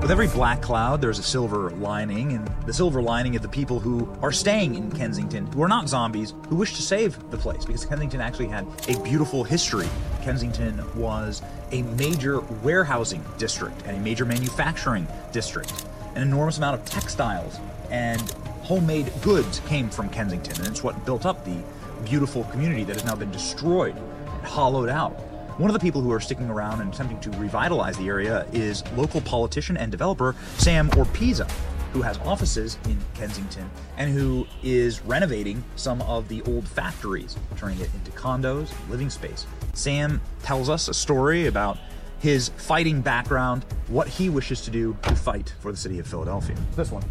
[0.04, 3.80] With every black cloud, there's a silver lining, and the silver lining is the people
[3.80, 7.64] who are staying in Kensington, who are not zombies, who wish to save the place,
[7.64, 9.88] because Kensington actually had a beautiful history.
[10.20, 11.40] Kensington was
[11.72, 15.86] a major warehousing district and a major manufacturing district.
[16.16, 17.58] An enormous amount of textiles
[17.90, 18.20] and
[18.60, 21.56] homemade goods came from Kensington, and it's what built up the
[22.04, 25.18] beautiful community that has now been destroyed and hollowed out.
[25.56, 28.82] One of the people who are sticking around and attempting to revitalize the area is
[28.96, 31.48] local politician and developer Sam Orpiza,
[31.92, 37.78] who has offices in Kensington and who is renovating some of the old factories, turning
[37.78, 39.46] it into condos, living space.
[39.74, 41.78] Sam tells us a story about
[42.18, 46.56] his fighting background, what he wishes to do to fight for the city of Philadelphia.
[46.74, 47.04] This one.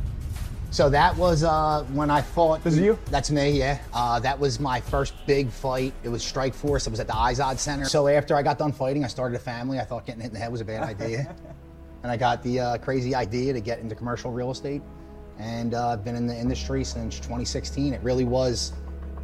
[0.73, 2.63] So that was uh, when I fought.
[2.63, 2.97] This is you?
[3.11, 3.79] That's me, yeah.
[3.93, 5.93] Uh, that was my first big fight.
[6.01, 6.87] It was Strikeforce.
[6.87, 7.85] It was at the Izod Center.
[7.85, 9.79] So after I got done fighting, I started a family.
[9.79, 11.35] I thought getting hit in the head was a bad idea.
[12.01, 14.81] and I got the uh, crazy idea to get into commercial real estate.
[15.37, 17.93] And uh, I've been in the industry since 2016.
[17.93, 18.73] It really was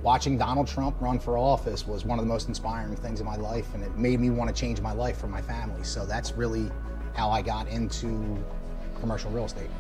[0.04, 3.38] watching Donald Trump run for office was one of the most inspiring things in my
[3.38, 3.74] life.
[3.74, 5.84] And it made me want to change my life for my family.
[5.84, 6.70] So that's really
[7.16, 8.38] how I got into
[9.00, 9.72] commercial real estate.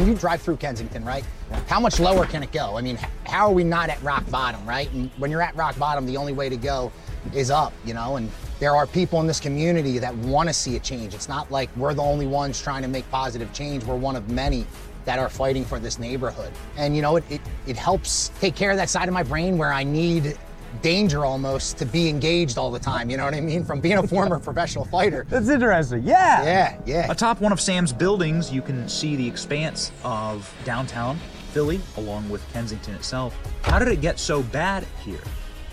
[0.00, 1.24] When you drive through Kensington, right?
[1.66, 2.78] How much lower can it go?
[2.78, 4.90] I mean, how are we not at rock bottom, right?
[4.92, 6.90] And when you're at rock bottom, the only way to go
[7.34, 8.16] is up, you know?
[8.16, 8.30] And
[8.60, 11.12] there are people in this community that want to see a change.
[11.12, 13.84] It's not like we're the only ones trying to make positive change.
[13.84, 14.64] We're one of many
[15.04, 16.52] that are fighting for this neighborhood.
[16.76, 19.58] And you know, it, it, it helps take care of that side of my brain
[19.58, 20.38] where I need
[20.82, 23.10] danger almost to be engaged all the time.
[23.10, 23.64] You know what I mean?
[23.64, 25.26] From being a former professional fighter.
[25.28, 26.02] That's interesting.
[26.04, 26.44] Yeah.
[26.44, 27.10] Yeah, yeah.
[27.10, 31.18] Atop one of Sam's buildings, you can see the expanse of downtown
[31.52, 33.36] Philly, along with Kensington itself.
[33.62, 35.20] How did it get so bad here?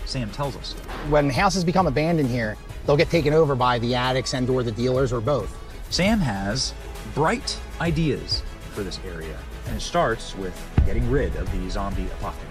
[0.04, 0.72] Sam tells us.
[1.08, 2.56] When houses become abandoned here,
[2.86, 5.54] they'll get taken over by the addicts and or the dealers or both.
[5.90, 6.74] Sam has
[7.14, 8.42] bright ideas
[8.72, 10.54] for this area, and it starts with
[10.86, 12.47] getting rid of the zombie apocalypse.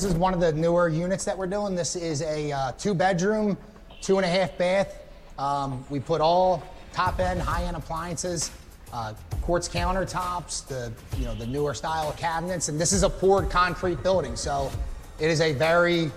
[0.00, 1.74] This is one of the newer units that we're doing.
[1.74, 3.58] This is a uh, two bedroom,
[4.00, 4.98] two and a half bath.
[5.38, 6.62] Um, we put all
[6.94, 8.50] top end, high end appliances,
[8.94, 9.12] uh,
[9.42, 14.02] quartz countertops, the you know the newer style cabinets, and this is a poured concrete
[14.02, 14.72] building, so
[15.18, 16.10] it is a very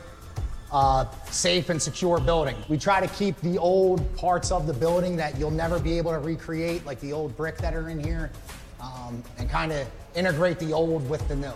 [0.71, 2.55] uh, safe and secure building.
[2.69, 6.11] We try to keep the old parts of the building that you'll never be able
[6.11, 8.31] to recreate, like the old brick that are in here,
[8.79, 9.85] um, and kind of
[10.15, 11.51] integrate the old with the new.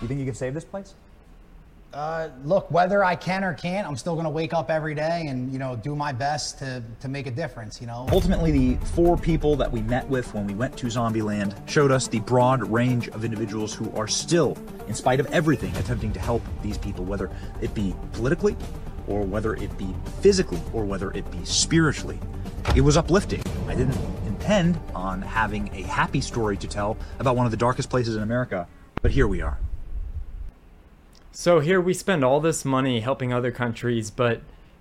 [0.00, 0.94] You think you can save this place?
[1.92, 5.24] Uh, look, whether I can or can't, I'm still going to wake up every day
[5.28, 7.80] and you know do my best to to make a difference.
[7.80, 8.06] You know.
[8.12, 12.06] Ultimately, the four people that we met with when we went to Zombieland showed us
[12.06, 14.56] the broad range of individuals who are still,
[14.86, 17.30] in spite of everything, attempting to help these people, whether
[17.62, 18.54] it be politically,
[19.06, 19.88] or whether it be
[20.20, 22.20] physically, or whether it be spiritually.
[22.76, 23.42] It was uplifting.
[23.66, 27.88] I didn't intend on having a happy story to tell about one of the darkest
[27.88, 28.68] places in America,
[29.00, 29.58] but here we are.
[31.40, 34.40] So here we spend all this money helping other countries, but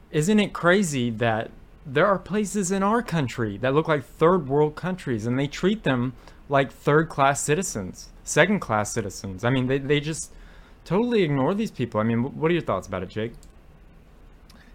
[0.09, 1.51] isn't it crazy that
[1.85, 5.83] there are places in our country that look like third world countries and they treat
[5.83, 6.13] them
[6.49, 9.43] like third class citizens, second class citizens?
[9.43, 10.33] I mean, they, they just
[10.83, 11.99] totally ignore these people.
[11.99, 13.33] I mean, what are your thoughts about it, Jake?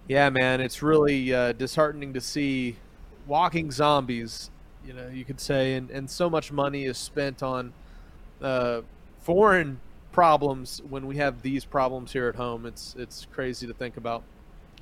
[0.07, 2.77] Yeah, man, it's really uh, disheartening to see
[3.27, 4.53] walking zombies,
[4.87, 7.73] you know, you could say, and, and so much money is spent on
[8.41, 8.83] uh,
[9.19, 9.81] foreign
[10.13, 12.67] problems when we have these problems here at home.
[12.67, 14.23] It's it's crazy to think about.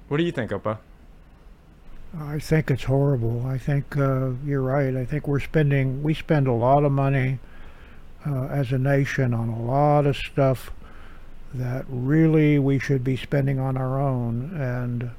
[0.08, 0.78] What do you think, Opa?
[2.18, 3.46] I think it's horrible.
[3.46, 4.96] I think uh, you're right.
[4.96, 7.38] I think we're spending we spend a lot of money
[8.26, 10.72] uh, as a nation on a lot of stuff
[11.54, 14.54] that really we should be spending on our own.
[14.56, 15.10] And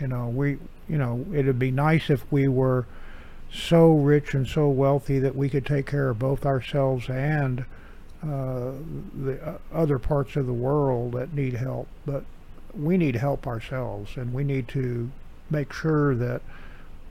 [0.00, 0.58] you know, we
[0.88, 2.86] you know it'd be nice if we were
[3.52, 7.64] so rich and so wealthy that we could take care of both ourselves and
[8.22, 8.72] uh,
[9.22, 12.24] the uh, other parts of the world that need help, but
[12.74, 15.10] we need help ourselves, and we need to
[15.48, 16.42] make sure that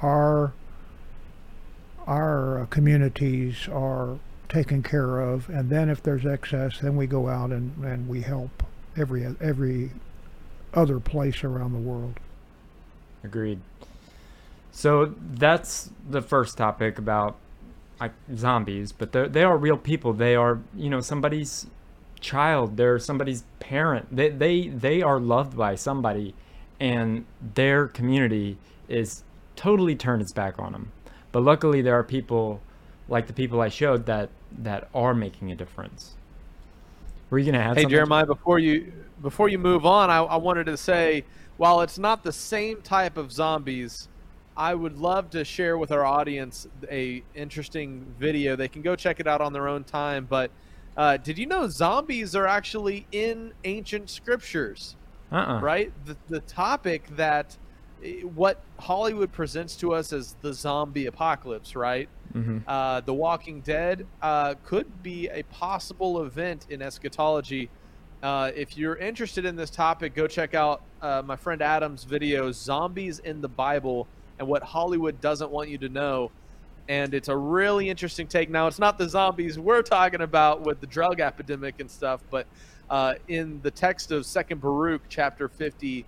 [0.02, 0.54] our
[2.08, 4.18] our communities are
[4.48, 8.22] taken care of, and then if there's excess, then we go out and, and we
[8.22, 8.64] help
[8.98, 9.92] every every
[10.74, 12.20] other place around the world.
[13.24, 13.60] Agreed.
[14.72, 17.36] So that's the first topic about
[18.00, 20.14] like zombies, but they they are real people.
[20.14, 21.68] They are you know somebody's
[22.20, 22.78] child.
[22.78, 24.16] They're somebody's parent.
[24.16, 26.36] They they they are loved by somebody,
[26.80, 28.58] and their community
[28.88, 29.24] is
[29.56, 30.92] totally turned its back on them.
[31.32, 32.62] But luckily, there are people
[33.08, 36.16] like the people I showed that that are making a difference.
[37.30, 37.78] Were you gonna add?
[37.78, 37.86] Hey?
[37.86, 41.26] Jeremiah, before you before you move on, I, I wanted to say,
[41.58, 44.08] while it's not the same type of zombies,
[44.60, 48.58] I would love to share with our audience a interesting video.
[48.58, 50.28] They can go check it out on their own time.
[50.30, 50.52] But
[50.98, 54.98] uh, did you know zombies are actually in ancient scriptures?
[55.32, 55.62] Uh-uh.
[55.62, 55.94] Right.
[56.06, 57.58] The the topic that
[58.04, 62.10] eh, what Hollywood presents to us as the zombie apocalypse, right?
[62.36, 62.64] Mhm.
[62.68, 67.70] Uh, the Walking Dead uh, could be a possible event in eschatology.
[68.22, 72.52] Uh, if you're interested in this topic, go check out uh, my friend Adam's video,
[72.52, 74.06] Zombies in the Bible
[74.40, 76.32] and What Hollywood Doesn't Want You to Know.
[76.88, 78.50] And it's a really interesting take.
[78.50, 82.48] Now, it's not the zombies we're talking about with the drug epidemic and stuff, but
[82.90, 86.06] uh, in the text of Second Baruch, chapter 50,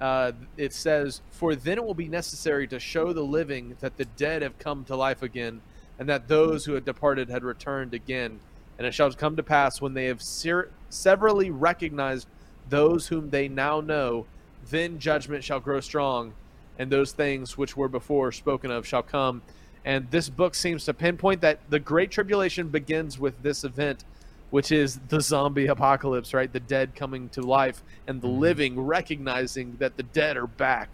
[0.00, 4.06] uh, it says, For then it will be necessary to show the living that the
[4.06, 5.60] dead have come to life again,
[5.98, 8.40] and that those who had departed had returned again.
[8.78, 12.26] And it shall come to pass when they have ser- severally recognized
[12.70, 14.26] those whom they now know,
[14.70, 16.32] then judgment shall grow strong,
[16.78, 19.42] and those things which were before spoken of shall come.
[19.84, 24.04] And this book seems to pinpoint that the Great Tribulation begins with this event,
[24.50, 26.52] which is the zombie apocalypse, right?
[26.52, 28.38] The dead coming to life and the mm-hmm.
[28.38, 30.90] living recognizing that the dead are back.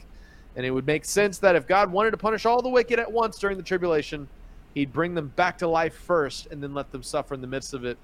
[0.56, 3.12] And it would make sense that if God wanted to punish all the wicked at
[3.12, 4.26] once during the tribulation,
[4.74, 7.74] he'd bring them back to life first and then let them suffer in the midst
[7.74, 7.98] of it,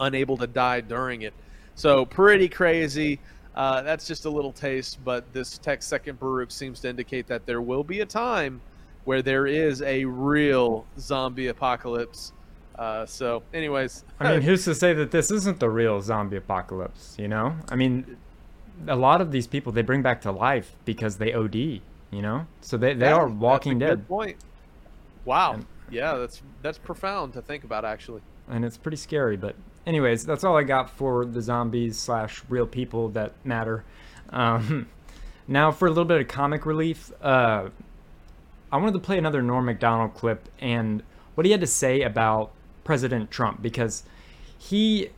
[0.00, 1.34] unable to die during it.
[1.74, 3.18] So, pretty crazy.
[3.54, 7.44] Uh, that's just a little taste, but this text, Second Baruch, seems to indicate that
[7.46, 8.60] there will be a time
[9.04, 12.32] where there is a real zombie apocalypse.
[12.78, 17.16] Uh, so, anyways, I mean, who's to say that this isn't the real zombie apocalypse?
[17.18, 18.16] You know, I mean,
[18.88, 21.54] a lot of these people they bring back to life because they OD.
[21.54, 21.80] You
[22.20, 24.36] know, so they they Yeah, are Walking good Dead, point.
[25.24, 25.60] Wow.
[25.90, 28.22] yeah, that's that's profound to think about, actually.
[28.48, 29.36] and it's pretty scary.
[29.36, 29.56] But
[29.86, 33.84] anyways, that's all I got for the zombies slash real people that matter.
[34.30, 34.88] Um,
[35.48, 37.68] now for a little bit of comic relief, uh,
[38.70, 41.02] I wanted to play another Norm Macdonald clip and
[41.34, 42.52] what he had to say about
[42.84, 44.02] President Trump because
[44.58, 45.10] he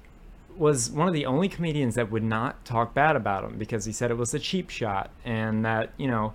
[0.56, 3.92] was one of the only comedians that would not talk bad about him because he
[3.92, 6.32] said it was a cheap shot and that you know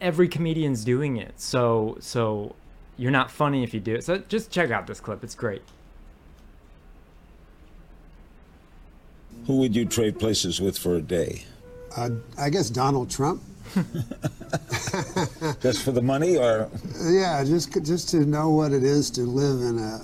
[0.00, 1.40] every comedian's doing it.
[1.40, 2.54] So so
[2.96, 4.04] you're not funny if you do it.
[4.04, 5.24] So just check out this clip.
[5.24, 5.62] It's great
[9.46, 11.44] Who would you trade places with for a day?
[11.96, 13.42] Uh, I guess Donald Trump.
[15.60, 16.68] Just for the money, or
[17.02, 20.00] Yeah, just just to know what it is to live in a,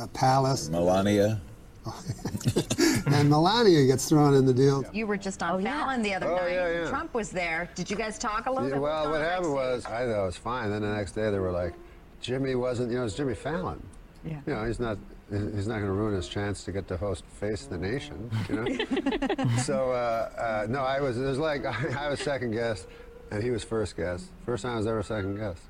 [0.00, 0.68] a, a palace.
[0.68, 1.40] Melania?
[3.06, 4.84] and Melania gets thrown in the deal.
[4.92, 6.52] You were just on Fallon the other Oh, night.
[6.52, 6.88] yeah, yeah.
[6.88, 7.68] Trump was there.
[7.74, 8.82] Did you guys talk a little Yeah, bit?
[8.82, 10.70] well, what happened was I thought it was fine.
[10.70, 11.72] Then the next day they were like,
[12.20, 12.92] Jimmy wasn't.
[12.92, 13.82] You know, it's Jimmy Fallon.
[14.24, 14.40] Yeah.
[14.46, 14.98] You know, he's not.
[15.30, 18.30] He's not going to ruin his chance to get to host Face the Nation.
[18.48, 19.56] You know.
[19.62, 21.18] so uh, uh, no, I was.
[21.18, 21.64] It was like
[21.96, 22.88] I was second guest,
[23.30, 24.26] and he was first guest.
[24.44, 25.60] First time I was ever second guest.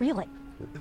[0.00, 0.26] Really?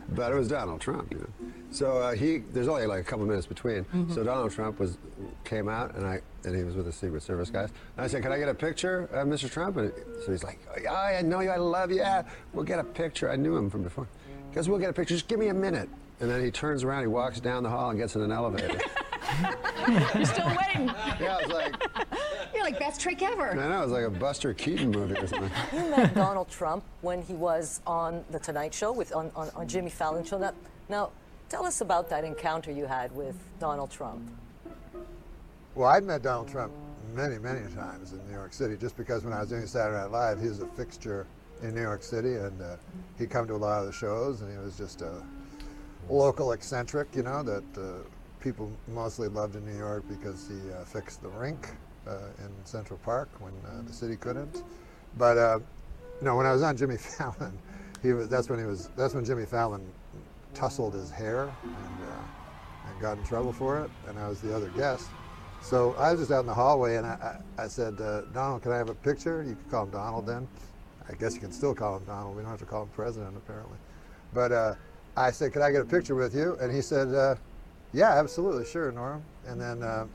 [0.09, 1.51] But it was Donald Trump, you know.
[1.71, 3.85] So uh, he, there's only like a couple minutes between.
[3.85, 4.13] Mhm.
[4.13, 4.97] So Donald Trump was
[5.43, 7.69] came out, and I and he was with the Secret Service guys.
[7.97, 9.49] And I said, "Can I get a picture, uh, Mr.
[9.49, 9.91] Trump?" And
[10.25, 11.49] so he's like, "Oh, yeah, I know you.
[11.49, 11.97] I love you.
[11.97, 12.23] Yeah,
[12.53, 14.07] we'll get a picture." I knew him from before.
[14.53, 15.15] Goes, "We'll get a picture.
[15.15, 15.89] Just give me a minute."
[16.23, 18.79] And then he turns around, he walks down the hall, and gets in an elevator.
[20.15, 20.87] You're still waiting.
[21.19, 21.75] yeah, I was like,
[22.55, 23.51] You're like best trick ever.
[23.51, 25.51] I know, it was like a Buster Keaton movie or something.
[25.73, 29.67] You met Donald Trump when he was on the Tonight Show with on, on, on
[29.67, 30.37] Jimmy Fallon show.
[30.37, 30.53] Now,
[30.87, 31.11] now,
[31.49, 34.21] tell us about that encounter you had with Donald Trump.
[35.75, 36.71] Well, I'd met Donald Trump
[37.13, 40.11] many, many times in New York City just because when I was doing Saturday Night
[40.11, 41.27] Live, he was a fixture
[41.63, 42.77] in New York City and uh,
[43.17, 45.21] he'd come to a lot of the shows and he was just a
[46.09, 48.07] local eccentric, you know, that uh,
[48.39, 51.69] people mostly loved in New York because he uh, fixed the rink
[52.07, 54.63] uh, in Central Park when uh, the city couldn't.
[55.17, 55.59] But uh,
[56.21, 57.57] no, when I was on Jimmy Fallon,
[58.01, 59.85] he was, that's when he was, that's when Jimmy Fallon
[60.53, 64.55] tussled his hair and, uh, and got in trouble for it, and I was the
[64.55, 65.09] other guest.
[65.61, 68.63] So I was just out in the hallway, and I, I, I said, uh, Donald,
[68.63, 69.43] can I have a picture?
[69.43, 70.47] You can call him Donald then.
[71.09, 72.35] I guess you can still call him Donald.
[72.35, 73.77] We don't have to call him president, apparently.
[74.33, 74.77] But
[75.15, 76.57] I said, can I get a picture with you?
[76.59, 77.35] And he said, uh,
[77.93, 79.23] yeah, absolutely, sure, Norm.
[79.47, 80.07] And then uh,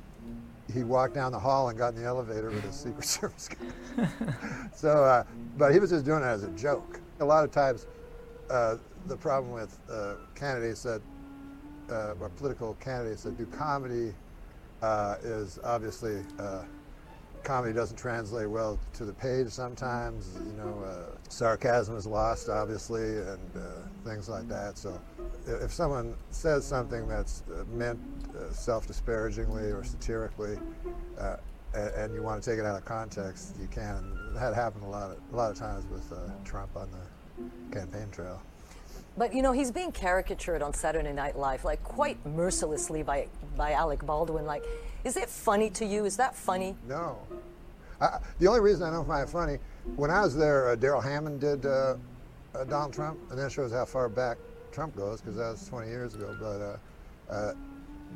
[0.72, 4.08] he walked down the hall and got in the elevator with his Secret Service guy.
[4.74, 5.24] so, uh,
[5.56, 7.00] but he was just doing it as a joke.
[7.20, 7.86] A lot of times,
[8.50, 8.76] uh,
[9.06, 11.00] the problem with uh, candidates that,
[11.90, 14.14] uh, or political candidates that do comedy
[15.22, 16.22] is obviously
[17.43, 20.36] comedy doesn't translate well to the page sometimes.
[20.36, 23.60] You know, uh, sarcasm is lost, obviously, and uh,
[24.05, 24.78] things like that.
[24.78, 25.01] So,
[25.47, 27.98] if someone says something that's uh, meant
[28.36, 30.59] uh, self-disparagingly or satirically,
[31.19, 31.36] uh,
[31.74, 34.16] and you want to take it out of context, you can.
[34.35, 38.10] That happened a lot of a lot of times with uh, Trump on the campaign
[38.10, 38.40] trail.
[39.16, 43.73] But you know, he's being caricatured on Saturday Night Live, like quite mercilessly by by
[43.73, 44.47] Alec Baldwin.
[44.47, 44.62] Like,
[45.04, 46.04] is it funny to you?
[46.04, 46.76] Is that funny?
[46.86, 47.18] No.
[48.00, 49.58] I, the only reason I don't find it funny,
[49.96, 51.96] when I was there, uh, Darrell Hammond did uh,
[52.54, 54.38] uh, Donald Trump, and that shows how far back
[54.72, 56.36] Trump goes, because that was 20 years ago.
[56.38, 56.76] But uh,
[57.32, 57.54] uh,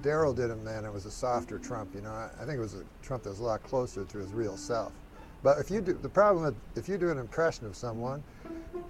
[0.03, 0.85] Darrell did him then.
[0.85, 2.11] It was a softer Trump, you know.
[2.11, 4.57] I, I think it was a Trump that was a lot closer to his real
[4.57, 4.93] self.
[5.43, 8.23] But if you do, the problem with if you do an impression of someone,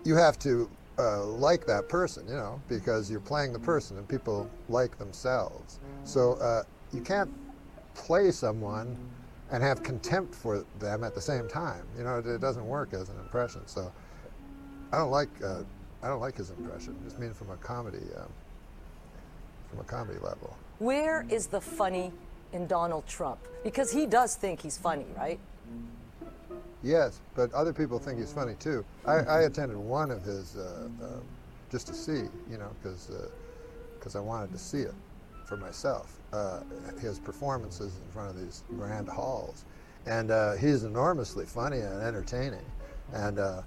[0.05, 4.07] you have to uh, like that person, you know, because you're playing the person, and
[4.07, 5.81] people like themselves.
[6.05, 7.31] So uh, you can't
[7.95, 8.97] play someone
[9.51, 11.85] and have contempt for them at the same time.
[11.97, 13.61] You know, it, it doesn't work as an impression.
[13.67, 13.93] So
[14.93, 15.63] I don't like uh,
[16.03, 16.97] I don't like his impression.
[17.05, 18.29] Just mean from a comedy um,
[19.71, 20.57] from a comedy level.
[20.79, 22.13] Where is the funny
[22.53, 23.39] in Donald Trump?
[23.63, 25.39] Because he does think he's funny, right?
[26.83, 28.85] Yes, but other people think he's funny too.
[29.07, 31.23] I, I attended one of his uh, um,
[31.71, 33.11] just to see, you know, because
[33.99, 34.95] because I wanted to see it
[35.45, 36.19] for myself.
[36.33, 36.61] Uh,
[36.99, 39.67] his performances in front of these grand halls,
[40.07, 42.65] and uh, he's enormously funny and entertaining.
[43.13, 43.61] And uh,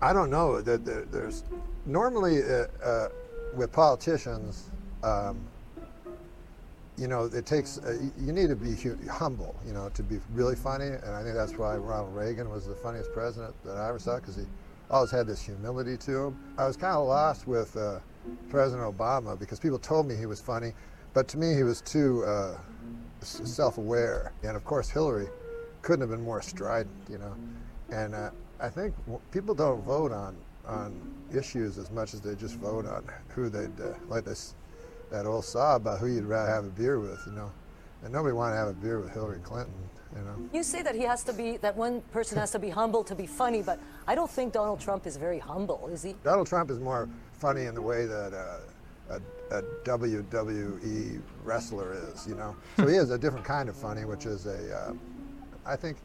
[0.00, 1.42] I don't know that there, there's
[1.84, 3.08] normally uh, uh,
[3.56, 4.70] with politicians.
[5.02, 5.40] Um,
[6.96, 7.80] you know, it takes,
[8.20, 10.86] you need to be hu- humble, you know, to be really funny.
[10.86, 14.20] And I think that's why Ronald Reagan was the funniest president that I ever saw
[14.20, 14.44] because he
[14.92, 16.36] always had this humility to him.
[16.56, 17.76] I was kind of lost with
[18.48, 20.72] President Obama because people told me he was funny,
[21.14, 22.58] but to me he was too uh,
[23.20, 24.32] self-aware.
[24.42, 25.28] And of course, Hillary
[25.82, 27.34] couldn't have been more strident, you know.
[27.90, 28.30] And uh,
[28.60, 28.94] I think
[29.30, 30.36] people don't vote on
[30.66, 30.98] on
[31.34, 34.54] issues as much as they just vote on who they'd uh, like this
[35.10, 37.50] that old saw about who you'd rather have a beer with, you know.
[38.02, 39.74] And nobody wanted to have a beer with Hillary Clinton,
[40.16, 40.48] you know.
[40.52, 43.14] You say that he has to be, that one person has to be humble to
[43.14, 46.16] be funny, but I don't think Donald Trump is very humble, is he?
[46.24, 49.20] Donald Trump is more funny in the way that uh, a,
[49.50, 52.56] a WWE wrestler is, you know.
[52.76, 54.92] So he is a different kind of funny, which is a, uh,
[55.66, 55.98] I think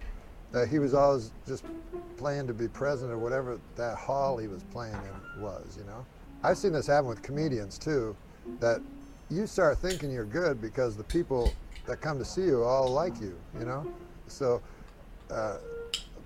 [0.51, 1.63] that he was always just
[2.17, 6.05] playing to be president or whatever that hall he was playing in was, you know.
[6.43, 8.15] I've seen this happen with comedians too,
[8.59, 8.81] that
[9.29, 11.53] you start thinking you're good because the people
[11.85, 13.87] that come to see you all like you, you know.
[14.27, 14.61] So
[15.29, 15.57] uh,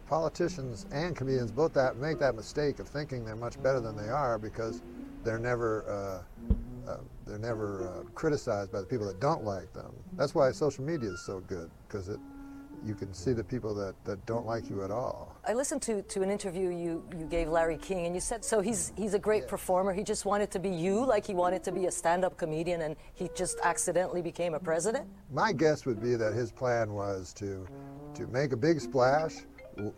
[0.07, 4.09] politicians and comedians both that make that mistake of thinking they're much better than they
[4.09, 4.81] are because
[5.23, 6.23] they're never
[6.87, 9.93] uh, they're never uh, criticized by the people that don't like them.
[10.17, 12.19] That's why social media is so good because it
[12.85, 15.35] you can see the people that, that don't like you at all.
[15.47, 18.61] I listened to, to an interview you, you gave Larry King, and you said so
[18.61, 19.93] he's he's a great performer.
[19.93, 22.95] He just wanted to be you, like he wanted to be a stand-up comedian, and
[23.13, 25.05] he just accidentally became a president.
[25.31, 27.67] My guess would be that his plan was to
[28.15, 29.35] to make a big splash,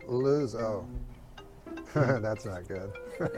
[0.06, 0.54] lose.
[0.54, 0.86] Oh,
[1.94, 2.92] that's not good.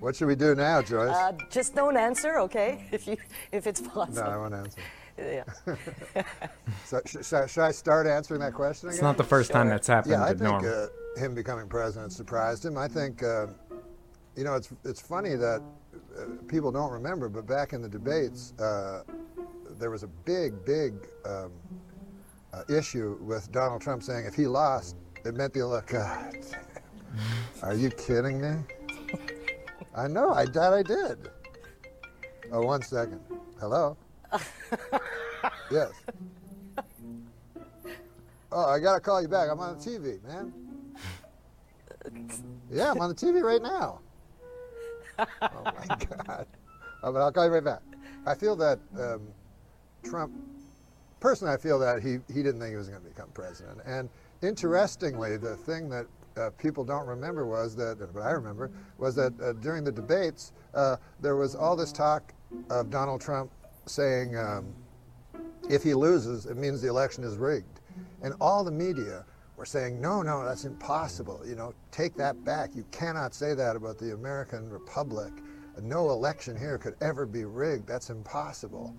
[0.00, 1.14] what should we do now, Joyce?
[1.14, 2.86] Uh, just don't answer, okay?
[2.92, 3.16] If you
[3.52, 4.22] if it's possible.
[4.22, 4.30] no.
[4.30, 4.80] I won't answer.
[5.18, 5.44] Yeah.
[6.84, 8.96] So sh- sh- should I start answering that question again?
[8.96, 10.64] It's not the first time that's happened Yeah, I to think Norm.
[11.16, 12.76] uh, him becoming president surprised him.
[12.76, 13.46] I think, uh,
[14.36, 15.62] you know, it's it's funny that
[16.18, 19.02] uh, people don't remember, but back in the debates, uh,
[19.78, 20.92] there was a big, big
[21.24, 21.50] um,
[22.52, 26.02] uh, issue with Donald Trump saying if he lost, it meant the election.
[27.62, 28.56] Are you kidding me?
[29.94, 30.32] I know.
[30.32, 31.30] I doubt I did.
[32.52, 33.20] Oh, one second.
[33.58, 33.96] Hello.
[35.70, 35.90] yes.
[38.52, 39.48] Oh, I gotta call you back.
[39.50, 40.52] I'm on the TV, man.
[42.70, 44.00] Yeah, I'm on the TV right now.
[45.18, 46.46] Oh my God.
[47.02, 47.82] Oh, but I'll call you right back.
[48.26, 49.22] I feel that um,
[50.02, 50.32] Trump,
[51.20, 53.78] personally, I feel that he, he didn't think he was going to become president.
[53.86, 54.08] And
[54.42, 56.06] interestingly, the thing that
[56.36, 60.52] uh, people don't remember was that, but I remember, was that uh, during the debates,
[60.74, 62.32] uh, there was all this talk
[62.70, 63.50] of Donald Trump
[63.86, 64.74] saying, um,
[65.68, 67.80] if he loses, it means the election is rigged.
[68.22, 69.24] And all the media
[69.56, 71.40] were saying, no, no, that's impossible.
[71.46, 72.70] You know, take that back.
[72.74, 75.32] You cannot say that about the American Republic.
[75.82, 77.86] No election here could ever be rigged.
[77.86, 78.94] That's impossible.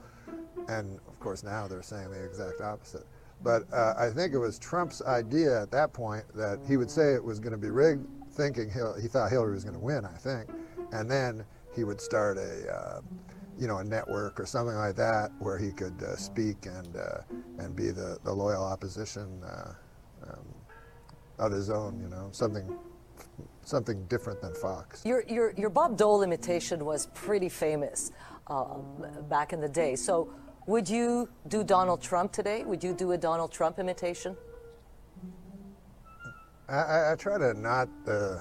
[0.67, 3.05] And of course, now they're saying the exact opposite.
[3.43, 7.13] But uh, I think it was Trump's idea at that point that he would say
[7.13, 8.69] it was going to be rigged, thinking
[9.01, 10.49] he thought Hillary was going to win, I think.
[10.91, 11.45] And then
[11.75, 13.01] he would start a, uh,
[13.59, 17.21] you know, a network or something like that where he could uh, speak and uh,
[17.59, 19.73] and be the, the loyal opposition uh,
[20.29, 20.45] um,
[21.37, 22.75] of his own, you know, something
[23.63, 25.05] something different than Fox.
[25.05, 28.11] Your, your, your Bob Dole imitation was pretty famous
[28.47, 28.75] uh,
[29.29, 29.95] back in the day.
[29.95, 30.29] So,
[30.67, 32.63] would you do Donald Trump today?
[32.63, 34.35] Would you do a Donald Trump imitation?
[36.69, 38.39] I, I, I try to not uh,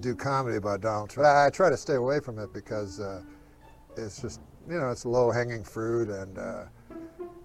[0.00, 1.26] do comedy about Donald Trump.
[1.26, 3.22] I, I, try to stay away from it because uh,
[3.96, 6.38] it's just, you know, it's low hanging fruit and.
[6.38, 6.64] Uh,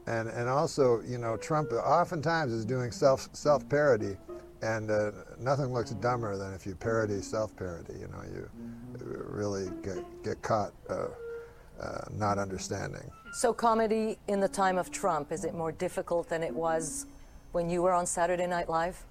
[0.08, 4.18] and, and also, you know, Trump oftentimes is doing self self parody,
[4.64, 7.94] and uh, nothing looks dumber than if you parody self-parody.
[7.94, 8.50] You know, you
[8.98, 11.10] really get get caught uh,
[11.80, 13.12] uh, not understanding.
[13.32, 17.06] So, comedy in the time of Trump is it more difficult than it was
[17.52, 19.06] when you were on Saturday Night Live?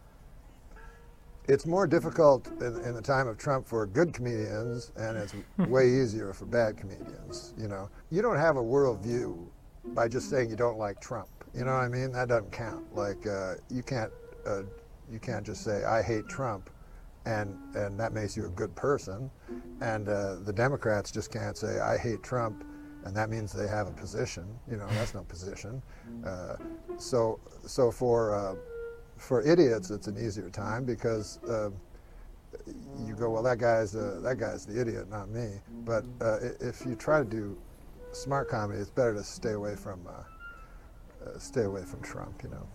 [1.46, 5.34] It's more difficult in, in the time of Trump for good comedians, and it's
[5.70, 7.54] way easier for bad comedians.
[7.56, 9.46] You know, you don't have a worldview
[9.94, 11.28] by just saying you don't like Trump.
[11.54, 12.12] You know what I mean?
[12.12, 12.94] That doesn't count.
[12.94, 14.12] Like, uh, you can't
[14.46, 14.62] uh,
[15.10, 16.70] you can't just say I hate Trump,
[17.24, 19.30] and and that makes you a good person.
[19.80, 22.64] And uh, the Democrats just can't say I hate Trump,
[23.04, 24.46] and that means they have a position.
[24.70, 25.82] You know, that's no position.
[26.24, 26.56] Uh,
[26.96, 28.54] so so for uh,
[29.16, 31.70] for idiots, it's an easier time because uh,
[33.06, 35.60] you go, well, that guy's uh, that guy's the idiot, not me.
[35.84, 37.56] But uh, if you try to do
[38.12, 40.00] smart comedy, it's better to stay away from
[41.38, 42.42] stay away from Trump.
[42.42, 42.66] You know.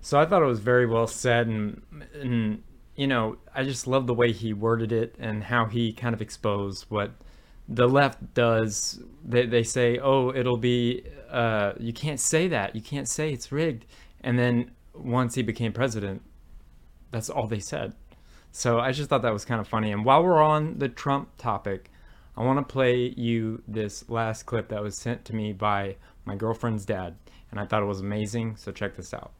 [0.00, 1.82] So I thought it was very well said, and
[2.14, 2.62] and
[2.94, 6.22] you know I just love the way he worded it and how he kind of
[6.22, 7.12] exposed what
[7.68, 9.02] the left does.
[9.24, 13.52] They they say, oh, it'll be uh, you can't say that, you can't say it's
[13.52, 13.84] rigged,
[14.22, 16.22] and then once he became president,
[17.10, 17.94] that's all they said.
[18.50, 19.92] So I just thought that was kind of funny.
[19.92, 21.90] And while we're on the Trump topic,
[22.36, 26.34] I want to play you this last clip that was sent to me by my
[26.34, 27.16] girlfriend's dad,
[27.50, 28.56] and I thought it was amazing.
[28.56, 29.32] So check this out.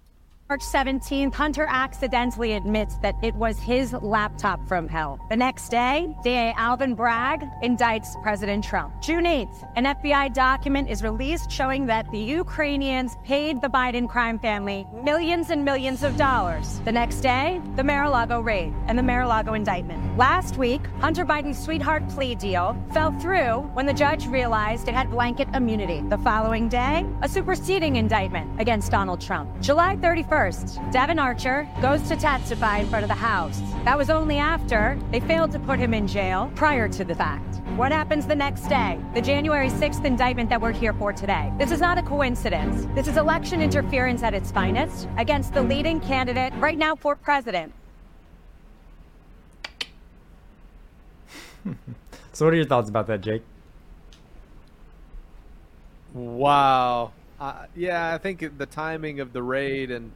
[0.50, 5.20] March 17th, Hunter accidentally admits that it was his laptop from hell.
[5.28, 8.98] The next day, DA Alvin Bragg indicts President Trump.
[9.02, 14.38] June 8th, an FBI document is released showing that the Ukrainians paid the Biden crime
[14.38, 16.80] family millions and millions of dollars.
[16.86, 20.16] The next day, the Mar-a-Lago raid and the Mar-a-Lago indictment.
[20.16, 25.10] Last week, Hunter Biden's sweetheart plea deal fell through when the judge realized it had
[25.10, 26.00] blanket immunity.
[26.08, 29.50] The following day, a superseding indictment against Donald Trump.
[29.60, 33.60] July 31st, First, Devon Archer goes to testify in front of the House.
[33.82, 37.56] That was only after they failed to put him in jail prior to the fact.
[37.74, 39.00] What happens the next day?
[39.14, 41.52] The January 6th indictment that we're here for today.
[41.58, 42.86] This is not a coincidence.
[42.94, 47.72] This is election interference at its finest against the leading candidate right now for president.
[52.32, 53.42] so, what are your thoughts about that, Jake?
[56.14, 57.10] Wow.
[57.40, 60.12] Uh, yeah, I think the timing of the raid and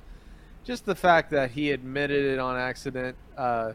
[0.64, 3.16] just the fact that he admitted it on accident.
[3.36, 3.72] Uh,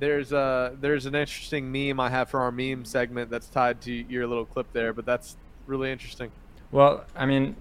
[0.00, 3.92] there's a there's an interesting meme I have for our meme segment that's tied to
[3.92, 5.36] your little clip there, but that's
[5.66, 6.30] really interesting.
[6.72, 7.56] Well, I mean,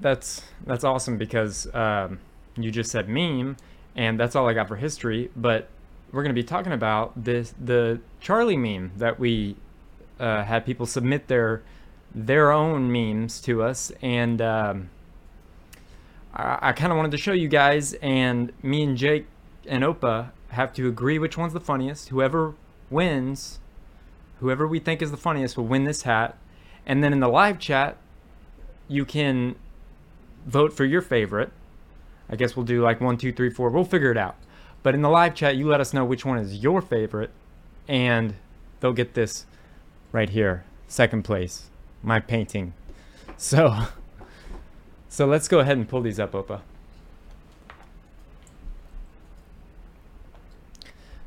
[0.00, 2.20] that's that's awesome because um,
[2.56, 3.56] you just said meme,
[3.96, 5.30] and that's all I got for history.
[5.34, 5.68] But
[6.12, 9.56] we're going to be talking about this the Charlie meme that we
[10.20, 11.62] uh, had people submit their
[12.14, 14.90] their own memes to us, and um,
[16.34, 19.26] I, I kind of wanted to show you guys, and me and Jake
[19.66, 22.08] and Opa have to agree which one's the funniest.
[22.08, 22.54] Whoever
[22.90, 23.60] wins,
[24.40, 26.36] whoever we think is the funniest, will win this hat.
[26.86, 27.96] And then in the live chat,
[28.88, 29.56] you can
[30.46, 31.50] vote for your favorite.
[32.28, 33.70] I guess we'll do like one, two, three, four.
[33.70, 34.36] We'll figure it out.
[34.82, 37.30] But in the live chat, you let us know which one is your favorite,
[37.88, 38.34] and
[38.80, 39.46] they'll get this
[40.12, 41.70] right here, second place,
[42.02, 42.74] my painting.
[43.36, 43.86] So.
[45.14, 46.60] So let's go ahead and pull these up, Opa.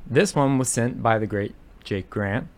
[0.05, 1.55] This one was sent by the great
[1.85, 2.49] Jake Grant.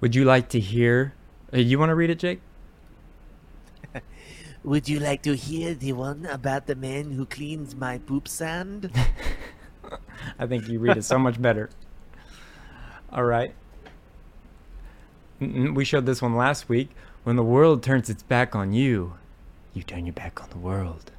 [0.00, 1.12] Would you like to hear?
[1.52, 2.40] Uh, you want to read it, Jake?
[4.64, 8.90] Would you like to hear the one about the man who cleans my poop sand?
[10.38, 11.68] I think you read it so much better.
[13.12, 13.52] All right.
[15.40, 16.88] We showed this one last week.
[17.24, 19.17] When the world turns its back on you,
[19.78, 21.12] you turn your back on the world.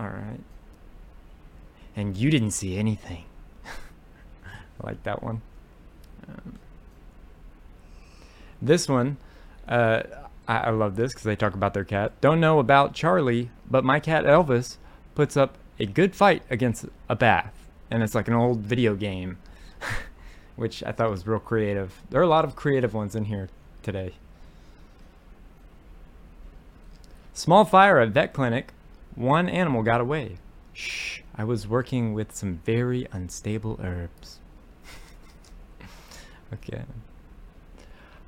[0.00, 0.40] Alright.
[1.96, 3.24] And you didn't see anything.
[4.44, 4.50] I
[4.82, 5.42] like that one.
[6.28, 6.58] Um,
[8.62, 9.16] this one,
[9.68, 10.02] uh,
[10.46, 12.12] I, I love this because they talk about their cat.
[12.20, 14.76] Don't know about Charlie, but my cat Elvis
[15.14, 17.54] puts up a good fight against a bath.
[17.90, 19.38] And it's like an old video game.
[20.56, 22.02] which I thought was real creative.
[22.10, 23.48] There are a lot of creative ones in here
[23.82, 24.14] today.
[27.36, 28.72] Small fire at vet clinic.
[29.14, 30.38] One animal got away.
[30.72, 34.38] Shh, I was working with some very unstable herbs.
[36.54, 36.84] okay.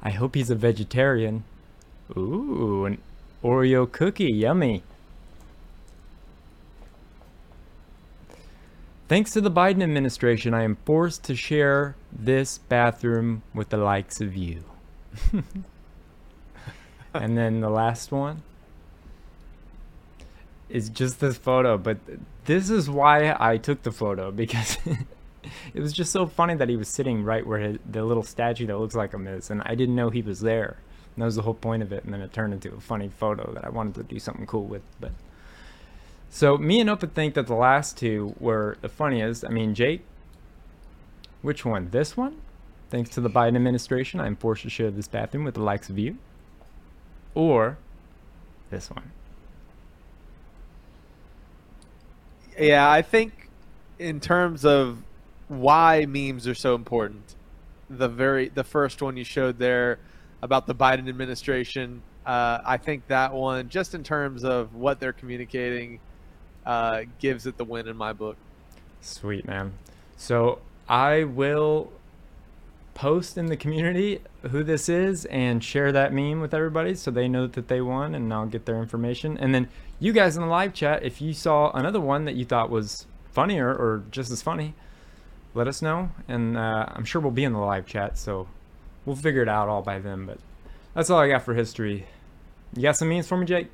[0.02, 1.44] I hope he's a vegetarian.
[2.18, 2.98] Ooh, an
[3.42, 4.30] Oreo cookie.
[4.30, 4.82] Yummy.
[9.08, 14.20] Thanks to the Biden administration, I am forced to share this bathroom with the likes
[14.20, 14.64] of you.
[17.14, 18.42] and then the last one
[20.68, 21.98] is just this photo, but
[22.44, 24.78] this is why I took the photo because
[25.74, 28.66] it was just so funny that he was sitting right where his, the little statue
[28.66, 30.78] that looks like him is, and I didn't know he was there.
[31.14, 33.08] And that was the whole point of it, and then it turned into a funny
[33.08, 35.12] photo that I wanted to do something cool with, but.
[36.30, 39.46] So me and Opa think that the last two were the funniest.
[39.46, 40.04] I mean, Jake,
[41.40, 41.88] which one?
[41.90, 42.36] This one?
[42.90, 45.90] Thanks to the Biden administration, I am forced to share this bathroom with the likes
[45.90, 46.18] of you.
[47.34, 47.78] Or
[48.70, 49.12] this one.
[52.58, 53.48] Yeah, I think
[53.98, 55.02] in terms of
[55.48, 57.34] why memes are so important,
[57.88, 59.98] the very the first one you showed there
[60.42, 65.12] about the Biden administration, uh, I think that one, just in terms of what they're
[65.12, 66.00] communicating,
[66.66, 68.36] uh, gives it the win in my book.
[69.00, 69.72] Sweet man.
[70.16, 70.58] So
[70.88, 71.92] I will
[72.94, 74.20] post in the community
[74.50, 78.12] who this is and share that meme with everybody so they know that they won
[78.12, 79.38] and I'll get their information.
[79.38, 79.68] And then
[80.00, 83.06] you guys in the live chat, if you saw another one that you thought was
[83.32, 84.74] funnier or just as funny,
[85.54, 86.10] let us know.
[86.28, 88.48] And uh, I'm sure we'll be in the live chat, so
[89.04, 90.26] we'll figure it out all by then.
[90.26, 90.38] But
[90.94, 92.06] that's all I got for history.
[92.74, 93.68] You got some memes for me, Jake?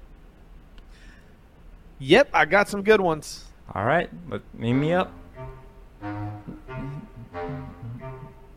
[1.98, 3.44] Yep, I got some good ones.
[3.74, 5.12] All right, but meme me up.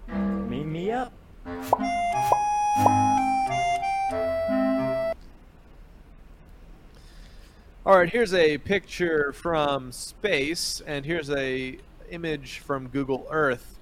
[0.07, 1.13] Meme me up.
[7.87, 11.77] All right, here's a picture from space, and here's a
[12.09, 13.79] image from Google Earth.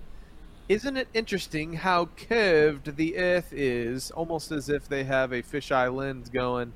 [0.69, 5.91] Isn't it interesting how curved the Earth is, almost as if they have a fisheye
[5.91, 6.72] lens going?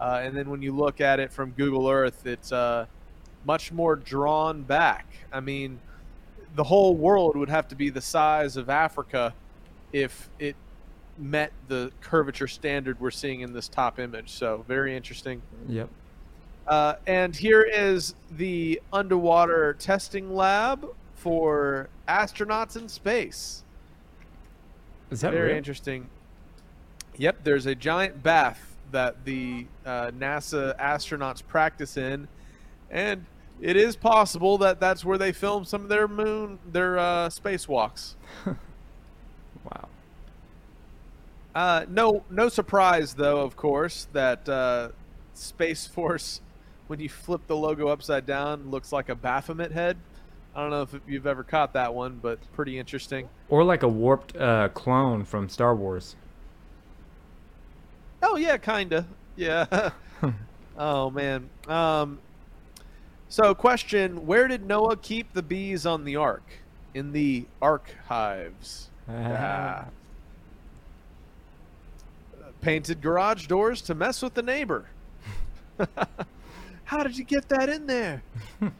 [0.00, 2.86] Uh, and then when you look at it from Google Earth, it's uh,
[3.44, 5.06] much more drawn back.
[5.32, 5.80] I mean,
[6.54, 9.34] the whole world would have to be the size of Africa
[9.92, 10.54] if it
[11.18, 14.30] met the curvature standard we're seeing in this top image.
[14.30, 15.42] So, very interesting.
[15.66, 15.88] Yep.
[16.68, 23.64] Uh, and here is the underwater testing lab for astronauts in space.
[25.10, 25.56] Is that very real?
[25.56, 26.10] interesting?
[27.16, 32.28] Yep, there's a giant bath that the uh, NASA astronauts practice in,
[32.90, 33.24] and
[33.60, 38.14] it is possible that that's where they film some of their moon, their uh, spacewalks.
[39.64, 39.88] wow.
[41.54, 44.90] Uh, no, no surprise though, of course, that uh,
[45.34, 46.40] Space Force,
[46.88, 49.96] when you flip the logo upside down, looks like a Baphomet head.
[50.54, 53.28] I don't know if you've ever caught that one, but pretty interesting.
[53.48, 56.16] Or like a warped uh, clone from Star Wars.
[58.22, 59.06] Oh yeah, kinda.
[59.36, 59.90] Yeah.
[60.78, 61.48] oh man.
[61.68, 62.18] Um.
[63.28, 66.44] So, question: Where did Noah keep the bees on the ark?
[66.94, 68.88] In the archives.
[69.10, 69.86] Ah.
[72.60, 74.84] Painted garage doors to mess with the neighbor.
[76.88, 78.22] How did you get that in there?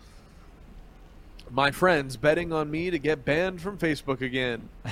[1.51, 4.67] My friends betting on me to get banned from Facebook again.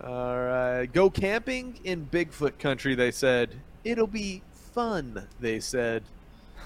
[0.00, 0.86] All right.
[0.86, 3.54] Go camping in Bigfoot country, they said.
[3.84, 4.40] It'll be
[4.72, 6.02] fun, they said.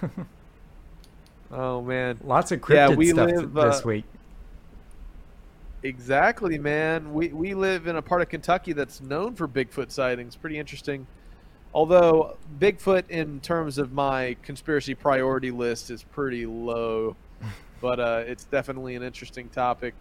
[1.51, 2.21] oh, man.
[2.23, 4.05] Lots of Yeah, cryptid we stuff live, this uh, week.
[5.83, 7.13] Exactly, man.
[7.13, 10.37] We we live in a part of Kentucky that's known for Bigfoot sightings.
[10.37, 11.05] Pretty interesting.
[11.75, 17.17] Although Bigfoot, in terms of my conspiracy priority list, is pretty low,
[17.81, 19.95] but uh, it's definitely an interesting topic.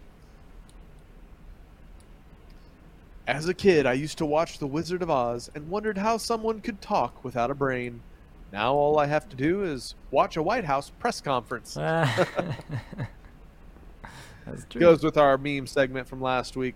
[3.26, 6.60] As a kid, I used to watch The Wizard of Oz and wondered how someone
[6.62, 8.00] could talk without a brain.
[8.52, 11.74] Now all I have to do is watch a White House press conference.
[11.74, 12.56] That's
[14.70, 14.80] true.
[14.80, 16.74] Goes with our meme segment from last week.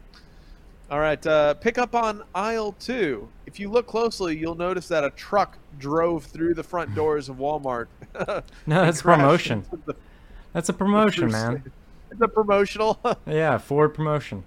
[0.93, 3.27] All right, uh, pick up on aisle two.
[3.47, 7.37] If you look closely, you'll notice that a truck drove through the front doors of
[7.37, 7.87] Walmart.
[8.67, 9.65] No, that's a promotion.
[9.87, 9.97] the-
[10.53, 11.63] That's a promotion, man.
[12.11, 13.01] It's a promotional.
[13.27, 14.45] Yeah, Ford promotion.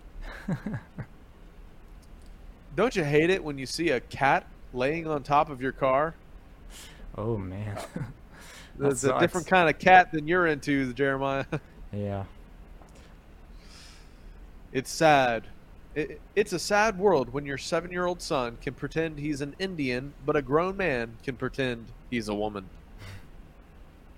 [2.75, 6.13] Don't you hate it when you see a cat laying on top of your car?
[7.17, 7.79] Oh man.
[8.77, 11.45] that's a different kind of cat than you're into, Jeremiah.
[11.91, 12.25] Yeah.
[14.71, 15.47] It's sad.
[15.95, 19.55] It, it's a sad world when your seven year old son can pretend he's an
[19.59, 22.69] Indian, but a grown man can pretend he's a woman.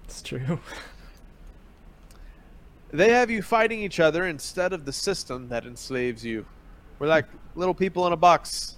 [0.05, 0.59] It's true.
[2.91, 6.45] They have you fighting each other instead of the system that enslaves you.
[6.99, 7.25] We're like
[7.55, 8.77] little people in a box.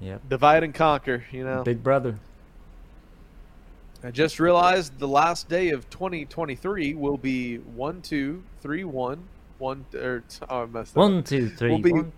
[0.00, 0.28] Yep.
[0.28, 1.64] Divide and conquer, you know.
[1.64, 2.18] Big brother.
[4.02, 9.24] I just realized the last day of 2023 will be one two three one
[9.64, 11.24] one or oh, I messed One, up.
[11.24, 12.12] two, three, Will be, one.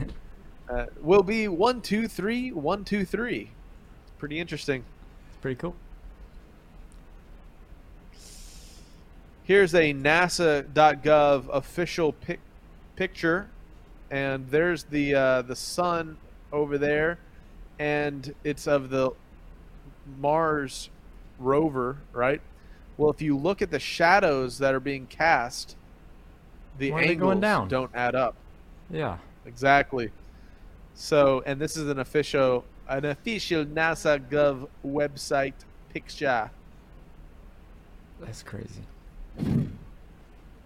[0.70, 3.50] uh, will be one two three one two three.
[4.18, 4.82] Pretty interesting.
[5.28, 5.74] It's pretty cool.
[9.44, 12.40] Here's a NASA.gov official pic-
[12.96, 13.50] picture,
[14.10, 16.16] and there's the uh, the sun
[16.52, 17.18] over there,
[17.78, 19.10] and it's of the
[20.18, 20.88] Mars
[21.38, 22.40] rover, right?
[22.96, 25.76] Well, if you look at the shadows that are being cast,
[26.78, 27.68] the Why angles going down?
[27.68, 28.34] don't add up.
[28.90, 29.18] Yeah.
[29.46, 30.10] Exactly.
[30.94, 35.54] So, and this is an official an official NASA Gov website
[35.92, 36.50] picture.
[38.20, 38.82] That's crazy.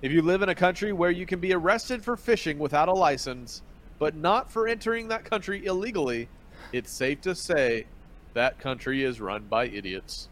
[0.03, 2.93] If you live in a country where you can be arrested for fishing without a
[2.93, 3.63] license,
[3.99, 6.29] but not for entering that country illegally,
[6.73, 7.87] it's safe to say
[8.35, 10.29] that country is run by idiots.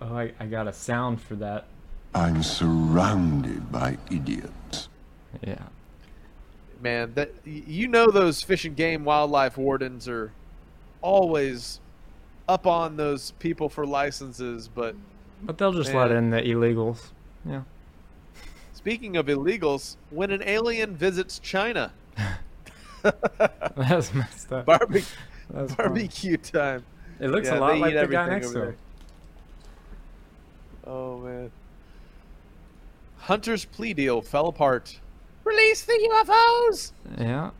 [0.00, 1.66] Oh, I, I got a sound for that.
[2.14, 4.88] I'm surrounded by idiots.
[5.46, 5.62] Yeah.
[6.80, 10.32] Man, that you know those fish and game wildlife wardens are
[11.02, 11.80] always
[12.48, 14.94] up on those people for licenses, but
[15.42, 17.10] But they'll just let in the illegals.
[17.46, 17.62] Yeah.
[18.72, 21.92] Speaking of illegals, when an alien visits China,
[23.02, 24.66] That's messed up.
[24.66, 25.02] Barbe-
[25.50, 25.88] That's funny.
[25.88, 26.84] barbecue time.
[27.20, 28.70] It looks Yeah, a lot like eat the guy everything next over to there.
[28.70, 28.76] him.
[30.86, 31.50] Oh man.
[33.18, 35.00] Hunter's plea deal fell apart.
[35.44, 36.92] Release the UFOs.
[37.18, 37.50] Yeah.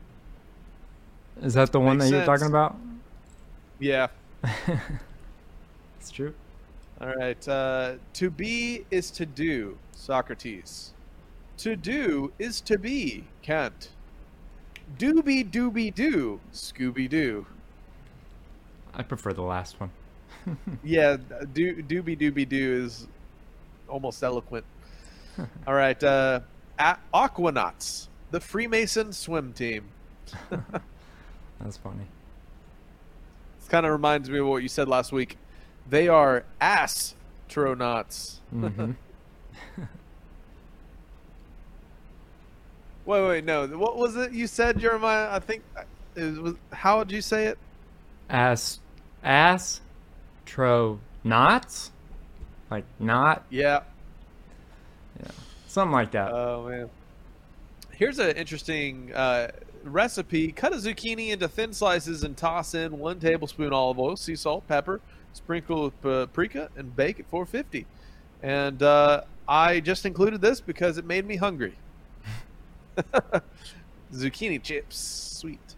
[1.42, 2.76] Is that the one Makes that you're talking about?
[3.78, 4.08] Yeah.
[5.98, 6.34] It's true.
[7.00, 7.48] All right.
[7.48, 10.92] Uh, to be is to do, Socrates.
[11.58, 13.88] To do is to be, Kant.
[14.98, 17.46] Doobie dooby doo, Scooby Doo.
[18.92, 19.90] I prefer the last one.
[20.84, 21.16] Yeah,
[21.54, 23.08] do, doobie dooby doo is
[23.88, 24.66] almost eloquent.
[25.66, 26.02] All right.
[26.02, 26.40] Uh,
[26.78, 29.88] A- Aquanauts, the Freemason swim team.
[31.60, 32.06] That's funny.
[33.58, 35.36] This kind of reminds me of what you said last week.
[35.88, 38.38] They are astronauts.
[38.50, 38.92] hmm
[43.06, 43.66] Wait, wait, no.
[43.66, 45.28] What was it you said, Jeremiah?
[45.30, 45.82] I think uh,
[46.16, 46.54] it was.
[46.72, 47.58] How did you say it?
[48.30, 48.80] Ass,
[49.22, 49.82] ass,
[50.46, 51.90] tro, knots,
[52.70, 53.80] like not, Yeah.
[55.20, 55.30] yeah,
[55.74, 56.32] something like that.
[56.32, 56.90] Oh man.
[57.90, 59.50] Here's an interesting uh,
[59.82, 60.52] recipe.
[60.52, 64.66] Cut a zucchini into thin slices and toss in one tablespoon olive oil, sea salt,
[64.66, 65.00] pepper,
[65.32, 67.86] sprinkle with paprika, and bake at 450.
[68.42, 71.74] And uh, I just included this because it made me hungry.
[74.12, 75.74] zucchini chips, sweet.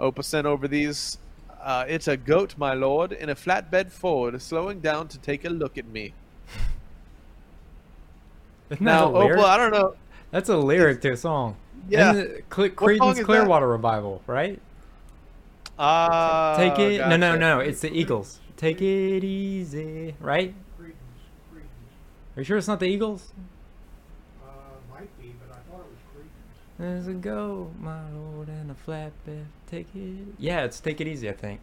[0.00, 1.18] Opa sent over these.
[1.60, 5.48] Uh, it's a goat, my lord, in a flatbed Ford, slowing down to take a
[5.48, 6.14] look at me.
[8.70, 9.38] Isn't now, that a lyric?
[9.38, 9.94] Opal, I don't know.
[10.30, 11.56] That's a lyric to a song.
[11.88, 12.12] Yeah.
[12.12, 13.24] Isn't it Cle- What song Creedence is that?
[13.24, 14.60] Clearwater Revival, right?
[15.78, 16.98] Ah, Take it.
[17.08, 17.60] No, no, no.
[17.60, 18.40] It's the Eagles.
[18.56, 20.52] Take it easy, right?
[22.36, 23.32] Are you sure it's not the Eagles?
[24.44, 24.48] Uh,
[24.92, 26.78] might be, but I thought it was Creedence.
[26.78, 29.44] There's a go, my lord, and a flatbed.
[29.68, 30.34] Take it.
[30.38, 31.60] Yeah, it's Take It Easy, I think.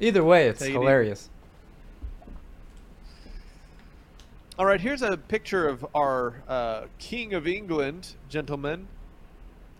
[0.00, 0.78] Either way, it's Take It Easy.
[0.80, 1.28] hilarious.
[4.58, 8.88] All right, here's a picture of our uh, King of England, gentlemen,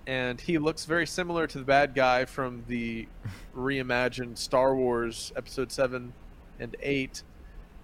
[0.07, 3.09] and he looks very similar to the bad guy from the
[3.57, 6.13] reimagined Star Wars Episode Seven
[6.61, 7.23] and Eight.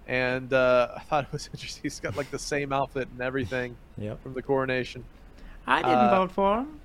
[0.07, 1.83] And uh, I thought it was interesting.
[1.83, 4.23] He's got like the same outfit and everything Yep.
[4.23, 5.03] from the coronation.
[5.67, 6.79] I didn't Uh, vote for him.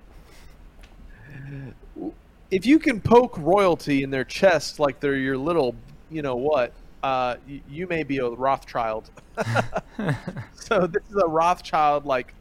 [2.50, 5.76] if you can poke royalty in their chest like they're your little,
[6.10, 7.36] you know what, uh,
[7.68, 9.10] you may be a Rothschild.
[10.54, 12.34] so this is a Rothschild like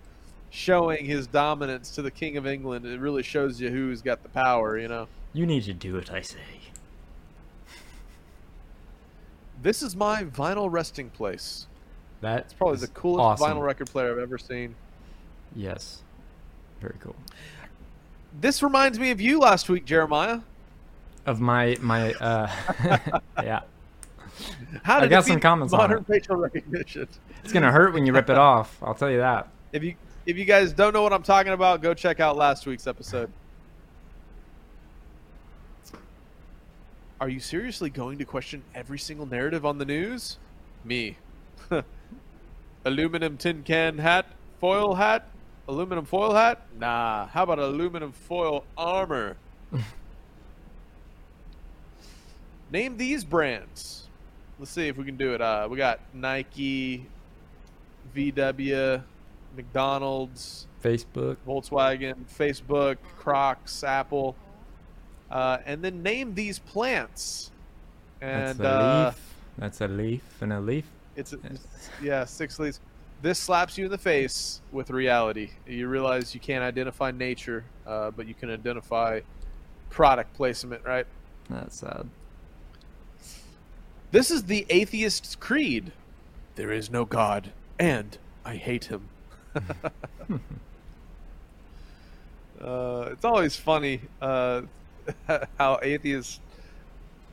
[0.49, 2.85] showing his dominance to the King of England.
[2.85, 5.07] It really shows you who's got the power, you know.
[5.33, 6.39] You need to do it, I say.
[9.61, 11.67] This is my vinyl resting place.
[12.21, 13.57] That's probably the coolest awesome.
[13.57, 14.75] vinyl record player I've ever seen.
[15.55, 16.01] Yes.
[16.81, 17.15] Very cool.
[18.39, 20.39] This reminds me of you last week, Jeremiah.
[21.25, 22.49] Of my my uh
[23.43, 23.61] yeah.
[24.83, 26.07] How I got some beat comments on modern it.
[26.07, 27.07] facial recognition?
[27.43, 28.77] It's gonna hurt when you rip it off.
[28.81, 29.47] I'll tell you that.
[29.71, 29.95] If you
[30.25, 33.31] if you guys don't know what I'm talking about, go check out last week's episode.
[37.21, 40.37] Are you seriously going to question every single narrative on the news?
[40.85, 41.17] Me.
[42.85, 44.25] aluminum tin can hat,
[44.59, 45.27] foil hat,
[45.67, 46.65] aluminum foil hat?
[46.77, 47.27] Nah.
[47.27, 49.35] How about aluminum foil armor?
[52.71, 54.08] Name these brands.
[54.59, 55.41] Let's see if we can do it.
[55.41, 57.05] Uh, we got Nike,
[58.13, 59.01] VW,
[59.55, 61.37] McDonald's, Facebook.
[61.47, 64.35] Volkswagen, Facebook, Crocs, Apple,
[65.31, 67.51] uh, and then name these plants.
[68.21, 69.35] And That's a uh, leaf.
[69.57, 70.85] That's a leaf and a leaf.
[71.15, 72.81] it's, it's yeah, six leaves.
[73.21, 75.51] This slaps you in the face with reality.
[75.67, 79.21] You realize you can't identify nature, uh, but you can identify
[79.89, 81.05] product placement, right?
[81.49, 82.09] That's sad.
[84.11, 85.91] This is the atheist's creed.
[86.55, 89.07] There is no God, and I hate him.
[92.61, 94.63] uh, it's always funny uh,
[95.57, 96.39] how atheists,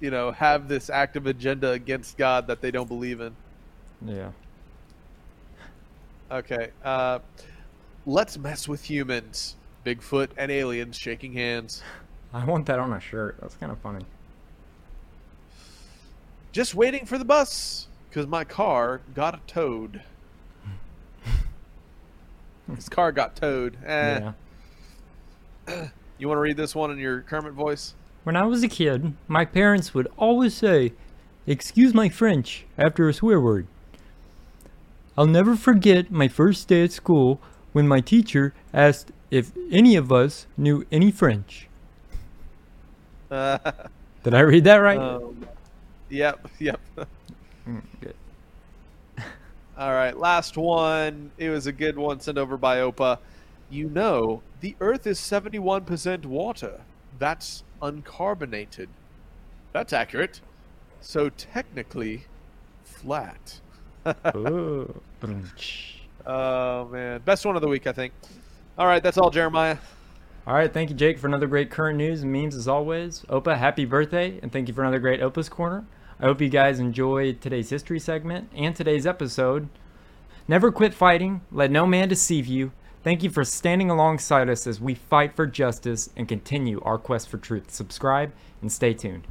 [0.00, 3.34] you know, have this active agenda against God that they don't believe in.
[4.04, 4.30] Yeah.
[6.30, 6.70] Okay.
[6.84, 7.20] Uh,
[8.04, 9.56] let's mess with humans.
[9.84, 11.82] Bigfoot and aliens shaking hands.
[12.34, 13.38] I want that on a shirt.
[13.40, 14.04] That's kind of funny.
[16.56, 20.00] Just waiting for the bus because my car got towed.
[22.74, 23.76] His car got towed.
[23.84, 24.30] Eh.
[25.68, 25.88] Yeah.
[26.18, 27.92] You want to read this one in your Kermit voice?
[28.24, 30.94] When I was a kid, my parents would always say,
[31.46, 33.66] Excuse my French, after a swear word.
[35.18, 37.38] I'll never forget my first day at school
[37.74, 41.68] when my teacher asked if any of us knew any French.
[43.30, 43.58] Uh,
[44.22, 44.98] Did I read that right?
[44.98, 45.46] um,
[46.08, 46.80] yep, yep.
[47.68, 48.16] Mm, good.
[49.76, 51.32] All right, last one.
[51.36, 53.18] It was a good one sent over by Opa.
[53.68, 56.82] You know, the Earth is 71% water.
[57.18, 58.88] That's uncarbonated.
[59.72, 60.40] That's accurate.
[61.00, 62.26] So technically,
[62.84, 63.60] flat.
[66.26, 68.12] Oh man, best one of the week, I think.
[68.78, 69.78] All right, that's all, Jeremiah.
[70.46, 73.22] All right, thank you, Jake, for another great current news and memes as always.
[73.28, 75.84] Opa, happy birthday, and thank you for another great Opa's Corner.
[76.20, 79.68] I hope you guys enjoyed today's history segment and today's episode.
[80.46, 82.70] Never quit fighting, let no man deceive you.
[83.02, 87.28] Thank you for standing alongside us as we fight for justice and continue our quest
[87.28, 87.72] for truth.
[87.72, 88.32] Subscribe
[88.62, 89.26] and stay tuned.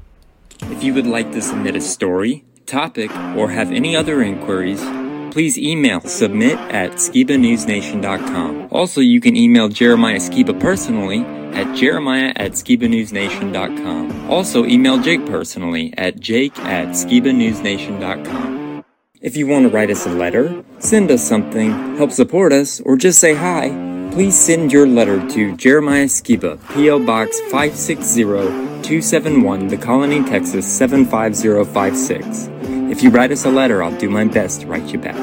[0.64, 4.84] If you would like to submit a story, topic, or have any other inquiries,
[5.36, 8.70] please email submit at skibanewsnation.com.
[8.72, 14.32] Also, you can email Jeremiah Skiba personally at jeremiah at skibanewsnation.com.
[14.32, 18.86] Also, email Jake personally at jake at skibanewsnation.com.
[19.20, 22.96] If you want to write us a letter, send us something, help support us, or
[22.96, 23.68] just say hi,
[24.14, 27.06] please send your letter to Jeremiah Skiba, P.O.
[27.06, 32.55] Box 560-271, The Colony, Texas 75056.
[32.92, 35.16] If you write us a letter, I'll do my best to write you back.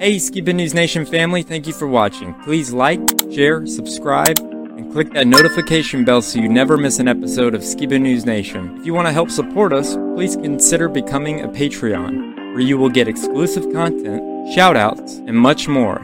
[0.00, 2.32] Hey, Skiba News Nation family, thank you for watching.
[2.42, 7.54] Please like, share, subscribe, and click that notification bell so you never miss an episode
[7.54, 8.78] of Skiba News Nation.
[8.78, 12.88] If you want to help support us, please consider becoming a Patreon, where you will
[12.88, 14.22] get exclusive content,
[14.56, 15.98] shoutouts, and much more.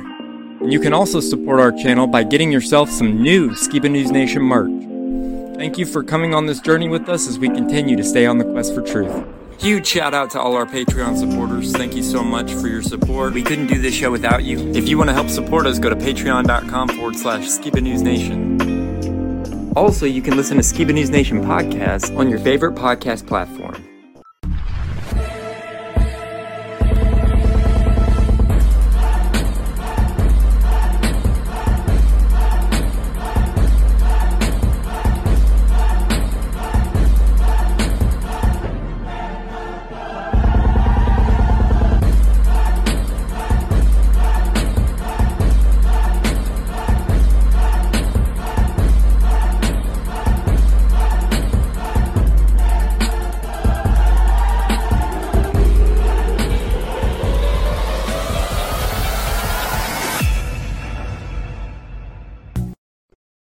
[0.60, 4.43] And you can also support our channel by getting yourself some new Skiba News Nation
[4.43, 5.56] merch.
[5.56, 8.36] Thank you for coming on this journey with us as we continue to stay on
[8.36, 9.26] the quest for truth.
[9.58, 11.72] Huge shout out to all our Patreon supporters.
[11.72, 13.32] Thank you so much for your support.
[13.32, 14.58] We couldn't do this show without you.
[14.74, 19.72] If you want to help support us, go to patreon.com forward slash Skiba News Nation.
[19.76, 23.85] Also, you can listen to Skiba News Nation podcast on your favorite podcast platform.